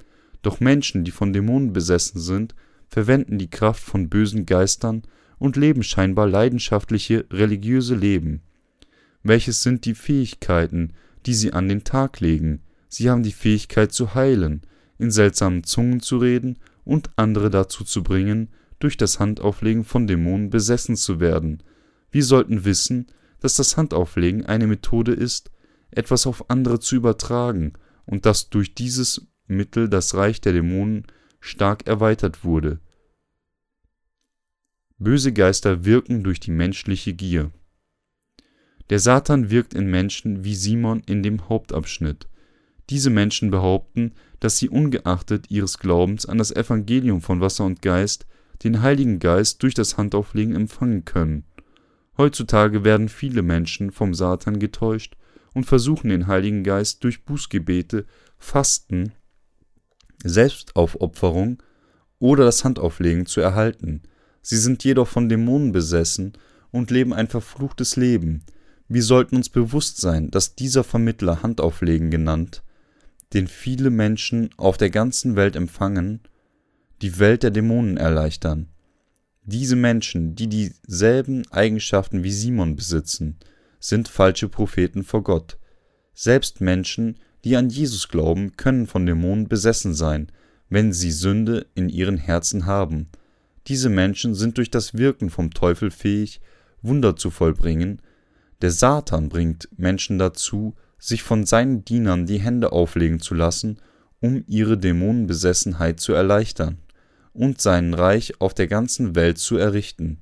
doch 0.42 0.60
Menschen, 0.60 1.04
die 1.04 1.10
von 1.10 1.32
Dämonen 1.32 1.72
besessen 1.72 2.20
sind, 2.20 2.54
verwenden 2.92 3.38
die 3.38 3.48
Kraft 3.48 3.82
von 3.82 4.10
bösen 4.10 4.44
Geistern 4.44 5.02
und 5.38 5.56
leben 5.56 5.82
scheinbar 5.82 6.26
leidenschaftliche 6.28 7.24
religiöse 7.30 7.94
Leben. 7.94 8.42
Welches 9.22 9.62
sind 9.62 9.86
die 9.86 9.94
Fähigkeiten, 9.94 10.92
die 11.24 11.32
sie 11.32 11.54
an 11.54 11.68
den 11.68 11.84
Tag 11.84 12.20
legen? 12.20 12.60
Sie 12.88 13.08
haben 13.08 13.22
die 13.22 13.32
Fähigkeit 13.32 13.92
zu 13.92 14.14
heilen, 14.14 14.60
in 14.98 15.10
seltsamen 15.10 15.64
Zungen 15.64 16.00
zu 16.00 16.18
reden 16.18 16.58
und 16.84 17.08
andere 17.16 17.48
dazu 17.48 17.82
zu 17.82 18.02
bringen, 18.02 18.50
durch 18.78 18.98
das 18.98 19.18
Handauflegen 19.18 19.84
von 19.84 20.06
Dämonen 20.06 20.50
besessen 20.50 20.96
zu 20.96 21.18
werden. 21.18 21.62
Wir 22.10 22.24
sollten 22.24 22.66
wissen, 22.66 23.06
dass 23.40 23.56
das 23.56 23.78
Handauflegen 23.78 24.44
eine 24.44 24.66
Methode 24.66 25.12
ist, 25.12 25.50
etwas 25.92 26.26
auf 26.26 26.50
andere 26.50 26.78
zu 26.78 26.96
übertragen 26.96 27.72
und 28.04 28.26
dass 28.26 28.50
durch 28.50 28.74
dieses 28.74 29.28
Mittel 29.46 29.88
das 29.88 30.14
Reich 30.14 30.42
der 30.42 30.52
Dämonen 30.52 31.06
stark 31.40 31.86
erweitert 31.86 32.44
wurde. 32.44 32.80
Böse 35.02 35.32
Geister 35.32 35.84
wirken 35.84 36.22
durch 36.22 36.38
die 36.38 36.52
menschliche 36.52 37.12
Gier. 37.12 37.50
Der 38.88 39.00
Satan 39.00 39.50
wirkt 39.50 39.74
in 39.74 39.86
Menschen 39.90 40.44
wie 40.44 40.54
Simon 40.54 41.02
in 41.06 41.24
dem 41.24 41.48
Hauptabschnitt. 41.48 42.28
Diese 42.88 43.10
Menschen 43.10 43.50
behaupten, 43.50 44.12
dass 44.38 44.58
sie 44.58 44.68
ungeachtet 44.68 45.50
ihres 45.50 45.78
Glaubens 45.78 46.24
an 46.26 46.38
das 46.38 46.52
Evangelium 46.52 47.20
von 47.20 47.40
Wasser 47.40 47.64
und 47.64 47.82
Geist 47.82 48.26
den 48.62 48.80
Heiligen 48.80 49.18
Geist 49.18 49.62
durch 49.64 49.74
das 49.74 49.96
Handauflegen 49.96 50.54
empfangen 50.54 51.04
können. 51.04 51.46
Heutzutage 52.16 52.84
werden 52.84 53.08
viele 53.08 53.42
Menschen 53.42 53.90
vom 53.90 54.14
Satan 54.14 54.60
getäuscht 54.60 55.16
und 55.52 55.64
versuchen 55.64 56.10
den 56.10 56.28
Heiligen 56.28 56.62
Geist 56.62 57.02
durch 57.02 57.24
Bußgebete, 57.24 58.06
Fasten, 58.38 59.12
Selbstaufopferung 60.22 61.60
oder 62.20 62.44
das 62.44 62.64
Handauflegen 62.64 63.26
zu 63.26 63.40
erhalten. 63.40 64.02
Sie 64.42 64.58
sind 64.58 64.84
jedoch 64.84 65.08
von 65.08 65.28
Dämonen 65.28 65.72
besessen 65.72 66.34
und 66.70 66.90
leben 66.90 67.14
ein 67.14 67.28
verfluchtes 67.28 67.96
Leben. 67.96 68.42
Wir 68.88 69.02
sollten 69.02 69.36
uns 69.36 69.48
bewusst 69.48 69.98
sein, 70.00 70.30
dass 70.30 70.54
dieser 70.54 70.84
Vermittler 70.84 71.42
Handauflegen 71.42 72.10
genannt 72.10 72.62
den 73.32 73.48
viele 73.48 73.90
Menschen 73.90 74.50
auf 74.56 74.76
der 74.76 74.90
ganzen 74.90 75.36
Welt 75.36 75.56
empfangen, 75.56 76.20
die 77.00 77.18
Welt 77.18 77.42
der 77.42 77.50
Dämonen 77.50 77.96
erleichtern. 77.96 78.68
Diese 79.44 79.74
Menschen, 79.74 80.36
die 80.36 80.48
dieselben 80.48 81.50
Eigenschaften 81.50 82.22
wie 82.22 82.30
Simon 82.30 82.76
besitzen, 82.76 83.38
sind 83.80 84.08
falsche 84.08 84.48
Propheten 84.48 85.02
vor 85.02 85.24
Gott. 85.24 85.58
Selbst 86.14 86.60
Menschen, 86.60 87.18
die 87.44 87.56
an 87.56 87.70
Jesus 87.70 88.08
glauben, 88.08 88.56
können 88.56 88.86
von 88.86 89.06
Dämonen 89.06 89.48
besessen 89.48 89.94
sein, 89.94 90.30
wenn 90.68 90.92
sie 90.92 91.10
Sünde 91.10 91.66
in 91.74 91.88
ihren 91.88 92.18
Herzen 92.18 92.66
haben. 92.66 93.08
Diese 93.68 93.88
Menschen 93.88 94.34
sind 94.34 94.58
durch 94.58 94.70
das 94.70 94.94
Wirken 94.94 95.30
vom 95.30 95.52
Teufel 95.52 95.90
fähig, 95.90 96.40
Wunder 96.82 97.16
zu 97.16 97.30
vollbringen. 97.30 98.02
Der 98.60 98.70
Satan 98.70 99.28
bringt 99.28 99.68
Menschen 99.76 100.18
dazu, 100.18 100.74
sich 100.98 101.22
von 101.22 101.46
seinen 101.46 101.84
Dienern 101.84 102.26
die 102.26 102.40
Hände 102.40 102.72
auflegen 102.72 103.20
zu 103.20 103.34
lassen, 103.34 103.78
um 104.20 104.44
ihre 104.46 104.78
Dämonenbesessenheit 104.78 106.00
zu 106.00 106.12
erleichtern 106.12 106.78
und 107.32 107.60
sein 107.60 107.94
Reich 107.94 108.40
auf 108.40 108.54
der 108.54 108.68
ganzen 108.68 109.14
Welt 109.14 109.38
zu 109.38 109.56
errichten. 109.56 110.18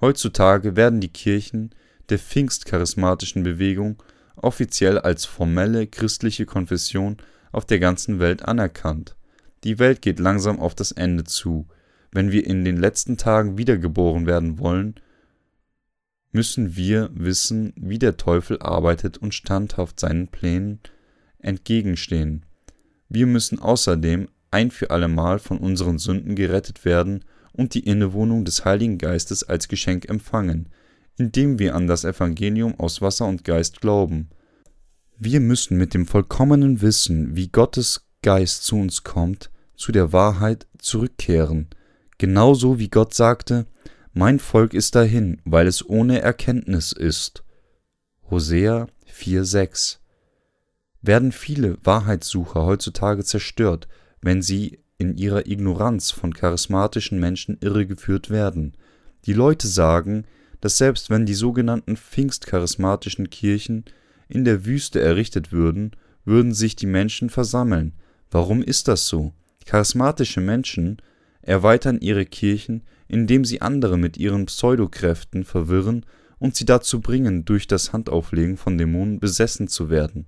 Heutzutage 0.00 0.76
werden 0.76 1.00
die 1.00 1.12
Kirchen 1.12 1.74
der 2.08 2.18
pfingstcharismatischen 2.18 3.42
Bewegung 3.42 4.02
offiziell 4.36 4.98
als 4.98 5.24
formelle 5.24 5.86
christliche 5.86 6.46
Konfession 6.46 7.16
auf 7.52 7.64
der 7.64 7.78
ganzen 7.78 8.18
Welt 8.18 8.42
anerkannt. 8.42 9.16
Die 9.64 9.78
Welt 9.78 10.02
geht 10.02 10.20
langsam 10.20 10.60
auf 10.60 10.74
das 10.74 10.92
Ende 10.92 11.24
zu. 11.24 11.66
Wenn 12.10 12.32
wir 12.32 12.46
in 12.46 12.64
den 12.64 12.76
letzten 12.76 13.16
Tagen 13.16 13.58
wiedergeboren 13.58 14.26
werden 14.26 14.58
wollen, 14.58 14.94
müssen 16.32 16.76
wir 16.76 17.10
wissen, 17.12 17.72
wie 17.76 17.98
der 17.98 18.16
Teufel 18.16 18.60
arbeitet 18.60 19.18
und 19.18 19.34
standhaft 19.34 20.00
seinen 20.00 20.28
Plänen 20.28 20.80
entgegenstehen. 21.38 22.44
Wir 23.08 23.26
müssen 23.26 23.58
außerdem 23.58 24.28
ein 24.50 24.70
für 24.70 24.90
allemal 24.90 25.38
von 25.38 25.58
unseren 25.58 25.98
Sünden 25.98 26.34
gerettet 26.34 26.84
werden 26.84 27.24
und 27.52 27.74
die 27.74 27.86
Innewohnung 27.86 28.44
des 28.44 28.64
Heiligen 28.64 28.98
Geistes 28.98 29.44
als 29.44 29.68
Geschenk 29.68 30.08
empfangen, 30.08 30.68
indem 31.16 31.58
wir 31.58 31.74
an 31.74 31.86
das 31.86 32.04
Evangelium 32.04 32.78
aus 32.78 33.02
Wasser 33.02 33.26
und 33.26 33.44
Geist 33.44 33.80
glauben. 33.80 34.28
Wir 35.18 35.40
müssen 35.40 35.76
mit 35.76 35.94
dem 35.94 36.06
vollkommenen 36.06 36.80
Wissen, 36.80 37.34
wie 37.34 37.48
Gottes 37.48 38.06
Geist 38.22 38.64
zu 38.64 38.76
uns 38.76 39.02
kommt, 39.02 39.50
zu 39.74 39.92
der 39.92 40.12
Wahrheit 40.12 40.66
zurückkehren, 40.78 41.68
genauso 42.18 42.78
wie 42.78 42.88
Gott 42.88 43.14
sagte, 43.14 43.66
mein 44.12 44.38
Volk 44.38 44.74
ist 44.74 44.94
dahin, 44.94 45.40
weil 45.44 45.66
es 45.66 45.88
ohne 45.88 46.20
Erkenntnis 46.20 46.92
ist. 46.92 47.44
Hosea 48.30 48.88
4,6 49.10 49.98
Werden 51.02 51.32
viele 51.32 51.78
Wahrheitssucher 51.84 52.64
heutzutage 52.64 53.24
zerstört, 53.24 53.88
wenn 54.20 54.42
sie 54.42 54.80
in 54.98 55.16
ihrer 55.16 55.46
Ignoranz 55.46 56.10
von 56.10 56.34
charismatischen 56.34 57.20
Menschen 57.20 57.58
irregeführt 57.60 58.30
werden. 58.30 58.76
Die 59.26 59.32
Leute 59.32 59.68
sagen, 59.68 60.24
dass 60.60 60.76
selbst 60.76 61.08
wenn 61.08 61.24
die 61.24 61.34
sogenannten 61.34 61.96
pfingstcharismatischen 61.96 63.30
Kirchen 63.30 63.84
in 64.28 64.44
der 64.44 64.66
Wüste 64.66 65.00
errichtet 65.00 65.52
würden, 65.52 65.92
würden 66.24 66.52
sich 66.52 66.76
die 66.76 66.86
Menschen 66.86 67.30
versammeln. 67.30 67.94
Warum 68.30 68.62
ist 68.62 68.88
das 68.88 69.06
so? 69.06 69.32
Charismatische 69.64 70.40
Menschen 70.40 71.00
erweitern 71.48 71.98
ihre 72.00 72.26
Kirchen, 72.26 72.82
indem 73.08 73.44
sie 73.44 73.62
andere 73.62 73.96
mit 73.96 74.18
ihren 74.18 74.46
Pseudokräften 74.46 75.44
verwirren 75.44 76.04
und 76.38 76.54
sie 76.54 76.66
dazu 76.66 77.00
bringen, 77.00 77.46
durch 77.46 77.66
das 77.66 77.92
Handauflegen 77.92 78.58
von 78.58 78.76
Dämonen 78.76 79.18
besessen 79.18 79.66
zu 79.66 79.88
werden. 79.88 80.26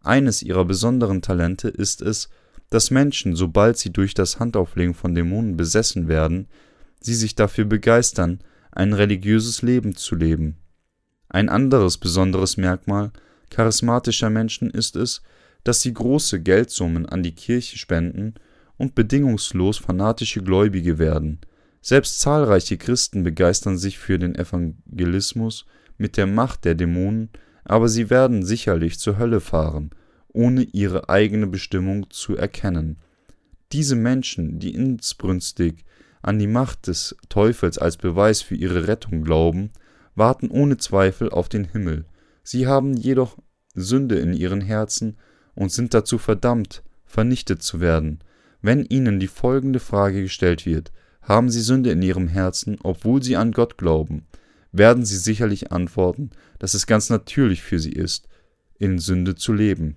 Eines 0.00 0.42
ihrer 0.42 0.64
besonderen 0.64 1.20
Talente 1.20 1.68
ist 1.68 2.00
es, 2.00 2.30
dass 2.70 2.90
Menschen, 2.90 3.36
sobald 3.36 3.76
sie 3.76 3.92
durch 3.92 4.14
das 4.14 4.40
Handauflegen 4.40 4.94
von 4.94 5.14
Dämonen 5.14 5.56
besessen 5.56 6.08
werden, 6.08 6.48
sie 6.98 7.14
sich 7.14 7.34
dafür 7.34 7.66
begeistern, 7.66 8.40
ein 8.72 8.94
religiöses 8.94 9.60
Leben 9.60 9.94
zu 9.94 10.16
leben. 10.16 10.56
Ein 11.28 11.50
anderes 11.50 11.98
besonderes 11.98 12.56
Merkmal 12.56 13.12
charismatischer 13.50 14.30
Menschen 14.30 14.70
ist 14.70 14.96
es, 14.96 15.22
dass 15.62 15.82
sie 15.82 15.92
große 15.92 16.40
Geldsummen 16.40 17.06
an 17.06 17.22
die 17.22 17.34
Kirche 17.34 17.76
spenden 17.76 18.34
und 18.76 18.94
bedingungslos 18.94 19.78
fanatische 19.78 20.42
Gläubige 20.42 20.98
werden. 20.98 21.40
Selbst 21.80 22.20
zahlreiche 22.20 22.76
Christen 22.76 23.22
begeistern 23.22 23.78
sich 23.78 23.98
für 23.98 24.18
den 24.18 24.34
Evangelismus 24.34 25.66
mit 25.98 26.16
der 26.16 26.26
Macht 26.26 26.64
der 26.64 26.74
Dämonen, 26.74 27.28
aber 27.64 27.88
sie 27.88 28.10
werden 28.10 28.44
sicherlich 28.44 28.98
zur 28.98 29.18
Hölle 29.18 29.40
fahren 29.40 29.90
ohne 30.34 30.62
ihre 30.62 31.08
eigene 31.08 31.46
Bestimmung 31.46 32.10
zu 32.10 32.36
erkennen. 32.36 32.98
Diese 33.72 33.96
Menschen, 33.96 34.58
die 34.58 34.74
insbrünstig 34.74 35.84
an 36.20 36.38
die 36.38 36.48
Macht 36.48 36.88
des 36.88 37.16
Teufels 37.28 37.78
als 37.78 37.96
Beweis 37.96 38.42
für 38.42 38.56
ihre 38.56 38.88
Rettung 38.88 39.22
glauben, 39.22 39.70
warten 40.14 40.50
ohne 40.50 40.76
Zweifel 40.76 41.30
auf 41.30 41.48
den 41.48 41.64
Himmel. 41.64 42.04
Sie 42.42 42.66
haben 42.66 42.94
jedoch 42.94 43.38
Sünde 43.74 44.18
in 44.18 44.34
ihren 44.34 44.60
Herzen 44.60 45.16
und 45.54 45.72
sind 45.72 45.94
dazu 45.94 46.18
verdammt, 46.18 46.82
vernichtet 47.04 47.62
zu 47.62 47.80
werden. 47.80 48.18
Wenn 48.64 48.86
ihnen 48.86 49.20
die 49.20 49.26
folgende 49.26 49.78
Frage 49.78 50.22
gestellt 50.22 50.64
wird, 50.64 50.90
haben 51.20 51.50
sie 51.50 51.60
Sünde 51.60 51.90
in 51.90 52.00
ihrem 52.00 52.28
Herzen, 52.28 52.78
obwohl 52.82 53.22
sie 53.22 53.36
an 53.36 53.52
Gott 53.52 53.76
glauben, 53.76 54.24
werden 54.72 55.04
sie 55.04 55.18
sicherlich 55.18 55.70
antworten, 55.70 56.30
dass 56.58 56.72
es 56.72 56.86
ganz 56.86 57.10
natürlich 57.10 57.62
für 57.62 57.78
sie 57.78 57.92
ist, 57.92 58.26
in 58.78 58.98
Sünde 58.98 59.34
zu 59.34 59.52
leben. 59.52 59.96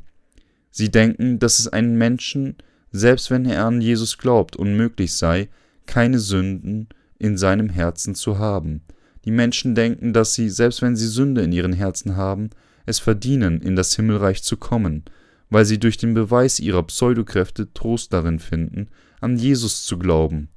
Sie 0.69 0.91
denken, 0.91 1.39
dass 1.39 1.59
es 1.59 1.69
einem 1.69 1.97
Menschen, 1.97 2.57
selbst 2.91 3.31
wenn 3.31 3.45
er 3.45 3.63
an 3.63 3.79
Jesus 3.79 4.17
glaubt, 4.17 4.57
unmöglich 4.57 5.13
sei, 5.13 5.47
keine 5.85 6.19
Sünden 6.19 6.89
in 7.19 7.37
seinem 7.37 7.69
Herzen 7.69 8.15
zu 8.15 8.37
haben. 8.37 8.81
Die 9.23 9.31
Menschen 9.31 9.75
denken, 9.75 10.11
dass 10.11 10.33
sie, 10.33 10.49
selbst 10.49 10.81
wenn 10.81 10.97
sie 10.97 11.07
Sünde 11.07 11.41
in 11.41 11.53
ihren 11.53 11.71
Herzen 11.71 12.17
haben, 12.17 12.49
es 12.85 12.99
verdienen, 12.99 13.61
in 13.61 13.77
das 13.77 13.95
Himmelreich 13.95 14.43
zu 14.43 14.57
kommen, 14.57 15.05
weil 15.49 15.65
sie 15.65 15.79
durch 15.79 15.97
den 15.97 16.13
Beweis 16.13 16.59
ihrer 16.59 16.83
Pseudokräfte 16.83 17.73
Trost 17.73 18.13
darin 18.13 18.39
finden, 18.39 18.89
an 19.21 19.37
Jesus 19.37 19.85
zu 19.85 19.97
glauben. 19.97 20.49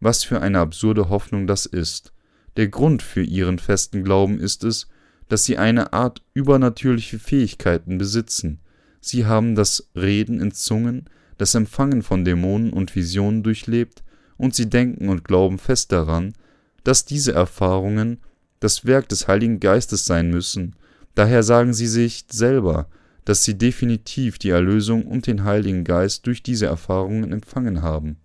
Was 0.00 0.24
für 0.24 0.40
eine 0.40 0.60
absurde 0.60 1.08
Hoffnung 1.08 1.46
das 1.46 1.66
ist. 1.66 2.12
Der 2.56 2.68
Grund 2.68 3.02
für 3.02 3.22
ihren 3.22 3.58
festen 3.58 4.04
Glauben 4.04 4.40
ist 4.40 4.64
es, 4.64 4.88
dass 5.28 5.44
sie 5.44 5.58
eine 5.58 5.92
Art 5.92 6.22
übernatürliche 6.34 7.18
Fähigkeiten 7.18 7.98
besitzen, 7.98 8.60
Sie 9.00 9.26
haben 9.26 9.54
das 9.54 9.88
Reden 9.94 10.40
in 10.40 10.52
Zungen, 10.52 11.04
das 11.36 11.54
Empfangen 11.54 12.02
von 12.02 12.24
Dämonen 12.24 12.72
und 12.72 12.94
Visionen 12.94 13.42
durchlebt, 13.42 14.02
und 14.36 14.54
sie 14.54 14.68
denken 14.70 15.08
und 15.08 15.24
glauben 15.24 15.58
fest 15.58 15.90
daran, 15.92 16.32
dass 16.84 17.04
diese 17.04 17.32
Erfahrungen 17.32 18.18
das 18.60 18.84
Werk 18.84 19.08
des 19.08 19.26
Heiligen 19.26 19.60
Geistes 19.60 20.04
sein 20.04 20.30
müssen. 20.30 20.76
Daher 21.14 21.42
sagen 21.42 21.74
sie 21.74 21.88
sich 21.88 22.24
selber, 22.30 22.88
dass 23.28 23.44
sie 23.44 23.58
definitiv 23.58 24.38
die 24.38 24.48
Erlösung 24.48 25.04
und 25.04 25.26
den 25.26 25.44
Heiligen 25.44 25.84
Geist 25.84 26.26
durch 26.26 26.42
diese 26.42 26.64
Erfahrungen 26.64 27.30
empfangen 27.30 27.82
haben. 27.82 28.16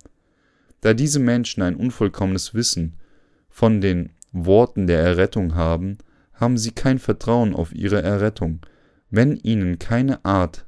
Da 0.80 0.94
diese 0.94 1.18
Menschen 1.18 1.62
ein 1.62 1.76
unvollkommenes 1.76 2.54
Wissen 2.54 2.94
von 3.50 3.82
den 3.82 4.12
Worten 4.32 4.86
der 4.86 5.00
Errettung 5.00 5.56
haben, 5.56 5.98
haben 6.32 6.56
sie 6.56 6.70
kein 6.70 6.98
Vertrauen 6.98 7.54
auf 7.54 7.74
ihre 7.74 8.00
Errettung, 8.00 8.60
wenn 9.10 9.36
ihnen 9.36 9.78
keine 9.78 10.24
Art 10.24 10.64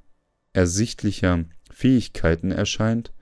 ersichtlicher 0.52 1.46
Fähigkeiten 1.72 2.52
erscheint. 2.52 3.14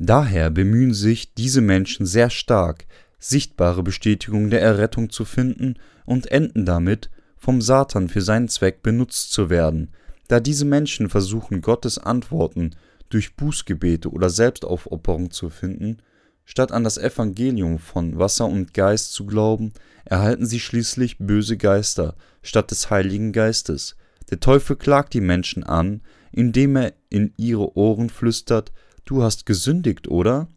Daher 0.00 0.50
bemühen 0.50 0.92
sich 0.92 1.34
diese 1.34 1.60
Menschen 1.60 2.04
sehr 2.04 2.30
stark, 2.30 2.86
sichtbare 3.20 3.84
Bestätigung 3.84 4.50
der 4.50 4.60
Errettung 4.60 5.08
zu 5.10 5.24
finden 5.24 5.76
und 6.04 6.32
enden 6.32 6.66
damit, 6.66 7.10
vom 7.36 7.62
Satan 7.62 8.08
für 8.08 8.22
seinen 8.22 8.48
Zweck 8.48 8.82
benutzt 8.82 9.30
zu 9.30 9.48
werden, 9.48 9.92
da 10.32 10.40
diese 10.40 10.64
Menschen 10.64 11.10
versuchen, 11.10 11.60
Gottes 11.60 11.98
Antworten 11.98 12.74
durch 13.10 13.36
Bußgebete 13.36 14.10
oder 14.10 14.30
Selbstaufopferung 14.30 15.30
zu 15.30 15.50
finden, 15.50 15.98
statt 16.46 16.72
an 16.72 16.84
das 16.84 16.96
Evangelium 16.96 17.78
von 17.78 18.18
Wasser 18.18 18.46
und 18.46 18.72
Geist 18.72 19.12
zu 19.12 19.26
glauben, 19.26 19.72
erhalten 20.06 20.46
sie 20.46 20.58
schließlich 20.58 21.18
böse 21.18 21.58
Geister 21.58 22.16
statt 22.42 22.70
des 22.70 22.90
Heiligen 22.90 23.32
Geistes, 23.32 23.96
der 24.30 24.40
Teufel 24.40 24.76
klagt 24.76 25.12
die 25.12 25.20
Menschen 25.20 25.64
an, 25.64 26.00
indem 26.30 26.76
er 26.76 26.94
in 27.10 27.34
ihre 27.36 27.76
Ohren 27.76 28.08
flüstert, 28.08 28.72
du 29.04 29.22
hast 29.22 29.44
gesündigt, 29.44 30.08
oder? 30.08 30.48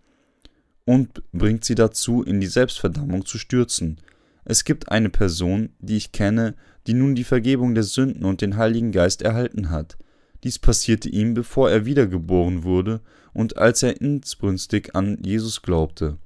Und 0.85 1.21
bringt 1.33 1.65
sie 1.65 1.75
dazu, 1.75 2.23
in 2.23 2.39
die 2.39 2.47
Selbstverdammung 2.47 3.25
zu 3.25 3.37
stürzen. 3.37 3.99
Es 4.45 4.63
gibt 4.63 4.89
eine 4.89 5.09
Person, 5.09 5.71
die 5.79 5.97
ich 5.97 6.13
kenne, 6.13 6.55
die 6.87 6.93
nun 6.93 7.15
die 7.15 7.23
Vergebung 7.23 7.73
der 7.73 7.83
Sünden 7.83 8.25
und 8.25 8.41
den 8.41 8.57
Heiligen 8.57 8.91
Geist 8.91 9.21
erhalten 9.21 9.69
hat. 9.69 9.97
Dies 10.43 10.59
passierte 10.59 11.09
ihm, 11.09 11.33
bevor 11.33 11.69
er 11.71 11.85
wiedergeboren 11.85 12.63
wurde 12.63 13.01
und 13.33 13.57
als 13.57 13.83
er 13.83 13.99
insbrünstig 13.99 14.95
an 14.95 15.17
Jesus 15.23 15.61
glaubte. 15.61 16.17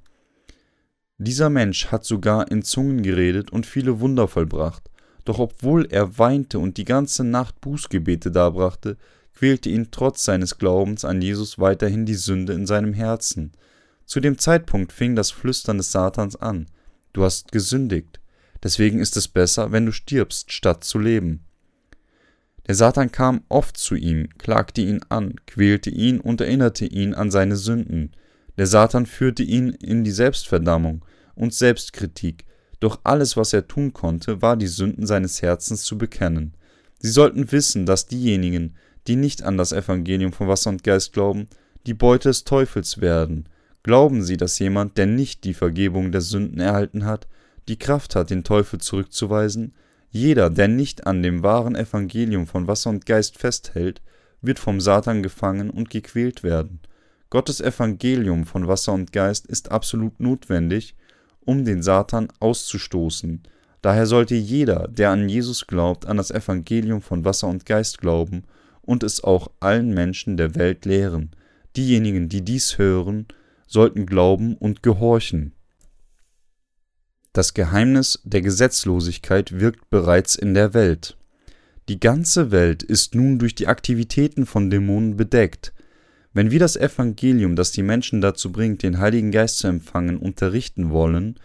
Dieser 1.18 1.50
Mensch 1.50 1.86
hat 1.86 2.04
sogar 2.04 2.50
in 2.50 2.62
Zungen 2.62 3.02
geredet 3.02 3.50
und 3.50 3.66
viele 3.66 4.00
Wunder 4.00 4.28
vollbracht. 4.28 4.90
Doch 5.24 5.38
obwohl 5.38 5.86
er 5.90 6.18
weinte 6.18 6.58
und 6.58 6.76
die 6.76 6.84
ganze 6.84 7.24
Nacht 7.24 7.60
Bußgebete 7.60 8.30
darbrachte, 8.30 8.96
quälte 9.34 9.70
ihn 9.70 9.88
trotz 9.90 10.24
seines 10.24 10.58
Glaubens 10.58 11.04
an 11.04 11.22
Jesus 11.22 11.58
weiterhin 11.58 12.04
die 12.06 12.14
Sünde 12.14 12.52
in 12.52 12.66
seinem 12.66 12.92
Herzen. 12.92 13.52
Zu 14.04 14.20
dem 14.20 14.38
Zeitpunkt 14.38 14.92
fing 14.92 15.14
das 15.14 15.30
Flüstern 15.30 15.78
des 15.78 15.92
Satans 15.92 16.36
an. 16.36 16.66
Du 17.12 17.24
hast 17.24 17.52
gesündigt. 17.52 18.19
Deswegen 18.62 18.98
ist 18.98 19.16
es 19.16 19.28
besser, 19.28 19.72
wenn 19.72 19.86
du 19.86 19.92
stirbst, 19.92 20.52
statt 20.52 20.84
zu 20.84 20.98
leben. 20.98 21.44
Der 22.66 22.74
Satan 22.74 23.10
kam 23.10 23.42
oft 23.48 23.76
zu 23.76 23.94
ihm, 23.94 24.28
klagte 24.38 24.82
ihn 24.82 25.00
an, 25.08 25.34
quälte 25.46 25.90
ihn 25.90 26.20
und 26.20 26.40
erinnerte 26.40 26.86
ihn 26.86 27.14
an 27.14 27.30
seine 27.30 27.56
Sünden. 27.56 28.12
Der 28.58 28.66
Satan 28.66 29.06
führte 29.06 29.42
ihn 29.42 29.70
in 29.70 30.04
die 30.04 30.10
Selbstverdammung 30.10 31.04
und 31.34 31.54
Selbstkritik, 31.54 32.44
doch 32.80 33.00
alles, 33.04 33.36
was 33.36 33.52
er 33.52 33.68
tun 33.68 33.92
konnte, 33.92 34.42
war 34.42 34.56
die 34.56 34.66
Sünden 34.66 35.06
seines 35.06 35.42
Herzens 35.42 35.82
zu 35.82 35.98
bekennen. 35.98 36.54
Sie 36.98 37.10
sollten 37.10 37.52
wissen, 37.52 37.86
dass 37.86 38.06
diejenigen, 38.06 38.74
die 39.06 39.16
nicht 39.16 39.42
an 39.42 39.56
das 39.56 39.72
Evangelium 39.72 40.32
von 40.32 40.48
Wasser 40.48 40.70
und 40.70 40.82
Geist 40.82 41.12
glauben, 41.12 41.46
die 41.86 41.94
Beute 41.94 42.28
des 42.28 42.44
Teufels 42.44 43.00
werden. 43.00 43.48
Glauben 43.82 44.22
Sie, 44.22 44.36
dass 44.36 44.58
jemand, 44.58 44.98
der 44.98 45.06
nicht 45.06 45.44
die 45.44 45.54
Vergebung 45.54 46.12
der 46.12 46.20
Sünden 46.20 46.60
erhalten 46.60 47.04
hat, 47.04 47.26
die 47.68 47.78
Kraft 47.78 48.16
hat, 48.16 48.30
den 48.30 48.44
Teufel 48.44 48.80
zurückzuweisen? 48.80 49.74
Jeder, 50.10 50.50
der 50.50 50.68
nicht 50.68 51.06
an 51.06 51.22
dem 51.22 51.42
wahren 51.42 51.76
Evangelium 51.76 52.46
von 52.46 52.66
Wasser 52.66 52.90
und 52.90 53.06
Geist 53.06 53.38
festhält, 53.38 54.02
wird 54.42 54.58
vom 54.58 54.80
Satan 54.80 55.22
gefangen 55.22 55.70
und 55.70 55.90
gequält 55.90 56.42
werden. 56.42 56.80
Gottes 57.30 57.60
Evangelium 57.60 58.44
von 58.44 58.66
Wasser 58.66 58.92
und 58.92 59.12
Geist 59.12 59.46
ist 59.46 59.70
absolut 59.70 60.18
notwendig, 60.18 60.96
um 61.44 61.64
den 61.64 61.82
Satan 61.82 62.28
auszustoßen. 62.40 63.42
Daher 63.82 64.06
sollte 64.06 64.34
jeder, 64.34 64.88
der 64.88 65.10
an 65.10 65.28
Jesus 65.28 65.66
glaubt, 65.66 66.06
an 66.06 66.16
das 66.16 66.30
Evangelium 66.30 67.00
von 67.00 67.24
Wasser 67.24 67.46
und 67.46 67.64
Geist 67.64 67.98
glauben 67.98 68.44
und 68.82 69.04
es 69.04 69.22
auch 69.22 69.50
allen 69.60 69.94
Menschen 69.94 70.36
der 70.36 70.56
Welt 70.56 70.84
lehren. 70.84 71.30
Diejenigen, 71.76 72.28
die 72.28 72.42
dies 72.42 72.78
hören, 72.78 73.26
sollten 73.66 74.06
glauben 74.06 74.56
und 74.56 74.82
gehorchen. 74.82 75.52
Das 77.32 77.54
Geheimnis 77.54 78.18
der 78.24 78.42
Gesetzlosigkeit 78.42 79.60
wirkt 79.60 79.88
bereits 79.88 80.34
in 80.34 80.52
der 80.52 80.74
Welt. 80.74 81.16
Die 81.88 82.00
ganze 82.00 82.50
Welt 82.50 82.82
ist 82.82 83.14
nun 83.14 83.38
durch 83.38 83.54
die 83.54 83.68
Aktivitäten 83.68 84.46
von 84.46 84.68
Dämonen 84.68 85.16
bedeckt. 85.16 85.72
Wenn 86.32 86.50
wir 86.50 86.58
das 86.58 86.74
Evangelium, 86.74 87.54
das 87.54 87.70
die 87.70 87.84
Menschen 87.84 88.20
dazu 88.20 88.50
bringt, 88.50 88.82
den 88.82 88.98
Heiligen 88.98 89.30
Geist 89.30 89.58
zu 89.58 89.68
empfangen, 89.68 90.16
unterrichten 90.16 90.90
wollen, 90.90 91.38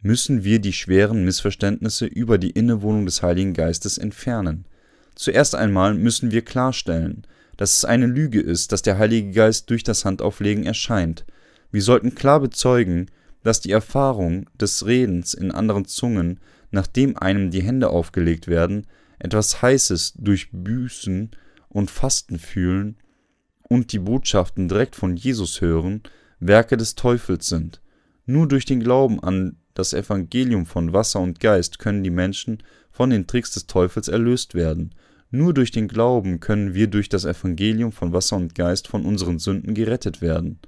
müssen 0.00 0.42
wir 0.42 0.58
die 0.58 0.72
schweren 0.72 1.24
Missverständnisse 1.24 2.06
über 2.06 2.36
die 2.36 2.50
Innewohnung 2.50 3.06
des 3.06 3.22
Heiligen 3.22 3.54
Geistes 3.54 3.98
entfernen. 3.98 4.66
Zuerst 5.14 5.54
einmal 5.54 5.94
müssen 5.94 6.32
wir 6.32 6.42
klarstellen, 6.42 7.24
dass 7.56 7.76
es 7.76 7.84
eine 7.84 8.06
Lüge 8.06 8.40
ist, 8.40 8.72
dass 8.72 8.82
der 8.82 8.98
Heilige 8.98 9.30
Geist 9.30 9.70
durch 9.70 9.84
das 9.84 10.04
Handauflegen 10.04 10.66
erscheint. 10.66 11.24
Wir 11.70 11.82
sollten 11.82 12.16
klar 12.16 12.40
bezeugen, 12.40 13.06
dass 13.44 13.60
die 13.60 13.70
Erfahrung 13.70 14.50
des 14.58 14.84
Redens 14.84 15.34
in 15.34 15.52
anderen 15.52 15.84
Zungen, 15.84 16.40
nachdem 16.72 17.16
einem 17.16 17.50
die 17.50 17.62
Hände 17.62 17.90
aufgelegt 17.90 18.48
werden, 18.48 18.86
etwas 19.20 19.62
Heißes 19.62 20.14
durch 20.18 20.48
Büßen 20.50 21.30
und 21.68 21.90
Fasten 21.90 22.38
fühlen 22.38 22.96
und 23.62 23.92
die 23.92 24.00
Botschaften 24.00 24.68
direkt 24.68 24.96
von 24.96 25.16
Jesus 25.16 25.60
hören, 25.60 26.02
Werke 26.40 26.76
des 26.76 26.94
Teufels 26.94 27.48
sind. 27.48 27.80
Nur 28.26 28.48
durch 28.48 28.64
den 28.64 28.80
Glauben 28.80 29.22
an 29.22 29.56
das 29.74 29.92
Evangelium 29.92 30.66
von 30.66 30.92
Wasser 30.92 31.20
und 31.20 31.40
Geist 31.40 31.78
können 31.78 32.02
die 32.02 32.10
Menschen 32.10 32.62
von 32.90 33.10
den 33.10 33.26
Tricks 33.26 33.52
des 33.52 33.66
Teufels 33.66 34.08
erlöst 34.08 34.54
werden. 34.54 34.94
Nur 35.30 35.52
durch 35.52 35.70
den 35.70 35.88
Glauben 35.88 36.40
können 36.40 36.74
wir 36.74 36.86
durch 36.86 37.08
das 37.08 37.24
Evangelium 37.24 37.92
von 37.92 38.12
Wasser 38.12 38.36
und 38.36 38.54
Geist 38.54 38.88
von 38.88 39.04
unseren 39.04 39.38
Sünden 39.38 39.74
gerettet 39.74 40.22
werden. 40.22 40.60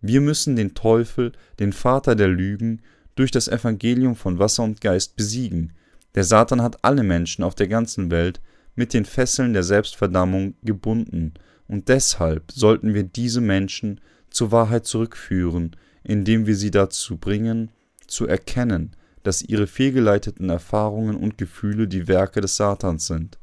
Wir 0.00 0.20
müssen 0.20 0.56
den 0.56 0.74
Teufel, 0.74 1.32
den 1.58 1.72
Vater 1.72 2.14
der 2.14 2.28
Lügen, 2.28 2.82
durch 3.14 3.30
das 3.30 3.48
Evangelium 3.48 4.14
von 4.14 4.38
Wasser 4.38 4.62
und 4.62 4.80
Geist 4.80 5.16
besiegen. 5.16 5.72
Der 6.14 6.24
Satan 6.24 6.62
hat 6.62 6.84
alle 6.84 7.02
Menschen 7.02 7.42
auf 7.42 7.54
der 7.54 7.68
ganzen 7.68 8.10
Welt 8.10 8.40
mit 8.76 8.94
den 8.94 9.04
Fesseln 9.04 9.52
der 9.52 9.64
Selbstverdammung 9.64 10.54
gebunden, 10.62 11.34
und 11.66 11.88
deshalb 11.88 12.50
sollten 12.52 12.94
wir 12.94 13.02
diese 13.02 13.40
Menschen 13.40 14.00
zur 14.30 14.52
Wahrheit 14.52 14.86
zurückführen, 14.86 15.76
indem 16.02 16.46
wir 16.46 16.56
sie 16.56 16.70
dazu 16.70 17.16
bringen, 17.16 17.70
zu 18.06 18.26
erkennen, 18.26 18.92
dass 19.22 19.42
ihre 19.42 19.66
fehlgeleiteten 19.66 20.48
Erfahrungen 20.48 21.16
und 21.16 21.36
Gefühle 21.36 21.88
die 21.88 22.08
Werke 22.08 22.40
des 22.40 22.56
Satans 22.56 23.06
sind. 23.06 23.38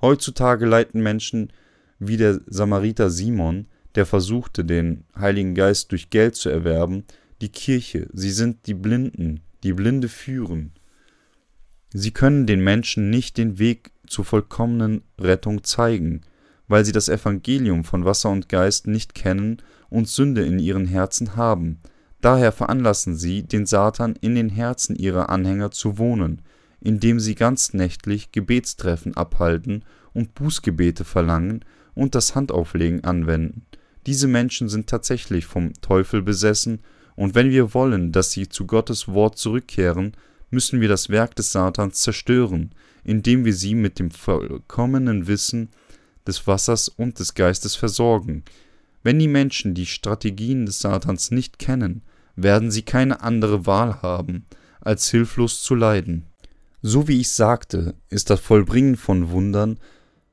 Heutzutage 0.00 0.66
leiten 0.66 1.02
Menschen 1.02 1.52
wie 1.98 2.16
der 2.16 2.40
Samariter 2.46 3.10
Simon 3.10 3.66
der 3.94 4.06
versuchte, 4.06 4.64
den 4.64 5.04
Heiligen 5.18 5.54
Geist 5.54 5.92
durch 5.92 6.10
Geld 6.10 6.36
zu 6.36 6.48
erwerben, 6.48 7.04
die 7.40 7.48
Kirche, 7.48 8.08
sie 8.12 8.30
sind 8.30 8.66
die 8.66 8.74
Blinden, 8.74 9.40
die 9.62 9.72
Blinde 9.72 10.08
führen. 10.08 10.72
Sie 11.92 12.10
können 12.10 12.46
den 12.46 12.62
Menschen 12.62 13.10
nicht 13.10 13.38
den 13.38 13.58
Weg 13.58 13.92
zur 14.06 14.24
vollkommenen 14.24 15.02
Rettung 15.18 15.64
zeigen, 15.64 16.22
weil 16.66 16.84
sie 16.84 16.92
das 16.92 17.08
Evangelium 17.08 17.84
von 17.84 18.04
Wasser 18.04 18.30
und 18.30 18.48
Geist 18.48 18.86
nicht 18.86 19.14
kennen 19.14 19.62
und 19.88 20.08
Sünde 20.08 20.44
in 20.44 20.58
ihren 20.58 20.86
Herzen 20.86 21.36
haben. 21.36 21.80
Daher 22.20 22.52
veranlassen 22.52 23.16
sie, 23.16 23.42
den 23.42 23.64
Satan 23.64 24.16
in 24.20 24.34
den 24.34 24.50
Herzen 24.50 24.96
ihrer 24.96 25.30
Anhänger 25.30 25.70
zu 25.70 25.98
wohnen, 25.98 26.42
indem 26.80 27.20
sie 27.20 27.34
ganz 27.34 27.72
nächtlich 27.72 28.32
Gebetstreffen 28.32 29.16
abhalten 29.16 29.84
und 30.12 30.34
Bußgebete 30.34 31.04
verlangen 31.04 31.64
und 31.94 32.14
das 32.14 32.34
Handauflegen 32.34 33.04
anwenden. 33.04 33.62
Diese 34.08 34.26
Menschen 34.26 34.70
sind 34.70 34.86
tatsächlich 34.86 35.44
vom 35.44 35.74
Teufel 35.82 36.22
besessen, 36.22 36.80
und 37.14 37.34
wenn 37.34 37.50
wir 37.50 37.74
wollen, 37.74 38.10
dass 38.10 38.30
sie 38.30 38.48
zu 38.48 38.66
Gottes 38.66 39.06
Wort 39.06 39.36
zurückkehren, 39.36 40.12
müssen 40.48 40.80
wir 40.80 40.88
das 40.88 41.10
Werk 41.10 41.36
des 41.36 41.52
Satans 41.52 42.00
zerstören, 42.00 42.72
indem 43.04 43.44
wir 43.44 43.52
sie 43.52 43.74
mit 43.74 43.98
dem 43.98 44.10
vollkommenen 44.10 45.26
Wissen 45.26 45.68
des 46.26 46.46
Wassers 46.46 46.88
und 46.88 47.18
des 47.18 47.34
Geistes 47.34 47.74
versorgen. 47.74 48.44
Wenn 49.02 49.18
die 49.18 49.28
Menschen 49.28 49.74
die 49.74 49.84
Strategien 49.84 50.64
des 50.64 50.80
Satans 50.80 51.30
nicht 51.30 51.58
kennen, 51.58 52.00
werden 52.34 52.70
sie 52.70 52.84
keine 52.84 53.20
andere 53.20 53.66
Wahl 53.66 54.00
haben, 54.00 54.46
als 54.80 55.10
hilflos 55.10 55.62
zu 55.62 55.74
leiden. 55.74 56.24
So 56.80 57.08
wie 57.08 57.20
ich 57.20 57.30
sagte, 57.30 57.94
ist 58.08 58.30
das 58.30 58.40
Vollbringen 58.40 58.96
von 58.96 59.28
Wundern 59.28 59.78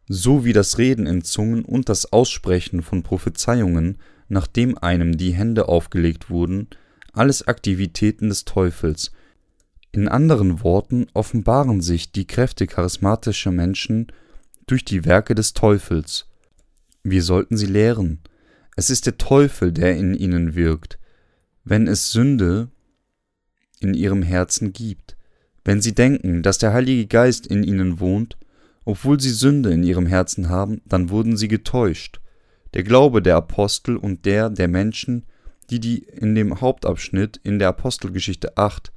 so 0.08 0.46
wie 0.46 0.54
das 0.54 0.78
Reden 0.78 1.08
in 1.08 1.24
Zungen 1.24 1.66
und 1.66 1.90
das 1.90 2.12
Aussprechen 2.12 2.82
von 2.82 3.04
Prophezeiungen, 3.04 3.98
nachdem 4.28 4.78
einem 4.78 5.18
die 5.18 5.34
Hände 5.34 5.68
aufgelegt 5.68 6.30
wurden, 6.30 6.68
alles 7.14 7.48
Aktivitäten 7.48 8.30
des 8.30 8.46
Teufels. 8.46 9.12
In 9.92 10.08
anderen 10.08 10.64
Worten 10.64 11.08
offenbaren 11.14 11.82
sich 11.82 12.12
die 12.12 12.28
Kräfte 12.28 12.68
charismatischer 12.68 13.52
Menschen 13.52 14.08
durch 14.68 14.84
die 14.84 15.06
Werke 15.06 15.36
des 15.36 15.54
Teufels. 15.54 16.26
Wir 17.04 17.24
sollten 17.24 17.56
sie 17.56 17.68
lehren. 17.68 18.20
Es 18.76 18.90
ist 18.90 19.06
der 19.06 19.18
Teufel, 19.18 19.72
der 19.72 19.96
in 19.96 20.14
ihnen 20.14 20.56
wirkt, 20.56 21.00
wenn 21.64 21.88
es 21.88 22.12
Sünde 22.12 22.70
in 23.80 23.94
ihrem 23.94 24.22
Herzen 24.22 24.74
gibt. 24.74 25.16
Wenn 25.64 25.82
sie 25.82 25.96
denken, 25.96 26.44
dass 26.44 26.58
der 26.58 26.74
Heilige 26.74 27.08
Geist 27.08 27.48
in 27.48 27.64
ihnen 27.64 28.00
wohnt, 28.00 28.38
obwohl 28.86 29.20
sie 29.20 29.32
Sünde 29.32 29.72
in 29.72 29.84
ihrem 29.84 30.06
Herzen 30.06 30.50
haben, 30.50 30.82
dann 30.86 31.10
wurden 31.10 31.36
sie 31.36 31.48
getäuscht. 31.48 32.22
Der 32.74 32.84
Glaube 32.84 33.22
der 33.22 33.36
Apostel 33.36 33.98
und 33.98 34.26
der 34.26 34.50
der 34.50 34.68
Menschen, 34.68 35.26
die 35.70 35.80
die 35.80 36.00
in 36.00 36.36
dem 36.36 36.62
Hauptabschnitt 36.62 37.40
in 37.44 37.58
der 37.60 37.70
Apostelgeschichte 37.70 38.58
8 38.58 38.92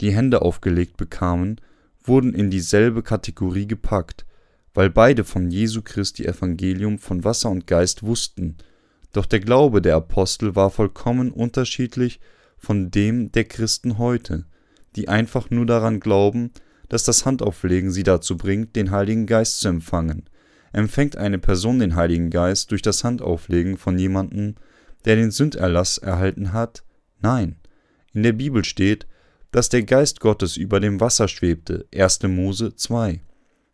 die 0.00 0.12
Hände 0.12 0.42
aufgelegt 0.42 0.96
bekamen, 0.96 1.60
wurden 2.04 2.34
in 2.34 2.50
dieselbe 2.50 3.02
Kategorie 3.02 3.66
gepackt, 3.66 4.26
weil 4.74 4.90
beide 4.90 5.24
von 5.24 5.50
Jesu 5.50 5.82
Christi 5.82 6.24
Evangelium 6.24 6.98
von 6.98 7.24
Wasser 7.24 7.50
und 7.50 7.66
Geist 7.66 8.02
wussten. 8.02 8.56
Doch 9.12 9.26
der 9.26 9.40
Glaube 9.40 9.82
der 9.82 9.96
Apostel 9.96 10.56
war 10.56 10.70
vollkommen 10.70 11.30
unterschiedlich 11.30 12.20
von 12.56 12.90
dem 12.90 13.32
der 13.32 13.44
Christen 13.44 13.98
heute, 13.98 14.46
die 14.94 15.08
einfach 15.08 15.50
nur 15.50 15.66
daran 15.66 16.00
glauben, 16.00 16.52
dass 16.92 17.04
das 17.04 17.24
Handauflegen 17.24 17.90
sie 17.90 18.02
dazu 18.02 18.36
bringt, 18.36 18.76
den 18.76 18.90
Heiligen 18.90 19.24
Geist 19.24 19.60
zu 19.60 19.68
empfangen. 19.68 20.28
Empfängt 20.74 21.16
eine 21.16 21.38
Person 21.38 21.78
den 21.78 21.96
Heiligen 21.96 22.28
Geist 22.28 22.70
durch 22.70 22.82
das 22.82 23.02
Handauflegen 23.02 23.78
von 23.78 23.98
jemandem, 23.98 24.56
der 25.06 25.16
den 25.16 25.30
Sünderlass 25.30 25.96
erhalten 25.96 26.52
hat? 26.52 26.84
Nein. 27.18 27.56
In 28.12 28.22
der 28.22 28.34
Bibel 28.34 28.62
steht, 28.62 29.06
dass 29.52 29.70
der 29.70 29.84
Geist 29.84 30.20
Gottes 30.20 30.58
über 30.58 30.80
dem 30.80 31.00
Wasser 31.00 31.28
schwebte, 31.28 31.86
1. 31.94 32.24
Mose 32.24 32.76
2. 32.76 33.22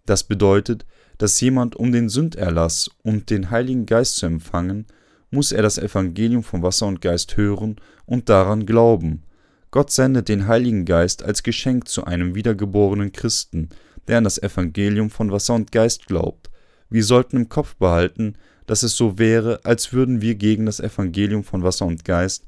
Das 0.06 0.22
bedeutet, 0.22 0.86
dass 1.18 1.40
jemand, 1.40 1.74
um 1.74 1.90
den 1.90 2.08
Sünderlass 2.08 2.88
und 3.02 3.30
den 3.30 3.50
Heiligen 3.50 3.84
Geist 3.84 4.14
zu 4.18 4.26
empfangen, 4.26 4.86
muss 5.32 5.50
er 5.50 5.62
das 5.62 5.76
Evangelium 5.76 6.44
von 6.44 6.62
Wasser 6.62 6.86
und 6.86 7.00
Geist 7.00 7.36
hören 7.36 7.80
und 8.06 8.28
daran 8.28 8.64
glauben. 8.64 9.24
Gott 9.70 9.90
sendet 9.90 10.28
den 10.28 10.46
Heiligen 10.46 10.84
Geist 10.84 11.22
als 11.22 11.42
Geschenk 11.42 11.88
zu 11.88 12.04
einem 12.04 12.34
wiedergeborenen 12.34 13.12
Christen, 13.12 13.68
der 14.06 14.18
an 14.18 14.24
das 14.24 14.42
Evangelium 14.42 15.10
von 15.10 15.30
Wasser 15.30 15.54
und 15.54 15.72
Geist 15.72 16.06
glaubt. 16.06 16.50
Wir 16.88 17.04
sollten 17.04 17.36
im 17.36 17.48
Kopf 17.48 17.76
behalten, 17.76 18.34
dass 18.66 18.82
es 18.82 18.96
so 18.96 19.18
wäre, 19.18 19.64
als 19.64 19.92
würden 19.92 20.22
wir 20.22 20.34
gegen 20.34 20.66
das 20.66 20.80
Evangelium 20.80 21.44
von 21.44 21.62
Wasser 21.62 21.86
und 21.86 22.04
Geist, 22.04 22.44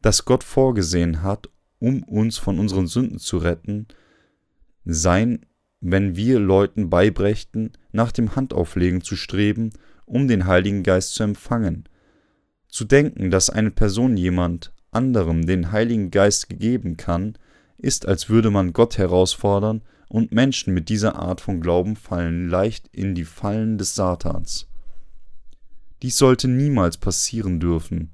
das 0.00 0.24
Gott 0.24 0.44
vorgesehen 0.44 1.22
hat, 1.22 1.48
um 1.78 2.02
uns 2.02 2.38
von 2.38 2.58
unseren 2.58 2.86
Sünden 2.86 3.18
zu 3.18 3.38
retten, 3.38 3.86
sein, 4.84 5.46
wenn 5.80 6.16
wir 6.16 6.38
Leuten 6.38 6.88
beibrächten, 6.88 7.72
nach 7.92 8.12
dem 8.12 8.36
Handauflegen 8.36 9.02
zu 9.02 9.16
streben, 9.16 9.70
um 10.06 10.28
den 10.28 10.46
Heiligen 10.46 10.82
Geist 10.82 11.14
zu 11.14 11.22
empfangen. 11.22 11.84
Zu 12.68 12.84
denken, 12.84 13.30
dass 13.30 13.50
eine 13.50 13.70
Person 13.70 14.16
jemand 14.16 14.73
anderem 14.94 15.46
den 15.46 15.72
Heiligen 15.72 16.10
Geist 16.10 16.48
gegeben 16.48 16.96
kann, 16.96 17.36
ist, 17.78 18.06
als 18.06 18.28
würde 18.28 18.50
man 18.50 18.72
Gott 18.72 18.98
herausfordern, 18.98 19.82
und 20.08 20.32
Menschen 20.32 20.74
mit 20.74 20.88
dieser 20.88 21.16
Art 21.16 21.40
von 21.40 21.60
Glauben 21.60 21.96
fallen 21.96 22.48
leicht 22.48 22.88
in 22.92 23.14
die 23.14 23.24
Fallen 23.24 23.78
des 23.78 23.94
Satans. 23.94 24.68
Dies 26.02 26.18
sollte 26.18 26.48
niemals 26.48 26.98
passieren 26.98 27.58
dürfen. 27.58 28.12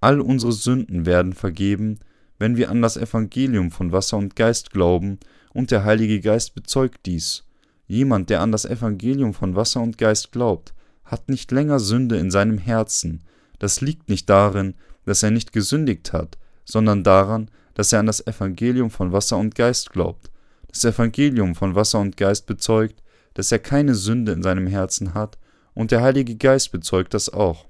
All 0.00 0.20
unsere 0.20 0.52
Sünden 0.52 1.04
werden 1.04 1.32
vergeben, 1.32 1.98
wenn 2.38 2.56
wir 2.56 2.70
an 2.70 2.82
das 2.82 2.96
Evangelium 2.96 3.70
von 3.70 3.92
Wasser 3.92 4.16
und 4.16 4.36
Geist 4.36 4.70
glauben, 4.70 5.18
und 5.52 5.70
der 5.70 5.84
Heilige 5.84 6.20
Geist 6.20 6.54
bezeugt 6.54 7.04
dies. 7.04 7.44
Jemand, 7.86 8.30
der 8.30 8.40
an 8.40 8.52
das 8.52 8.64
Evangelium 8.64 9.34
von 9.34 9.54
Wasser 9.54 9.82
und 9.82 9.98
Geist 9.98 10.32
glaubt, 10.32 10.72
hat 11.04 11.28
nicht 11.28 11.52
länger 11.52 11.78
Sünde 11.78 12.16
in 12.16 12.30
seinem 12.30 12.58
Herzen. 12.58 13.22
Das 13.58 13.80
liegt 13.80 14.08
nicht 14.08 14.30
darin, 14.30 14.74
dass 15.04 15.22
er 15.22 15.30
nicht 15.30 15.52
gesündigt 15.52 16.12
hat, 16.12 16.38
sondern 16.64 17.04
daran, 17.04 17.50
dass 17.74 17.92
er 17.92 18.00
an 18.00 18.06
das 18.06 18.26
Evangelium 18.26 18.90
von 18.90 19.12
Wasser 19.12 19.38
und 19.38 19.54
Geist 19.54 19.90
glaubt. 19.90 20.30
Das 20.68 20.84
Evangelium 20.84 21.54
von 21.54 21.74
Wasser 21.74 22.00
und 22.00 22.16
Geist 22.16 22.46
bezeugt, 22.46 23.02
dass 23.34 23.52
er 23.52 23.58
keine 23.58 23.94
Sünde 23.94 24.32
in 24.32 24.42
seinem 24.42 24.66
Herzen 24.66 25.14
hat, 25.14 25.38
und 25.74 25.90
der 25.90 26.02
Heilige 26.02 26.36
Geist 26.36 26.70
bezeugt 26.70 27.14
das 27.14 27.30
auch. 27.30 27.66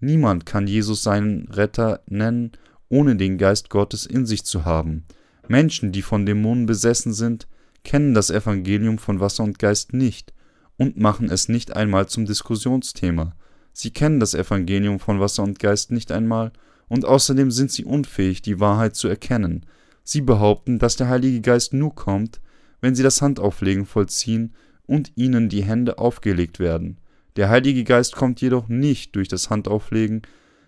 Niemand 0.00 0.46
kann 0.46 0.66
Jesus 0.66 1.02
seinen 1.02 1.48
Retter 1.48 2.00
nennen, 2.06 2.52
ohne 2.88 3.16
den 3.16 3.38
Geist 3.38 3.70
Gottes 3.70 4.06
in 4.06 4.24
sich 4.24 4.44
zu 4.44 4.64
haben. 4.64 5.04
Menschen, 5.48 5.92
die 5.92 6.02
von 6.02 6.24
Dämonen 6.24 6.66
besessen 6.66 7.12
sind, 7.12 7.46
kennen 7.84 8.14
das 8.14 8.30
Evangelium 8.30 8.98
von 8.98 9.20
Wasser 9.20 9.44
und 9.44 9.58
Geist 9.58 9.92
nicht 9.92 10.32
und 10.76 10.98
machen 10.98 11.30
es 11.30 11.48
nicht 11.48 11.76
einmal 11.76 12.08
zum 12.08 12.26
Diskussionsthema. 12.26 13.34
Sie 13.78 13.90
kennen 13.90 14.20
das 14.20 14.32
Evangelium 14.32 14.98
von 15.00 15.20
Wasser 15.20 15.42
und 15.42 15.58
Geist 15.58 15.90
nicht 15.90 16.10
einmal 16.10 16.50
und 16.88 17.04
außerdem 17.04 17.50
sind 17.50 17.70
sie 17.70 17.84
unfähig, 17.84 18.40
die 18.40 18.58
Wahrheit 18.58 18.96
zu 18.96 19.06
erkennen. 19.06 19.66
Sie 20.02 20.22
behaupten, 20.22 20.78
dass 20.78 20.96
der 20.96 21.10
Heilige 21.10 21.42
Geist 21.42 21.74
nur 21.74 21.94
kommt, 21.94 22.40
wenn 22.80 22.94
sie 22.94 23.02
das 23.02 23.20
Handauflegen 23.20 23.84
vollziehen 23.84 24.54
und 24.86 25.12
ihnen 25.14 25.50
die 25.50 25.62
Hände 25.62 25.98
aufgelegt 25.98 26.58
werden. 26.58 26.96
Der 27.36 27.50
Heilige 27.50 27.84
Geist 27.84 28.16
kommt 28.16 28.40
jedoch 28.40 28.66
nicht 28.68 29.14
durch 29.14 29.28
das 29.28 29.50
Handauflegen. 29.50 30.22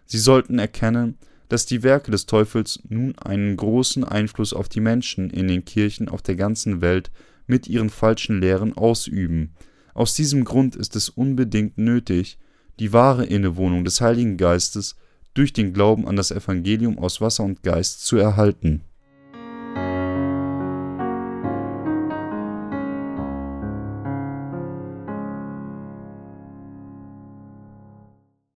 Sie 0.04 0.18
sollten 0.18 0.58
erkennen, 0.58 1.16
dass 1.48 1.64
die 1.64 1.82
Werke 1.82 2.10
des 2.10 2.26
Teufels 2.26 2.78
nun 2.90 3.18
einen 3.20 3.56
großen 3.56 4.04
Einfluss 4.04 4.52
auf 4.52 4.68
die 4.68 4.80
Menschen 4.80 5.30
in 5.30 5.48
den 5.48 5.64
Kirchen 5.64 6.10
auf 6.10 6.20
der 6.20 6.36
ganzen 6.36 6.82
Welt 6.82 7.10
mit 7.46 7.68
ihren 7.68 7.88
falschen 7.88 8.38
Lehren 8.38 8.76
ausüben. 8.76 9.54
Aus 9.94 10.12
diesem 10.12 10.44
Grund 10.44 10.76
ist 10.76 10.94
es 10.94 11.08
unbedingt 11.08 11.78
nötig, 11.78 12.36
die 12.78 12.92
wahre 12.92 13.24
Innewohnung 13.24 13.84
des 13.84 14.00
Heiligen 14.00 14.36
Geistes 14.36 14.96
durch 15.34 15.52
den 15.52 15.72
Glauben 15.72 16.06
an 16.06 16.16
das 16.16 16.30
Evangelium 16.30 16.98
aus 16.98 17.20
Wasser 17.20 17.44
und 17.44 17.62
Geist 17.62 18.04
zu 18.04 18.16
erhalten 18.16 18.82